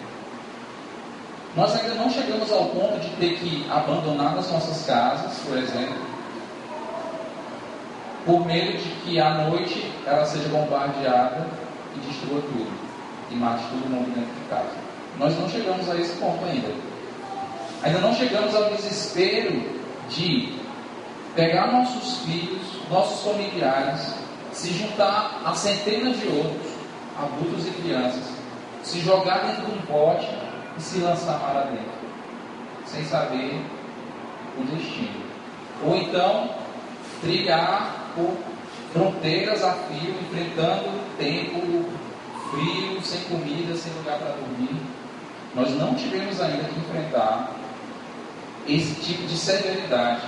Nós 1.55 1.75
ainda 1.75 1.95
não 1.95 2.09
chegamos 2.09 2.51
ao 2.51 2.65
ponto 2.65 2.99
de 2.99 3.09
ter 3.15 3.37
que 3.37 3.65
abandonar 3.69 4.37
as 4.37 4.51
nossas 4.51 4.85
casas, 4.85 5.37
por 5.47 5.57
exemplo, 5.57 6.08
por 8.29 8.45
medo 8.45 8.77
de 8.77 8.89
que 9.01 9.19
à 9.19 9.31
noite 9.45 9.91
ela 10.05 10.23
seja 10.23 10.47
bombardeada 10.49 11.47
e 11.95 11.99
destrua 12.07 12.39
tudo, 12.41 12.71
e 13.31 13.35
mate 13.35 13.63
todo 13.63 13.89
mundo 13.89 14.13
dentro 14.13 14.31
de 14.31 14.47
casa. 14.47 14.69
Nós 15.17 15.35
não 15.39 15.49
chegamos 15.49 15.89
a 15.89 15.95
esse 15.95 16.15
ponto 16.17 16.45
ainda. 16.45 16.71
Ainda 17.81 17.99
não 17.99 18.13
chegamos 18.13 18.53
ao 18.55 18.69
desespero 18.69 19.63
de 20.09 20.53
pegar 21.33 21.71
nossos 21.71 22.19
filhos, 22.19 22.61
nossos 22.91 23.31
familiares, 23.31 24.13
se 24.53 24.73
juntar 24.73 25.41
a 25.43 25.55
centenas 25.55 26.19
de 26.19 26.27
outros, 26.27 26.71
adultos 27.17 27.67
e 27.67 27.71
crianças, 27.81 28.29
se 28.83 28.99
jogar 28.99 29.39
dentro 29.39 29.65
de 29.65 29.71
um 29.71 29.81
pote 29.87 30.27
e 30.77 30.81
se 30.81 30.99
lançar 30.99 31.39
para 31.39 31.61
dentro, 31.61 31.91
sem 32.85 33.03
saber 33.05 33.59
o 34.55 34.63
destino. 34.65 35.23
Ou 35.83 35.95
então, 35.95 36.49
trilhar 37.21 37.98
por 38.19 38.37
fronteiras 38.91 39.63
a 39.63 39.73
fio, 39.73 40.15
enfrentando 40.21 40.89
tempo 41.17 41.85
frio, 42.51 43.01
sem 43.03 43.21
comida, 43.21 43.75
sem 43.75 43.93
lugar 43.93 44.17
para 44.17 44.33
dormir. 44.33 44.81
Nós 45.55 45.71
não 45.75 45.95
tivemos 45.95 46.41
ainda 46.41 46.63
que 46.63 46.79
enfrentar 46.79 47.51
esse 48.67 48.95
tipo 49.01 49.23
de 49.23 49.37
severidade 49.37 50.21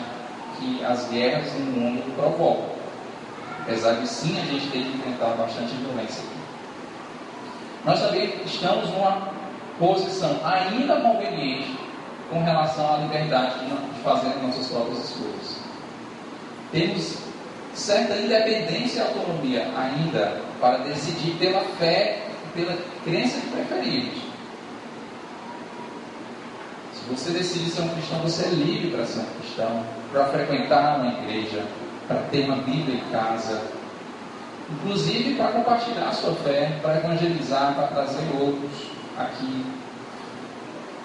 que 0.58 0.84
as 0.84 1.08
guerras 1.10 1.54
no 1.54 1.72
mundo 1.72 2.16
provocam. 2.16 2.72
Apesar 3.62 3.94
de 3.94 4.08
sim 4.08 4.40
a 4.40 4.46
gente 4.46 4.68
ter 4.68 4.84
que 4.84 4.98
enfrentar 4.98 5.36
bastante 5.36 5.74
violência. 5.76 6.24
Nós 7.86 8.00
também 8.00 8.34
estamos 8.46 8.90
numa 8.90 9.30
posição 9.80 10.40
ainda 10.44 11.02
conveniente 11.02 11.78
com 12.30 12.44
relação 12.44 12.96
à 12.96 12.98
liberdade 12.98 13.66
de 13.66 14.02
fazer 14.04 14.30
nossas 14.42 14.68
próprias 14.68 15.10
escolhas. 15.10 15.58
Temos 16.72 17.31
certa 17.74 18.16
independência 18.16 19.00
e 19.00 19.02
autonomia 19.02 19.68
ainda 19.78 20.42
para 20.60 20.78
decidir 20.80 21.36
pela 21.38 21.62
fé 21.80 22.20
e 22.46 22.60
pela 22.60 22.78
crença 23.04 23.40
que 23.40 23.48
preferimos. 23.48 24.32
Se 26.94 27.10
você 27.10 27.32
decidir 27.32 27.72
ser 27.72 27.82
um 27.82 27.90
cristão, 27.90 28.20
você 28.20 28.46
é 28.46 28.50
livre 28.50 28.92
para 28.92 29.06
ser 29.06 29.20
um 29.20 29.40
cristão, 29.40 29.86
para 30.12 30.26
frequentar 30.26 31.00
uma 31.00 31.12
igreja, 31.14 31.64
para 32.08 32.18
ter 32.32 32.46
uma 32.46 32.58
Bíblia 32.58 32.96
em 32.96 33.12
casa, 33.12 33.62
inclusive 34.70 35.36
para 35.36 35.48
compartilhar 35.52 36.10
a 36.10 36.12
sua 36.12 36.36
fé, 36.36 36.78
para 36.82 36.98
evangelizar, 36.98 37.74
para 37.74 37.88
trazer 37.88 38.24
outros 38.40 38.72
aqui. 39.18 39.66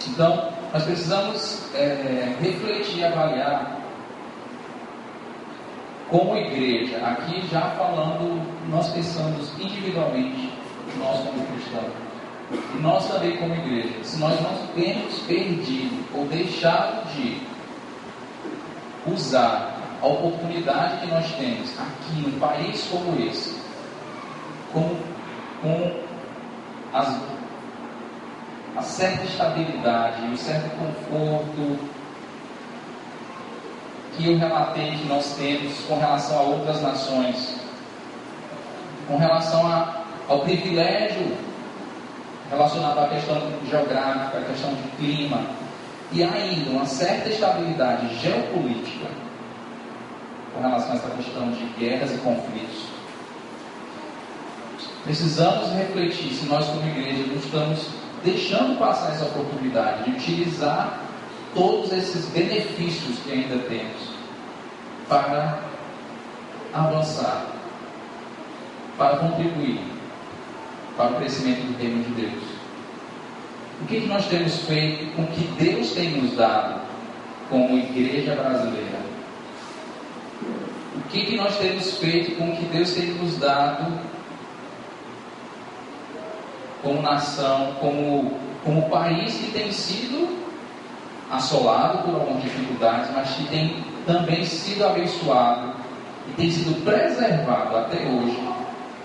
Então, 0.09 0.53
nós 0.73 0.85
precisamos 0.85 1.63
é, 1.75 2.37
refletir 2.41 3.05
avaliar 3.05 3.86
como 6.11 6.37
igreja, 6.37 6.99
aqui 6.99 7.47
já 7.51 7.71
falando, 7.71 8.41
nós 8.71 8.89
pensamos 8.91 9.53
individualmente, 9.59 10.53
nós 10.99 11.19
como 11.19 11.45
cristãos, 11.47 11.93
e 12.51 12.79
nós 12.81 13.09
também 13.09 13.37
como 13.39 13.55
igreja, 13.55 14.05
se 14.05 14.19
nós 14.19 14.41
não 14.41 14.55
temos 14.75 15.19
perdido 15.21 16.05
ou 16.15 16.27
deixado 16.27 17.13
de 17.15 17.41
usar 19.13 19.77
a 20.01 20.07
oportunidade 20.07 21.01
que 21.01 21.07
nós 21.09 21.27
temos 21.33 21.73
aqui 21.79 22.21
num 22.23 22.39
país 22.39 22.87
como 22.91 23.21
esse, 23.21 23.59
com, 24.73 24.97
com 25.63 26.01
as, 26.93 27.21
a 28.77 28.83
certa 28.83 29.25
estabilidade, 29.25 30.27
o 30.33 30.37
certo 30.37 30.71
conforto, 30.77 31.96
que 34.17 34.27
eu 34.27 34.39
relatei 34.39 34.93
que 34.93 35.07
nós 35.07 35.35
temos 35.37 35.79
com 35.87 35.99
relação 35.99 36.39
a 36.39 36.43
outras 36.43 36.83
nações, 36.83 37.57
com 39.07 39.17
relação 39.17 39.67
a, 39.67 40.05
ao 40.29 40.41
privilégio 40.41 41.37
relacionado 42.51 42.99
à 42.99 43.09
questão 43.09 43.41
geográfica, 43.69 44.39
à 44.39 44.43
questão 44.43 44.73
de 44.75 44.83
clima, 44.97 45.41
e 46.13 46.23
ainda 46.23 46.71
uma 46.71 46.87
certa 46.87 47.29
estabilidade 47.29 48.17
geopolítica 48.19 49.09
com 50.55 50.61
relação 50.61 50.93
a 50.93 50.95
essa 50.95 51.11
questão 51.11 51.51
de 51.51 51.65
guerras 51.79 52.15
e 52.15 52.19
conflitos. 52.19 52.87
Precisamos 55.05 55.71
refletir 55.73 56.33
se 56.33 56.47
nós, 56.47 56.67
como 56.67 56.87
igreja, 56.87 57.25
não 57.27 57.37
estamos 57.37 57.89
deixando 58.25 58.79
passar 58.79 59.13
essa 59.13 59.25
oportunidade 59.27 60.05
de 60.05 60.11
utilizar 60.17 61.06
todos 61.57 61.91
esses 61.91 62.27
benefícios 62.27 63.19
que 63.25 63.33
ainda 63.33 63.57
temos 63.65 64.15
para 65.09 65.59
avançar, 66.73 67.47
para 68.99 69.17
contribuir 69.17 69.81
para 70.97 71.13
o 71.13 71.17
crescimento 71.17 71.61
do 71.61 71.79
reino 71.79 72.05
de 72.05 72.23
Deus. 72.23 72.43
O 73.83 73.87
que, 73.87 74.01
que 74.01 74.07
nós 74.07 74.27
temos 74.27 74.57
feito 74.63 75.15
com 75.15 75.23
o 75.23 75.27
que 75.27 75.45
Deus 75.63 75.91
tem 75.93 76.11
nos 76.11 76.37
dado 76.37 76.81
como 77.51 77.77
igreja 77.77 78.35
brasileira? 78.35 79.01
O 80.97 81.09
que, 81.09 81.27
que 81.27 81.37
nós 81.37 81.57
temos 81.59 81.99
feito 81.99 82.37
com 82.37 82.51
o 82.51 82.57
que 82.57 82.65
Deus 82.67 82.93
tem 82.93 83.15
nos 83.15 83.39
dado 83.39 84.01
como 86.83 87.03
nação, 87.03 87.75
como, 87.81 88.39
como 88.65 88.89
país 88.89 89.35
que 89.35 89.51
tem 89.53 89.73
sido 89.73 90.46
assolado 91.31 91.99
por 92.05 92.15
algumas 92.15 92.43
dificuldades, 92.43 93.11
mas 93.15 93.31
que 93.31 93.45
tem 93.49 93.85
também 94.07 94.45
sido 94.45 94.87
abençoado 94.87 95.75
e 96.29 96.33
tem 96.33 96.51
sido 96.51 96.85
preservado 96.85 97.77
até 97.77 97.99
hoje 98.07 98.39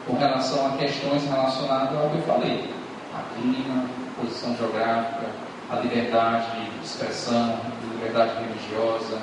com 0.06 0.18
relação 0.18 0.68
a 0.68 0.78
questões 0.78 1.24
relacionadas 1.24 1.98
ao 1.98 2.10
que 2.10 2.18
eu 2.18 2.24
falei: 2.24 2.70
a 3.14 3.36
clima, 3.36 3.86
posição 4.20 4.56
geográfica, 4.56 5.28
a 5.70 5.76
liberdade 5.78 6.46
de 6.80 6.86
expressão, 6.86 7.60
a 7.60 7.94
liberdade 7.94 8.32
religiosa. 8.44 9.18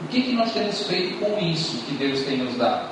O 0.00 0.08
que, 0.08 0.22
que 0.22 0.32
nós 0.32 0.52
temos 0.52 0.82
feito 0.82 1.24
com 1.24 1.38
isso 1.38 1.84
que 1.84 1.94
Deus 1.94 2.22
tem 2.22 2.38
nos 2.38 2.56
dado? 2.56 2.90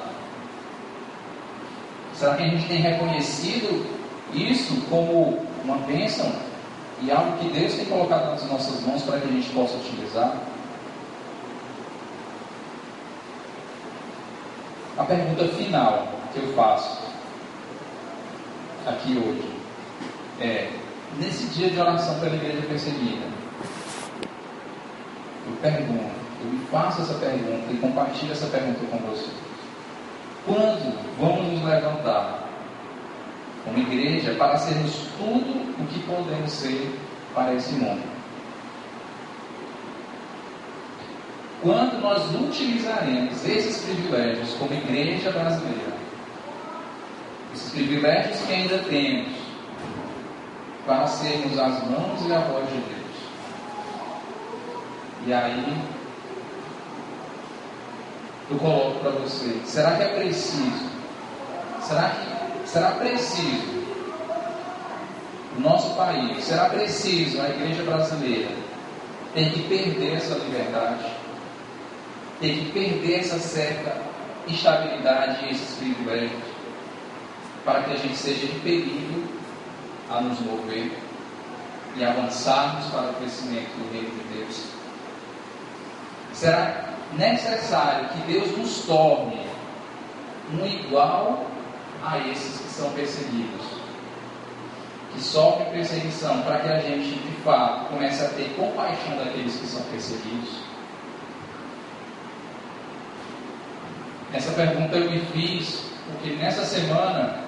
Será 2.15 2.37
que 2.37 2.43
a 2.45 2.47
gente 2.47 2.69
tem 2.69 2.79
reconhecido 2.79 3.85
isso 4.33 4.81
como 4.89 5.45
uma 5.65 5.79
bênção 5.79 6.31
e 7.03 7.11
algo 7.11 7.39
que 7.39 7.49
Deus 7.49 7.75
tem 7.75 7.87
colocado 7.87 8.31
nas 8.31 8.45
nossas 8.51 8.81
mãos 8.83 9.03
para 9.03 9.19
que 9.21 9.29
a 9.29 9.33
gente 9.33 9.49
possa 9.51 9.77
utilizar. 9.77 10.37
A 14.99 15.05
pergunta 15.05 15.49
final 15.49 16.09
que 16.33 16.41
eu 16.41 16.53
faço 16.55 17.01
aqui 18.87 19.17
hoje 19.17 19.51
é: 20.41 20.71
nesse 21.19 21.47
dia 21.47 21.71
de 21.71 21.81
oração 21.81 22.21
pela 22.21 22.37
igreja 22.37 22.63
perseguida, 22.69 23.25
eu 25.47 25.57
pergunto, 25.63 26.15
eu 26.43 26.51
me 26.51 26.67
faço 26.67 27.03
essa 27.03 27.15
pergunta 27.15 27.73
e 27.73 27.79
compartilho 27.79 28.33
essa 28.33 28.47
pergunta 28.47 28.81
com 28.91 28.99
vocês. 28.99 29.33
Quando 30.45 31.19
vamos 31.19 31.53
nos 31.53 31.65
levantar 31.65 32.50
como 33.65 33.79
igreja 33.79 34.35
para 34.35 34.57
sermos 34.57 35.09
tudo 35.19 35.75
o 35.79 35.87
que 35.87 36.01
podemos 36.01 36.51
ser 36.51 36.99
para 37.35 37.55
esse 37.55 37.73
mundo. 37.75 38.21
quando 41.63 42.01
nós 42.01 42.35
utilizaremos 42.35 43.45
esses 43.45 43.85
privilégios 43.85 44.55
como 44.55 44.73
igreja 44.73 45.31
brasileira, 45.31 45.93
esses 47.55 47.73
privilégios 47.73 48.41
que 48.41 48.53
ainda 48.53 48.79
temos, 48.79 49.33
para 50.87 51.07
sermos 51.07 51.59
as 51.59 51.87
mãos 51.87 52.27
e 52.27 52.33
a 52.33 52.39
voz 52.41 52.67
de 52.69 52.75
Deus. 52.75 53.01
E 55.27 55.33
aí, 55.33 55.83
eu 58.51 58.59
coloco 58.59 59.01
para 59.01 59.11
você: 59.11 59.61
será 59.67 59.97
que 59.97 60.03
é 60.03 60.09
preciso? 60.19 60.91
Será 61.83 62.09
que 62.11 62.30
será 62.73 62.93
preciso 62.93 63.81
o 65.57 65.61
nosso 65.61 65.95
país? 65.97 66.45
Será 66.45 66.67
preciso 66.71 67.41
a 67.41 67.49
igreja 67.49 67.83
brasileira 67.83 68.51
ter 69.35 69.53
que 69.53 69.63
perder 69.65 70.15
essa 70.15 70.35
liberdade? 70.35 71.05
Ter 72.41 72.55
que 72.55 72.73
perder 72.73 73.21
essa 73.21 73.39
certa 73.39 73.97
estabilidade 74.49 75.45
e 75.45 75.51
esses 75.51 75.77
privilégios 75.77 76.43
para 77.65 77.83
que 77.83 77.93
a 77.93 77.97
gente 77.97 78.17
seja 78.17 78.47
impedido 78.47 79.29
a 80.09 80.21
nos 80.21 80.41
mover 80.41 80.93
e 81.97 82.05
avançarmos 82.05 82.87
para 82.87 83.11
o 83.11 83.15
crescimento 83.15 83.69
do 83.77 83.93
reino 83.93 84.11
de 84.11 84.39
Deus? 84.39 84.81
será 86.33 86.85
necessário 87.13 88.09
que 88.09 88.33
Deus 88.33 88.57
nos 88.57 88.85
torne 88.87 89.47
um 90.55 90.65
igual 90.65 91.45
a 92.05 92.19
esses 92.29 92.61
que 92.61 92.69
são 92.69 92.91
perseguidos, 92.91 93.67
que 95.13 95.21
sofrem 95.21 95.71
perseguição, 95.73 96.43
para 96.43 96.61
que 96.61 96.69
a 96.69 96.79
gente 96.81 97.19
de 97.19 97.37
fato 97.43 97.89
comece 97.89 98.25
a 98.25 98.29
ter 98.29 98.55
compaixão 98.57 99.17
daqueles 99.17 99.57
que 99.57 99.67
são 99.67 99.83
perseguidos. 99.85 100.61
Essa 104.33 104.53
pergunta 104.53 104.97
eu 104.97 105.11
me 105.11 105.21
fiz 105.33 105.91
porque 106.07 106.37
nessa 106.37 106.65
semana 106.65 107.41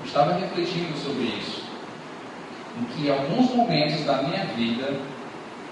eu 0.00 0.06
estava 0.06 0.34
refletindo 0.34 0.96
sobre 0.98 1.24
isso, 1.24 1.64
em 2.78 2.84
que 2.84 3.06
em 3.06 3.10
alguns 3.10 3.50
momentos 3.54 4.04
da 4.04 4.22
minha 4.22 4.44
vida 4.46 5.00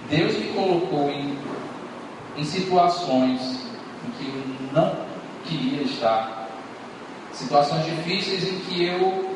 Deus 0.08 0.36
me 0.36 0.46
colocou 0.48 1.10
em 1.10 1.36
em 2.36 2.44
situações 2.44 3.40
em 4.06 4.10
que 4.18 4.28
eu 4.28 4.72
não 4.72 4.96
queria 5.44 5.82
estar, 5.82 6.41
situações 7.42 7.84
difíceis 7.84 8.48
em 8.48 8.58
que 8.60 8.84
eu 8.86 9.32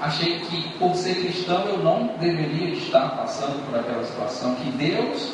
achei 0.00 0.40
que 0.40 0.78
por 0.78 0.94
ser 0.94 1.14
cristão 1.16 1.64
eu 1.66 1.78
não 1.78 2.16
deveria 2.18 2.74
estar 2.74 3.16
passando 3.16 3.64
por 3.66 3.78
aquela 3.78 4.04
situação, 4.04 4.54
que 4.56 4.70
Deus 4.72 5.32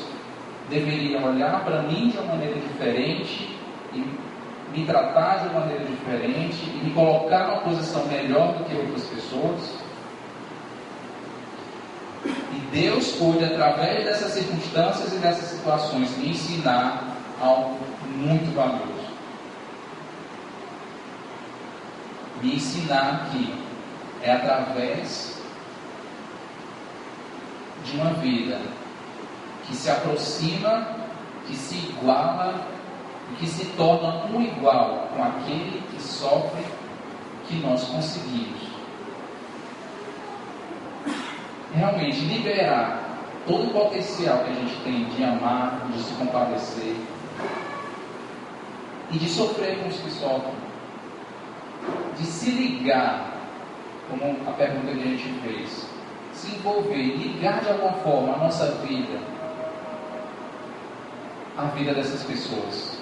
deveria 0.70 1.20
olhar 1.20 1.64
para 1.64 1.82
mim 1.82 2.08
de 2.08 2.18
uma 2.18 2.34
maneira 2.34 2.54
diferente 2.54 3.58
e 3.92 3.98
me 4.72 4.86
tratar 4.86 5.42
de 5.42 5.48
uma 5.48 5.60
maneira 5.60 5.84
diferente 5.84 6.58
e 6.64 6.84
me 6.84 6.90
colocar 6.92 7.48
numa 7.48 7.60
posição 7.60 8.06
melhor 8.06 8.54
do 8.54 8.64
que 8.64 8.74
outras 8.74 9.04
pessoas. 9.04 9.84
E 12.24 12.58
Deus 12.72 13.12
pôde, 13.12 13.44
através 13.44 14.04
dessas 14.04 14.32
circunstâncias 14.32 15.12
e 15.12 15.16
dessas 15.16 15.50
situações, 15.50 16.16
me 16.16 16.30
ensinar 16.30 17.04
algo 17.40 17.78
muito 18.16 18.54
valioso. 18.54 18.93
Me 22.44 22.56
ensinar 22.56 23.30
que 23.32 23.54
é 24.22 24.32
através 24.32 25.40
de 27.86 27.96
uma 27.96 28.10
vida 28.10 28.60
que 29.66 29.74
se 29.74 29.90
aproxima, 29.90 30.86
que 31.46 31.56
se 31.56 31.74
iguala 31.74 32.66
e 33.32 33.36
que 33.36 33.46
se 33.46 33.64
torna 33.78 34.26
um 34.26 34.42
igual 34.42 35.08
com 35.16 35.24
aquele 35.24 35.82
que 35.90 36.02
sofre, 36.02 36.62
que 37.48 37.56
nós 37.60 37.82
conseguimos. 37.84 38.60
Realmente 41.74 42.20
liberar 42.26 43.00
todo 43.46 43.68
o 43.68 43.72
potencial 43.72 44.40
que 44.40 44.50
a 44.50 44.54
gente 44.54 44.76
tem 44.84 45.06
de 45.06 45.24
amar, 45.24 45.86
de 45.90 45.98
se 45.98 46.12
compadecer 46.12 46.94
e 49.10 49.18
de 49.18 49.30
sofrer 49.30 49.78
com 49.78 49.88
os 49.88 49.96
que 49.96 50.10
sofrem, 50.10 50.63
de 52.18 52.26
se 52.26 52.50
ligar, 52.50 53.32
como 54.08 54.36
a 54.48 54.52
pergunta 54.52 54.92
que 54.92 55.02
a 55.02 55.10
gente 55.10 55.40
fez, 55.40 55.86
se 56.32 56.54
envolver, 56.56 57.16
ligar 57.16 57.60
de 57.60 57.70
alguma 57.70 57.92
forma 57.94 58.34
a 58.34 58.38
nossa 58.38 58.66
vida, 58.86 59.18
a 61.56 61.64
vida 61.66 61.94
dessas 61.94 62.22
pessoas. 62.24 62.98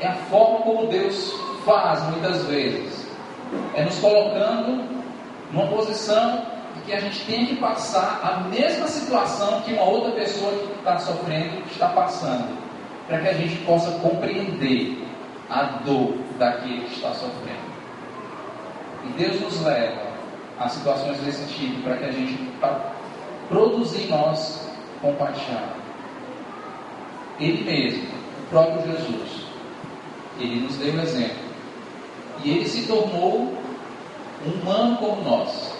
É 0.00 0.08
a 0.08 0.14
forma 0.14 0.58
como 0.60 0.86
Deus 0.88 1.32
faz 1.64 2.02
muitas 2.10 2.44
vezes, 2.46 3.06
é 3.74 3.84
nos 3.84 3.98
colocando 3.98 4.84
numa 5.52 5.66
posição 5.68 6.44
de 6.74 6.82
que 6.86 6.92
a 6.92 7.00
gente 7.00 7.24
tem 7.24 7.46
que 7.46 7.56
passar 7.56 8.20
a 8.22 8.48
mesma 8.48 8.88
situação 8.88 9.60
que 9.62 9.72
uma 9.74 9.84
outra 9.84 10.12
pessoa 10.12 10.50
que 10.52 10.72
está 10.78 10.98
sofrendo 10.98 11.62
está 11.70 11.88
passando, 11.88 12.48
para 13.06 13.20
que 13.20 13.28
a 13.28 13.34
gente 13.34 13.56
possa 13.64 13.90
compreender 13.98 15.01
a 15.52 15.64
dor 15.84 16.14
daquele 16.38 16.86
que 16.86 16.94
está 16.94 17.12
sofrendo. 17.12 17.72
E 19.04 19.08
Deus 19.18 19.40
nos 19.40 19.60
leva 19.60 20.00
a 20.58 20.68
situações 20.68 21.18
desse 21.18 21.46
tipo 21.52 21.82
para 21.82 21.98
que 21.98 22.04
a 22.06 22.10
gente 22.10 22.34
para 22.58 22.92
produzir 23.48 24.04
em 24.04 24.08
nós 24.08 24.66
compaixão. 25.02 25.62
Ele 27.38 27.64
mesmo, 27.64 28.08
o 28.44 28.46
próprio 28.48 28.82
Jesus, 28.92 29.46
ele 30.38 30.60
nos 30.60 30.76
deu 30.76 30.94
o 30.94 31.00
exemplo. 31.00 31.42
E 32.42 32.50
ele 32.50 32.68
se 32.68 32.86
tornou 32.86 33.52
humano 34.46 34.96
como 34.96 35.22
nós. 35.22 35.74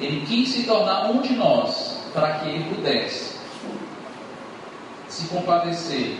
Ele 0.00 0.24
quis 0.26 0.48
se 0.50 0.62
tornar 0.64 1.10
um 1.10 1.20
de 1.20 1.34
nós 1.34 2.10
para 2.14 2.34
que 2.34 2.48
ele 2.48 2.74
pudesse 2.74 3.36
se 5.08 5.28
compadecer 5.28 6.16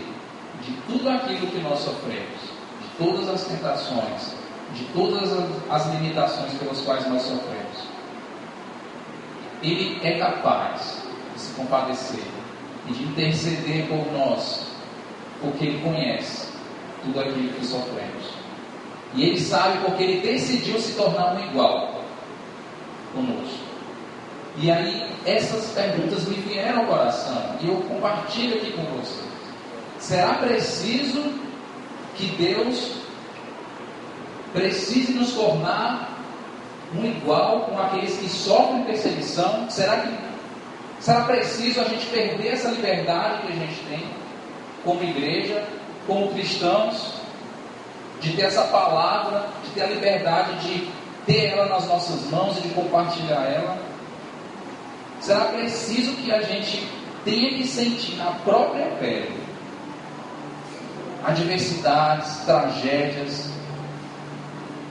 de 0.61 0.71
tudo 0.87 1.09
aquilo 1.09 1.47
que 1.47 1.59
nós 1.59 1.79
sofremos, 1.79 2.39
de 2.81 2.87
todas 2.97 3.29
as 3.29 3.43
tentações, 3.45 4.33
de 4.73 4.83
todas 4.93 5.29
as 5.69 5.93
limitações 5.93 6.53
pelas 6.53 6.81
quais 6.81 7.07
nós 7.07 7.21
sofremos. 7.21 7.87
Ele 9.61 9.99
é 10.03 10.19
capaz 10.19 11.03
de 11.33 11.41
se 11.41 11.53
compadecer 11.53 12.23
e 12.87 12.93
de 12.93 13.03
interceder 13.03 13.87
por 13.87 14.11
nós, 14.13 14.67
porque 15.41 15.65
Ele 15.65 15.81
conhece 15.81 16.47
tudo 17.03 17.19
aquilo 17.19 17.53
que 17.53 17.65
sofremos. 17.65 18.37
E 19.13 19.23
ele 19.23 19.39
sabe 19.39 19.79
porque 19.85 20.03
ele 20.03 20.21
decidiu 20.21 20.79
se 20.79 20.93
tornar 20.93 21.35
um 21.35 21.39
igual 21.49 22.03
conosco. 23.13 23.67
E 24.57 24.71
aí, 24.71 25.11
essas 25.25 25.71
perguntas 25.71 26.25
me 26.27 26.35
vieram 26.35 26.81
ao 26.81 26.87
coração 26.87 27.55
e 27.61 27.67
eu 27.67 27.75
compartilho 27.81 28.57
aqui 28.57 28.71
com 28.71 28.83
vocês. 28.97 29.26
Será 29.99 30.35
preciso 30.35 31.23
que 32.15 32.27
Deus 32.37 32.97
precise 34.53 35.13
nos 35.13 35.33
tornar 35.33 36.17
um 36.95 37.05
igual 37.05 37.61
com 37.61 37.79
aqueles 37.79 38.17
que 38.17 38.29
sofrem 38.29 38.83
perseguição? 38.83 39.69
Será 39.69 39.97
que 39.97 40.17
será 40.99 41.21
preciso 41.21 41.81
a 41.81 41.83
gente 41.83 42.05
perder 42.07 42.53
essa 42.53 42.69
liberdade 42.69 43.45
que 43.45 43.53
a 43.53 43.55
gente 43.55 43.83
tem 43.89 44.03
como 44.83 45.03
igreja, 45.03 45.63
como 46.05 46.29
cristãos? 46.29 47.17
de 48.19 48.33
ter 48.33 48.43
essa 48.43 48.63
palavra, 48.63 49.47
de 49.63 49.71
ter 49.71 49.83
a 49.83 49.87
liberdade 49.87 50.67
de 50.67 50.89
ter 51.25 51.47
ela 51.47 51.67
nas 51.67 51.87
nossas 51.87 52.29
mãos 52.31 52.57
e 52.57 52.61
de 52.61 52.69
compartilhar 52.69 53.43
ela? 53.43 53.77
Será 55.19 55.45
preciso 55.45 56.15
que 56.17 56.31
a 56.31 56.41
gente 56.41 56.87
tenha 57.23 57.57
que 57.57 57.67
sentir 57.67 58.15
na 58.15 58.31
própria 58.43 58.87
pele 58.99 59.46
adversidades, 61.27 62.37
tragédias, 62.45 63.51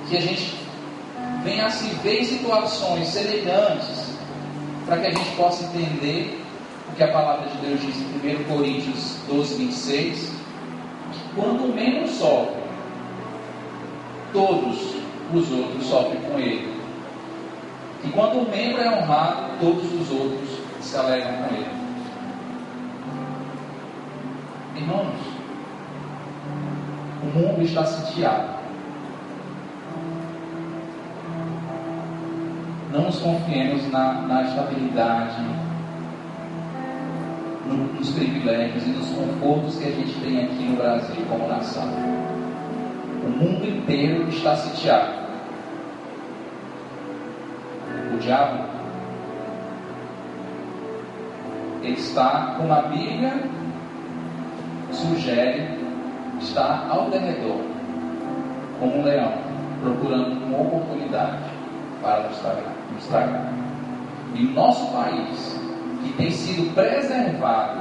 que 0.07 0.19
a 0.19 0.21
gente 0.21 0.55
venha 1.43 1.67
a 1.67 1.71
se 1.71 1.89
ver 1.97 2.21
em 2.21 2.25
situações 2.25 3.09
semelhantes, 3.09 4.15
para 4.85 4.99
que 4.99 5.07
a 5.07 5.11
gente 5.11 5.31
possa 5.35 5.65
entender 5.65 6.45
o 6.93 6.95
que 6.95 7.03
a 7.03 7.09
palavra 7.11 7.49
de 7.49 7.57
Deus 7.67 7.81
diz 7.81 7.97
em 7.97 8.43
1 8.43 8.45
Coríntios 8.45 9.17
12, 9.27 9.55
26, 9.55 10.33
que 11.13 11.35
quando 11.35 11.65
o 11.65 11.75
membro 11.75 12.07
sofre, 12.07 12.63
todos 14.33 14.95
os 15.33 15.51
outros 15.51 15.87
sofrem 15.87 16.21
com 16.21 16.39
ele. 16.39 16.77
E 18.05 18.09
quando 18.11 18.41
um 18.41 18.51
membro 18.51 18.83
é 18.83 18.91
honrado, 18.91 19.59
todos 19.59 19.85
os 19.85 20.11
outros 20.11 20.51
se 20.83 20.97
alegram 20.97 21.33
com 21.33 21.55
ele. 21.55 21.77
Irmãos, 24.77 25.36
o 27.27 27.39
mundo 27.39 27.63
está 27.63 27.85
sitiado. 27.85 28.57
Não 32.93 33.03
nos 33.03 33.19
confiemos 33.19 33.91
na, 33.91 34.13
na 34.23 34.43
estabilidade, 34.43 35.43
nos 37.99 38.11
privilégios 38.11 38.87
e 38.87 38.91
nos 38.91 39.09
confortos 39.11 39.77
que 39.79 39.89
a 39.89 39.91
gente 39.91 40.15
tem 40.21 40.45
aqui 40.45 40.63
no 40.65 40.77
Brasil 40.77 41.27
como 41.29 41.49
nação. 41.49 41.89
O 43.25 43.29
mundo 43.29 43.67
inteiro 43.67 44.29
está 44.29 44.57
sitiado. 44.57 45.27
O 48.15 48.19
diabo 48.19 48.77
ele 51.83 51.95
está, 51.95 52.55
como 52.57 52.73
a 52.73 52.83
Bíblia 52.83 53.45
sugere, 54.91 55.76
está 56.41 56.87
ao 56.89 57.11
redor, 57.11 57.61
como 58.79 58.99
um 58.99 59.05
leão, 59.05 59.33
procurando 59.83 60.45
uma 60.45 60.61
oportunidade 60.61 61.39
para. 62.03 62.29
Nos 62.93 63.07
tragar. 63.09 63.53
E 64.35 64.47
o 64.47 64.51
nosso 64.53 64.93
país, 64.93 65.61
que 66.03 66.13
tem 66.15 66.31
sido 66.31 66.75
preservado 66.75 67.81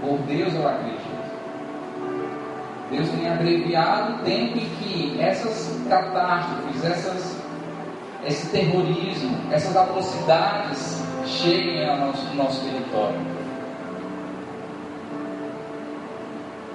por 0.00 0.18
Deus, 0.20 0.54
eu 0.54 0.68
acredito. 0.68 1.12
Deus 2.90 3.08
tem 3.08 3.28
abreviado 3.28 4.14
o 4.14 4.18
tempo 4.18 4.58
em 4.58 4.68
que 4.80 5.20
essas 5.20 5.80
catástrofes, 5.88 6.84
essas, 6.84 7.42
esse 8.24 8.50
terrorismo, 8.50 9.36
essas 9.50 9.76
atrocidades 9.76 11.02
cheguem 11.24 11.88
ao 11.88 11.98
nosso, 11.98 12.34
nosso 12.34 12.60
território. 12.64 13.41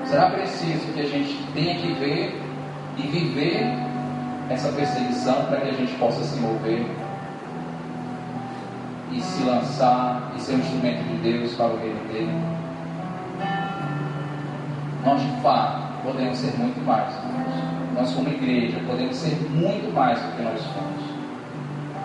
Será 0.09 0.29
preciso 0.29 0.93
que 0.93 1.01
a 1.01 1.05
gente 1.05 1.37
tenha 1.53 1.75
que 1.75 1.93
ver 1.93 2.41
e 2.97 3.01
viver 3.01 3.67
essa 4.49 4.69
perseguição 4.69 5.45
para 5.45 5.59
que 5.59 5.69
a 5.69 5.73
gente 5.73 5.93
possa 5.95 6.23
se 6.23 6.39
mover 6.39 6.85
e 9.11 9.19
se 9.19 9.43
lançar 9.43 10.31
e 10.35 10.41
ser 10.41 10.55
um 10.55 10.59
instrumento 10.59 11.03
de 11.03 11.17
Deus 11.17 11.53
para 11.55 11.67
o 11.67 11.77
reino 11.77 12.07
dele. 12.07 12.31
Nós 15.03 15.21
de 15.21 15.41
fato 15.41 16.03
podemos 16.03 16.37
ser 16.37 16.57
muito 16.57 16.85
mais. 16.85 17.13
Nós 17.93 18.13
como 18.13 18.29
igreja 18.29 18.79
podemos 18.87 19.15
ser 19.15 19.35
muito 19.49 19.93
mais 19.93 20.17
do 20.19 20.37
que 20.37 20.41
nós 20.41 20.61
somos. 20.61 21.17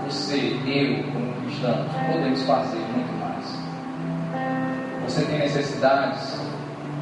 Você, 0.07 0.59
eu, 0.67 1.05
como 1.13 1.33
cristãos, 1.43 1.87
podemos 2.11 2.43
fazer 2.43 2.81
muito 2.93 3.13
mais. 3.21 5.03
Você 5.05 5.25
tem 5.25 5.39
necessidades? 5.39 6.41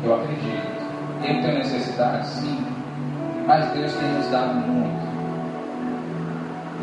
Eu 0.04 0.14
acredito. 0.14 0.79
Eu 1.22 1.40
tenho 1.40 1.58
necessidades? 1.58 2.28
Sim. 2.28 2.64
Mas 3.46 3.70
Deus 3.72 3.92
tem 3.92 4.08
nos 4.12 4.26
dado 4.30 4.54
muito. 4.54 5.10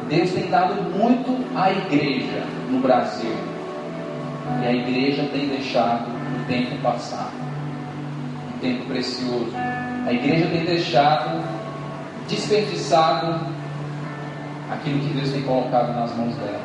Deus 0.10 0.32
tem 0.32 0.50
dado 0.50 0.76
muito 0.98 1.46
à 1.56 1.72
igreja 1.72 2.44
no 2.70 2.80
Brasil. 2.80 3.36
E 4.62 4.66
a 4.66 4.74
igreja 4.74 5.28
tem 5.32 5.48
deixado 5.48 6.08
o 6.08 6.46
tempo 6.48 6.76
passar. 6.82 7.32
Um 8.56 8.60
tempo 8.60 8.86
precioso. 8.86 9.52
A 10.06 10.14
igreja 10.14 10.48
tem 10.48 10.66
deixado 10.66 11.44
desperdiçado 12.30 13.40
aquilo 14.72 15.00
que 15.00 15.14
Deus 15.14 15.32
tem 15.32 15.42
colocado 15.42 15.94
nas 15.94 16.16
mãos 16.16 16.36
dela. 16.36 16.62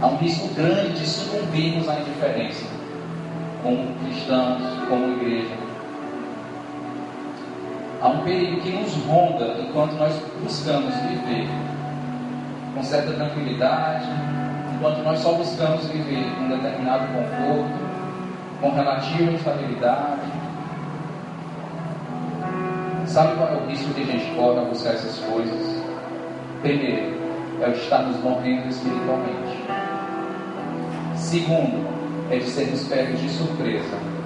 Há 0.00 0.06
um 0.06 0.16
risco 0.16 0.48
grande 0.54 1.00
de 1.00 1.06
sucumbirmos 1.06 1.88
à 1.88 1.98
indiferença, 1.98 2.64
como 3.62 3.94
cristãos, 3.96 4.77
como 4.88 5.12
igreja. 5.12 5.54
Há 8.00 8.08
um 8.08 8.22
perigo 8.22 8.60
que 8.60 8.70
nos 8.70 8.94
ronda 9.04 9.56
enquanto 9.60 9.92
nós 9.94 10.14
buscamos 10.42 10.94
viver 10.94 11.48
com 12.74 12.82
certa 12.82 13.12
tranquilidade, 13.12 14.06
enquanto 14.74 15.02
nós 15.02 15.18
só 15.18 15.32
buscamos 15.32 15.86
viver 15.86 16.24
um 16.40 16.48
determinado 16.48 17.06
conforto, 17.08 17.88
com 18.60 18.70
relativa 18.70 19.32
estabilidade. 19.32 20.32
Sabe 23.06 23.36
qual 23.36 23.48
é 23.48 23.56
o 23.56 23.66
risco 23.66 23.92
que 23.94 24.02
a 24.02 24.06
gente 24.06 24.34
corre 24.36 24.60
a 24.60 24.64
buscar 24.64 24.90
essas 24.90 25.18
coisas? 25.18 25.82
Primeiro, 26.62 27.18
é 27.60 27.68
o 27.68 27.72
de 27.72 27.78
estarmos 27.78 28.16
morrendo 28.22 28.68
espiritualmente. 28.68 29.64
Segundo, 31.16 31.88
é 32.30 32.36
de 32.36 32.44
sermos 32.44 32.84
pegos 32.84 33.20
de 33.20 33.28
surpresa 33.30 34.17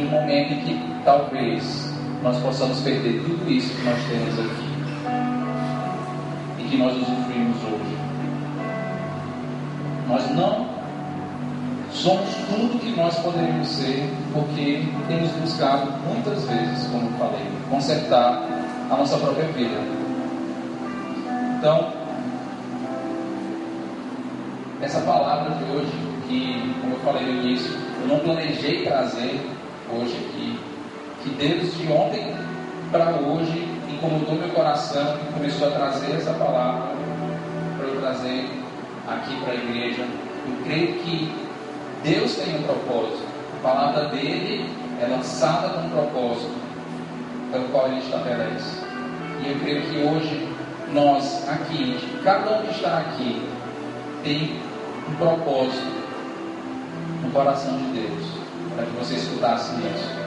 em 0.00 0.06
um 0.06 0.10
momento 0.10 0.52
em 0.52 0.60
que 0.60 1.04
talvez 1.04 1.92
nós 2.22 2.38
possamos 2.38 2.80
perder 2.80 3.22
tudo 3.22 3.50
isso 3.50 3.74
que 3.76 3.84
nós 3.84 3.98
temos 4.08 4.38
aqui 4.38 4.70
e 6.58 6.68
que 6.68 6.76
nós 6.76 6.94
usufruímos 6.96 7.56
hoje. 7.64 7.98
Nós 10.08 10.30
não 10.30 10.68
somos 11.92 12.34
tudo 12.48 12.80
que 12.80 12.96
nós 12.96 13.14
poderíamos 13.18 13.68
ser 13.68 14.10
porque 14.32 14.84
temos 15.08 15.30
buscado 15.32 15.92
muitas 16.06 16.44
vezes, 16.44 16.86
como 16.90 17.06
eu 17.06 17.12
falei, 17.18 17.46
consertar 17.68 18.42
a 18.90 18.96
nossa 18.96 19.18
própria 19.18 19.46
vida. 19.48 19.76
Então, 21.58 21.92
essa 24.80 25.00
palavra 25.00 25.54
de 25.56 25.64
hoje, 25.72 25.92
que, 26.26 26.74
como 26.80 26.94
eu 26.94 27.00
falei 27.00 27.26
no 27.26 27.42
início, 27.42 27.70
eu 28.02 28.08
não 28.08 28.18
planejei 28.20 28.84
trazer 28.84 29.40
hoje 29.92 30.16
aqui, 30.16 30.58
que 31.22 31.30
Deus 31.30 31.76
de 31.76 31.92
ontem 31.92 32.34
para 32.90 33.10
hoje 33.16 33.68
incomodou 33.88 34.34
meu 34.34 34.48
coração 34.50 35.16
e 35.16 35.32
começou 35.32 35.68
a 35.68 35.70
trazer 35.72 36.12
essa 36.16 36.32
palavra 36.34 36.94
para 37.76 37.86
eu 37.86 38.00
trazer 38.00 38.48
aqui 39.06 39.36
para 39.42 39.52
a 39.52 39.56
igreja. 39.56 40.02
Eu 40.02 40.64
creio 40.64 40.94
que 41.00 41.32
Deus 42.02 42.36
tem 42.36 42.58
um 42.58 42.62
propósito. 42.62 43.22
A 43.58 43.62
palavra 43.62 44.08
dele 44.08 44.68
é 45.02 45.06
lançada 45.06 45.68
com 45.68 45.80
um 45.80 45.90
propósito 45.90 46.54
pelo 47.52 47.64
qual 47.68 47.88
ele 47.88 47.98
estabelece. 47.98 48.80
E 49.44 49.50
eu 49.50 49.58
creio 49.60 49.82
que 49.82 49.98
hoje 49.98 50.48
nós 50.92 51.48
aqui, 51.48 51.98
cada 52.24 52.58
um 52.58 52.62
que 52.62 52.70
está 52.74 52.98
aqui, 52.98 53.42
tem 54.22 54.58
um 55.08 55.14
propósito 55.16 56.00
no 57.22 57.30
coração 57.30 57.76
de 57.76 58.00
Deus 58.00 58.19
para 58.74 58.86
que 58.86 58.92
você 58.92 59.14
escutasse 59.14 59.72
isso. 59.72 60.20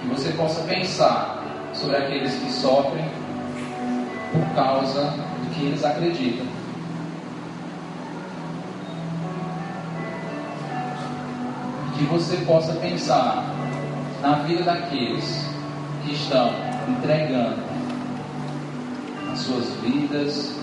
Que 0.00 0.06
você 0.08 0.32
possa 0.32 0.62
pensar 0.62 1.42
sobre 1.72 1.96
aqueles 1.96 2.34
que 2.34 2.50
sofrem 2.52 3.04
por 4.32 4.54
causa 4.54 5.02
do 5.02 5.54
que 5.54 5.66
eles 5.66 5.84
acreditam. 5.84 6.46
Que 11.96 12.04
você 12.04 12.36
possa 12.38 12.72
pensar 12.74 13.44
na 14.20 14.36
vida 14.42 14.62
daqueles 14.62 15.46
que 16.04 16.12
estão 16.12 16.50
entregando 16.88 17.56
as 19.32 19.38
suas 19.40 19.66
vidas, 19.82 20.54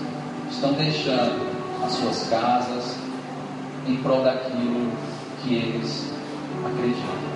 estão 0.50 0.72
deixando 0.72 1.46
as 1.84 1.92
suas 1.92 2.28
casas, 2.28 3.03
em 3.86 3.96
prol 3.96 4.22
daquilo 4.22 4.90
que 5.42 5.54
eles 5.54 6.12
acreditam. 6.64 7.34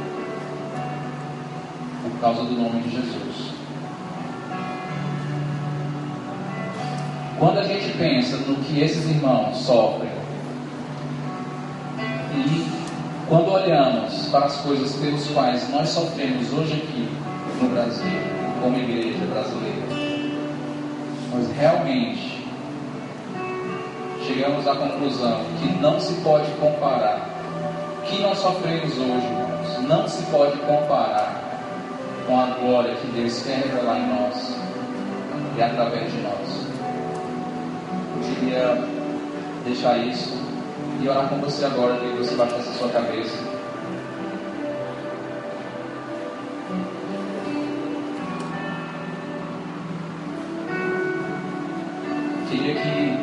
Por 2.03 2.21
causa 2.21 2.43
do 2.45 2.55
nome 2.55 2.81
de 2.83 2.91
Jesus. 2.91 3.53
Quando 7.39 7.59
a 7.59 7.65
gente 7.65 7.97
pensa 7.97 8.37
no 8.39 8.57
que 8.57 8.81
esses 8.81 9.09
irmãos 9.09 9.57
sofrem, 9.59 10.11
e 12.35 12.67
quando 13.29 13.53
olhamos 13.53 14.27
para 14.27 14.47
as 14.47 14.57
coisas 14.57 14.93
pelas 14.97 15.27
quais 15.29 15.69
nós 15.71 15.89
sofremos 15.89 16.53
hoje 16.53 16.75
aqui 16.75 17.09
no 17.63 17.69
Brasil, 17.69 18.21
como 18.61 18.77
igreja 18.77 19.25
brasileira, 19.27 19.87
nós 21.33 21.51
realmente 21.57 22.38
chegamos 24.29 24.69
à 24.69 24.75
conclusão 24.75 25.41
que 25.59 25.69
não 25.81 25.99
se 25.99 26.13
pode 26.21 26.51
comparar. 26.61 27.27
O 27.99 28.03
que 28.03 28.21
nós 28.21 28.39
sofremos 28.39 28.93
hoje, 28.93 29.27
irmãos, 29.27 29.89
não 29.89 30.07
se 30.07 30.23
pode 30.25 30.59
comparar 30.59 31.49
com 32.27 32.39
a 32.39 32.47
glória 32.61 32.95
que 32.97 33.07
Deus 33.07 33.43
quer 33.43 33.57
revelar 33.57 33.99
em 33.99 34.07
nós 34.07 34.55
e 35.57 35.63
através 35.63 36.13
de 36.13 36.19
nós. 36.21 36.67
Eu 38.17 38.35
queria 38.35 38.85
deixar 39.65 39.97
isso 39.97 40.37
e 41.01 41.09
orar 41.09 41.29
com 41.29 41.37
você 41.37 41.65
agora, 41.65 41.97
que 41.99 42.19
você 42.19 42.35
baixasse 42.35 42.69
a 42.69 42.73
sua 42.75 42.89
cabeça. 42.91 43.39
Queria 52.51 52.75
que 52.75 53.18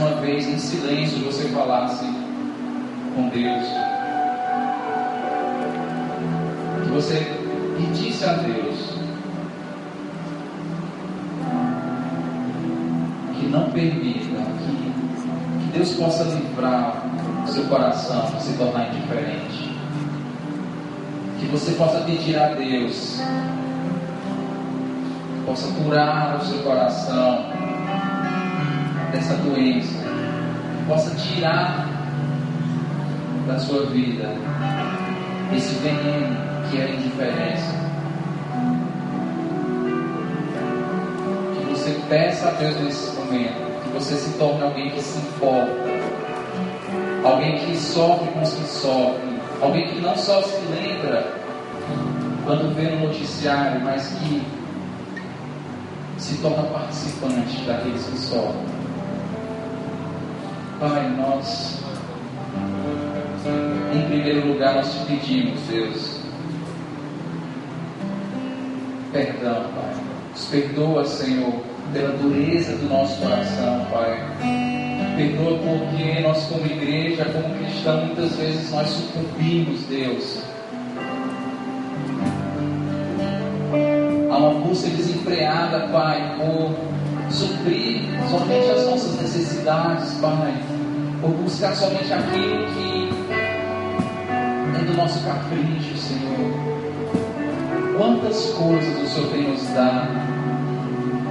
uma 0.00 0.12
vez 0.12 0.48
em 0.48 0.56
silêncio 0.56 1.22
você 1.26 1.46
falasse 1.48 2.06
com 3.14 3.28
Deus. 3.28 3.66
Que 6.82 6.90
você 6.90 7.36
pedisse 7.76 8.24
a 8.24 8.32
Deus 8.32 8.78
que 13.38 13.46
não 13.46 13.70
permita 13.70 14.40
que, 14.58 14.92
que 15.64 15.72
Deus 15.78 15.92
possa 15.92 16.24
livrar 16.24 17.04
o 17.44 17.48
seu 17.48 17.64
coração 17.64 18.24
de 18.36 18.42
se 18.42 18.52
tornar 18.54 18.88
indiferente. 18.88 19.70
Que 21.38 21.46
você 21.46 21.72
possa 21.72 22.00
pedir 22.00 22.38
a 22.38 22.54
Deus, 22.54 23.20
possa 25.44 25.70
curar 25.82 26.38
o 26.40 26.44
seu 26.44 26.58
coração 26.62 27.69
dessa 29.10 29.34
doença, 29.34 29.98
possa 30.86 31.14
tirar 31.16 31.88
da 33.46 33.58
sua 33.58 33.86
vida 33.86 34.34
esse 35.54 35.74
veneno 35.76 36.36
que 36.70 36.78
é 36.78 36.84
a 36.84 36.90
indiferença. 36.90 37.74
Que 41.54 41.64
você 41.70 42.00
peça 42.08 42.48
a 42.48 42.50
Deus 42.52 42.80
nesse 42.80 43.16
momento, 43.16 43.82
que 43.82 43.88
você 43.90 44.14
se 44.14 44.38
torne 44.38 44.62
alguém 44.62 44.90
que 44.90 45.02
se 45.02 45.18
importa, 45.18 45.74
alguém 47.24 47.58
que 47.58 47.76
sofre 47.76 48.28
com 48.28 48.42
os 48.42 48.54
que 48.54 48.64
sofrem, 48.68 49.40
alguém 49.60 49.88
que 49.88 50.00
não 50.00 50.16
só 50.16 50.42
se 50.42 50.60
lembra 50.66 51.34
quando 52.44 52.74
vê 52.74 52.90
no 52.90 53.06
noticiário, 53.06 53.80
mas 53.82 54.08
que 54.08 54.42
se 56.18 56.36
torna 56.38 56.62
participante 56.64 57.62
daqueles 57.64 58.04
que 58.06 58.18
sofrem. 58.18 58.79
Pai, 60.80 61.14
nós, 61.14 61.78
em 63.94 64.02
primeiro 64.06 64.48
lugar, 64.48 64.76
nós 64.76 64.90
te 64.94 65.04
pedimos, 65.04 65.60
Deus, 65.68 66.20
perdão, 69.12 69.64
Pai. 69.74 69.94
Nos 70.30 70.46
perdoa, 70.46 71.04
Senhor, 71.04 71.52
pela 71.92 72.16
dureza 72.16 72.78
do 72.78 72.88
nosso 72.88 73.20
coração, 73.20 73.86
Pai. 73.92 74.26
Perdoa 75.18 75.58
porque 75.58 76.20
nós, 76.20 76.44
como 76.46 76.64
igreja, 76.64 77.26
como 77.26 77.54
cristão, 77.56 78.06
muitas 78.06 78.36
vezes 78.36 78.70
nós 78.70 78.88
sucumbimos, 78.88 79.82
Deus. 79.82 80.42
Há 84.30 84.38
uma 84.38 84.60
busca 84.60 84.88
desenfreada, 84.88 85.88
Pai, 85.88 86.36
por 86.38 86.74
suprir 87.30 88.00
somente 88.28 88.70
as 88.70 88.86
nossas 88.86 89.20
necessidades, 89.20 90.14
Pai. 90.20 90.69
Por 91.20 91.30
buscar 91.30 91.74
somente 91.74 92.12
aquilo 92.12 92.66
que 92.72 93.10
é 94.80 94.84
do 94.84 94.96
nosso 94.96 95.22
capricho, 95.24 95.96
Senhor. 95.98 96.70
Quantas 97.96 98.46
coisas 98.54 99.02
o 99.02 99.06
Senhor 99.06 99.30
tem 99.30 99.50
nos 99.50 99.62
dado 99.74 100.08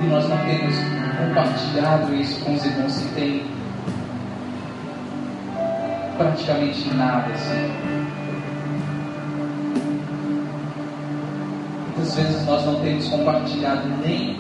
e 0.02 0.06
nós 0.08 0.30
não 0.30 0.38
temos 0.38 0.76
compartilhado 1.18 2.14
isso 2.16 2.40
com 2.46 2.54
os 2.54 2.66
irmãos 2.66 2.98
que 2.98 3.16
têm 3.16 3.46
praticamente 6.18 6.94
nada, 6.94 7.36
Senhor. 7.36 7.72
Muitas 11.88 12.16
vezes 12.16 12.46
nós 12.46 12.66
não 12.66 12.76
temos 12.82 13.08
compartilhado 13.08 13.88
nem 14.06 14.38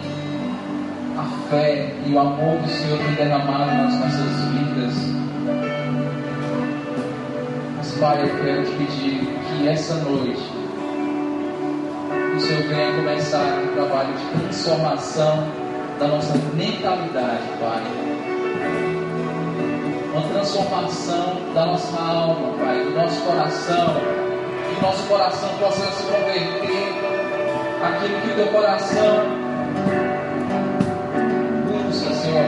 a 1.17 1.49
fé 1.49 1.93
e 2.05 2.13
o 2.13 2.19
amor 2.19 2.57
que 2.59 2.65
o 2.65 2.69
Senhor 2.69 2.99
tem 2.99 3.15
derramado 3.15 3.73
nas 3.75 3.93
nossas 3.95 4.43
vidas. 4.51 4.68
Pai, 7.99 8.21
eu 8.21 8.29
quero 8.41 8.63
te 8.63 8.71
pedir 8.77 9.19
que 9.19 9.67
essa 9.67 9.95
noite 9.95 10.41
o 12.33 12.39
Senhor 12.39 12.63
venha 12.69 12.95
começar 12.95 13.61
um 13.61 13.73
trabalho 13.73 14.13
de 14.13 14.39
transformação 14.39 15.43
da 15.99 16.07
nossa 16.07 16.33
mentalidade, 16.53 17.43
Pai. 17.59 17.83
Uma 20.13 20.21
transformação 20.29 21.41
da 21.53 21.65
nossa 21.65 22.01
alma, 22.01 22.57
Pai, 22.57 22.85
do 22.85 22.91
nosso 22.91 23.19
coração. 23.21 23.95
Que 24.69 24.79
o 24.79 24.81
nosso 24.81 25.03
coração 25.03 25.49
possa 25.59 25.91
se 25.91 26.03
converter 26.03 26.93
aquilo 27.83 28.21
que 28.21 28.29
o 28.29 28.35
teu 28.35 28.47
coração 28.47 29.25
busca, 31.67 32.13
Senhor. 32.13 32.45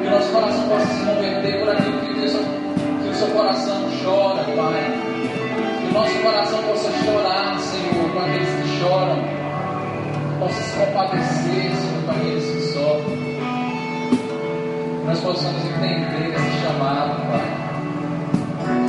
Que 0.00 0.08
o 0.08 0.10
nosso 0.10 0.32
coração 0.32 0.68
possa 0.68 0.86
se 0.86 1.06
converter 1.06 1.60
por 1.60 1.68
aquilo 1.68 2.00
que, 2.00 2.14
Deus, 2.14 2.32
que 2.32 3.08
o 3.08 3.14
seu 3.14 3.28
coração 3.28 3.93
chora, 4.04 4.44
Pai. 4.44 4.92
Que 5.80 5.86
o 5.88 5.92
nosso 5.92 6.18
coração 6.18 6.62
possa 6.62 6.90
chorar, 7.04 7.58
Senhor, 7.58 8.10
com 8.12 8.18
aqueles 8.18 8.48
que 8.48 8.78
choram, 8.78 9.24
possa 10.38 10.62
se 10.62 10.78
compadecer, 10.78 11.74
Senhor, 11.74 12.04
com 12.04 12.10
aqueles 12.10 12.44
que 12.44 12.60
sofrem. 12.72 13.34
Nós 15.06 15.20
possamos 15.20 15.64
entender 15.64 16.34
esse 16.34 16.62
chamado, 16.62 17.16
Pai. 17.30 17.64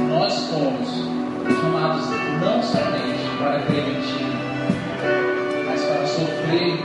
Nós 0.09 0.33
somos 0.33 0.89
chamados 1.61 2.05
não 2.41 2.61
somente 2.61 3.37
para 3.37 3.59
permitir, 3.59 4.25
mas 5.65 5.81
para 5.83 6.05
sofrer 6.07 6.77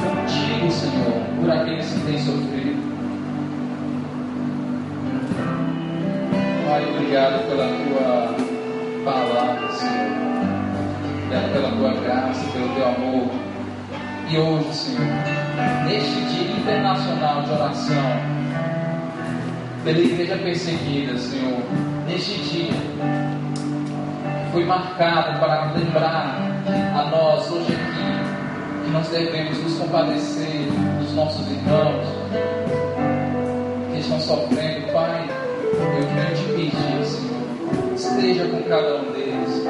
contigo, 0.00 0.70
Senhor, 0.70 1.22
por 1.40 1.50
aqueles 1.50 1.92
que 1.92 2.00
têm 2.00 2.18
sofrido. 2.18 2.79
Pai, 6.80 6.90
obrigado 6.96 7.46
pela 7.46 7.66
tua 7.66 9.12
palavra, 9.12 9.72
Senhor 9.72 10.10
pela 11.52 11.70
tua 11.72 11.94
graça, 12.00 12.44
pelo 12.52 12.74
teu 12.74 12.88
amor. 12.88 13.28
E 14.28 14.38
hoje, 14.38 14.74
Senhor, 14.74 15.06
neste 15.86 16.20
dia 16.24 16.52
internacional 16.56 17.42
de 17.42 17.52
oração, 17.52 17.96
pela 19.84 19.98
igreja 19.98 20.36
perseguida, 20.38 21.16
Senhor, 21.18 21.60
neste 22.06 22.40
dia, 22.42 22.72
foi 24.52 24.64
marcado 24.64 25.38
para 25.38 25.72
lembrar 25.72 26.36
a 26.96 27.10
nós 27.10 27.50
hoje 27.50 27.72
aqui 27.74 28.84
que 28.84 28.90
nós 28.90 29.08
devemos 29.08 29.58
nos 29.62 29.78
compadecer 29.78 30.66
dos 31.00 31.12
nossos 31.14 31.46
irmãos 31.48 32.06
que 33.92 34.00
estão 34.00 34.20
sofrendo, 34.20 34.92
Pai. 34.92 35.28
Eu 35.72 36.34
te 36.34 36.49
pedir, 36.70 37.04
Senhor, 37.04 37.94
esteja 37.94 38.48
com 38.48 38.62
cada 38.68 39.02
um 39.02 39.12
deles. 39.12 39.64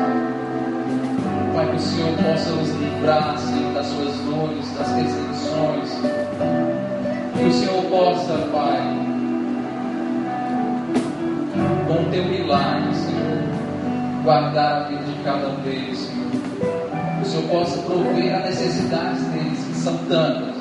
Pai, 1.55 1.69
que 1.69 1.77
o 1.77 1.81
Senhor 1.81 2.13
possa 2.17 2.51
nos 2.51 2.69
livrar, 2.71 3.39
Senhor, 3.39 3.75
das 3.75 3.87
suas 3.87 4.15
dores, 4.19 4.71
das 4.79 4.89
perseguições. 4.93 5.91
Que 7.37 7.45
o 7.45 7.53
Senhor 7.53 7.85
possa, 7.85 8.35
Pai, 8.53 9.11
com 11.87 12.03
o 12.03 12.11
teu 12.11 12.25
milagre, 12.25 12.95
Senhor, 12.95 14.23
guardar 14.23 14.83
a 14.83 14.89
vida 14.89 15.03
de 15.03 15.25
cada 15.25 15.49
um 15.49 15.61
deles, 15.63 15.99
Senhor. 15.99 16.31
Que 17.17 17.23
o 17.23 17.31
Senhor 17.31 17.49
possa 17.49 17.79
prover 17.83 18.35
as 18.35 18.45
necessidades 18.45 19.23
deles, 19.25 19.65
que 19.65 19.75
são 19.75 19.97
tantas. 20.09 20.61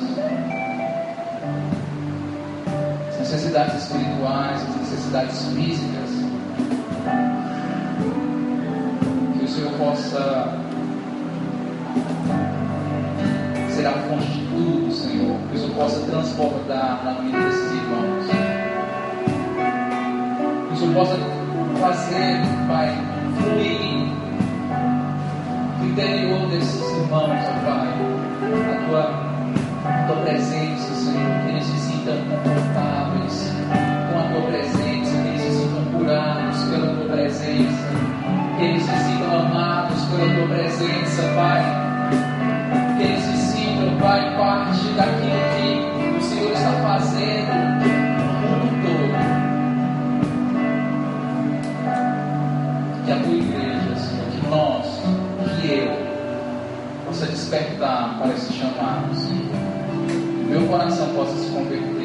As 3.10 3.20
necessidades 3.20 3.84
espirituais, 3.84 4.62
as 4.62 4.76
necessidades 4.78 5.46
físicas. 5.54 6.09
O 9.50 9.52
Senhor 9.52 9.72
possa 9.80 10.48
será 13.70 13.90
a 13.90 13.94
fonte 13.94 14.28
de 14.28 14.46
tudo, 14.46 14.92
Senhor. 14.92 15.36
Que 15.50 15.56
o 15.56 15.60
Senhor 15.60 15.76
possa 15.76 16.00
transbordar 16.06 17.04
na 17.04 17.14
vida 17.14 17.40
desses 17.40 17.72
irmãos. 17.72 18.26
Que 20.68 20.74
o 20.74 20.78
Senhor 20.78 20.94
possa 20.94 21.18
fazer, 21.80 22.42
Pai, 22.68 22.96
fluir 23.38 24.10
no 25.80 25.86
interior 25.88 26.50
desses 26.50 26.82
irmãos, 26.82 27.32
ó 27.32 27.54
Pai, 27.66 27.88
a 28.70 28.88
tua, 28.88 29.04
a 29.86 30.08
tua 30.08 30.16
presença, 30.26 30.94
Senhor. 30.94 31.44
Que 31.46 31.52
eles 31.52 31.66
se 31.66 31.78
sintam 31.80 32.18
confortáveis 32.30 33.52
com 34.12 34.20
a 34.20 34.24
tua 34.32 34.42
presença, 34.52 35.12
que 35.12 35.28
eles 35.28 35.42
se 35.42 35.52
sintam 35.52 35.86
curados 35.98 36.64
pela 36.66 36.88
tua 36.96 37.06
presença, 37.16 37.79
que 38.60 38.66
eles 38.66 38.84
se 38.84 38.92
sintam 38.92 39.40
amados 39.40 40.04
pela 40.06 40.36
tua 40.36 40.48
presença, 40.48 41.24
Pai 41.34 41.90
que 42.98 43.06
eles 43.06 43.24
se 43.24 43.38
sintam, 43.54 43.98
Pai, 43.98 44.36
parte 44.36 44.90
daquilo 44.90 46.12
que 46.12 46.18
o 46.18 46.22
Senhor 46.22 46.52
está 46.52 46.72
fazendo 46.84 47.54
no 48.18 48.34
mundo 48.42 48.68
todo. 48.84 49.16
Que 53.06 53.12
a 53.12 53.16
tua 53.16 53.34
igreja, 53.34 53.96
Senhor, 53.96 54.28
que 54.32 54.48
nós, 54.50 54.86
que 55.62 55.68
eu, 55.72 55.94
possa 57.06 57.26
despertar 57.28 58.20
para 58.20 58.34
esse 58.34 58.52
chamado, 58.52 59.16
Senhor. 59.16 59.56
Meu 60.50 60.68
coração 60.68 61.08
possa 61.16 61.38
se 61.38 61.50
converter 61.52 61.99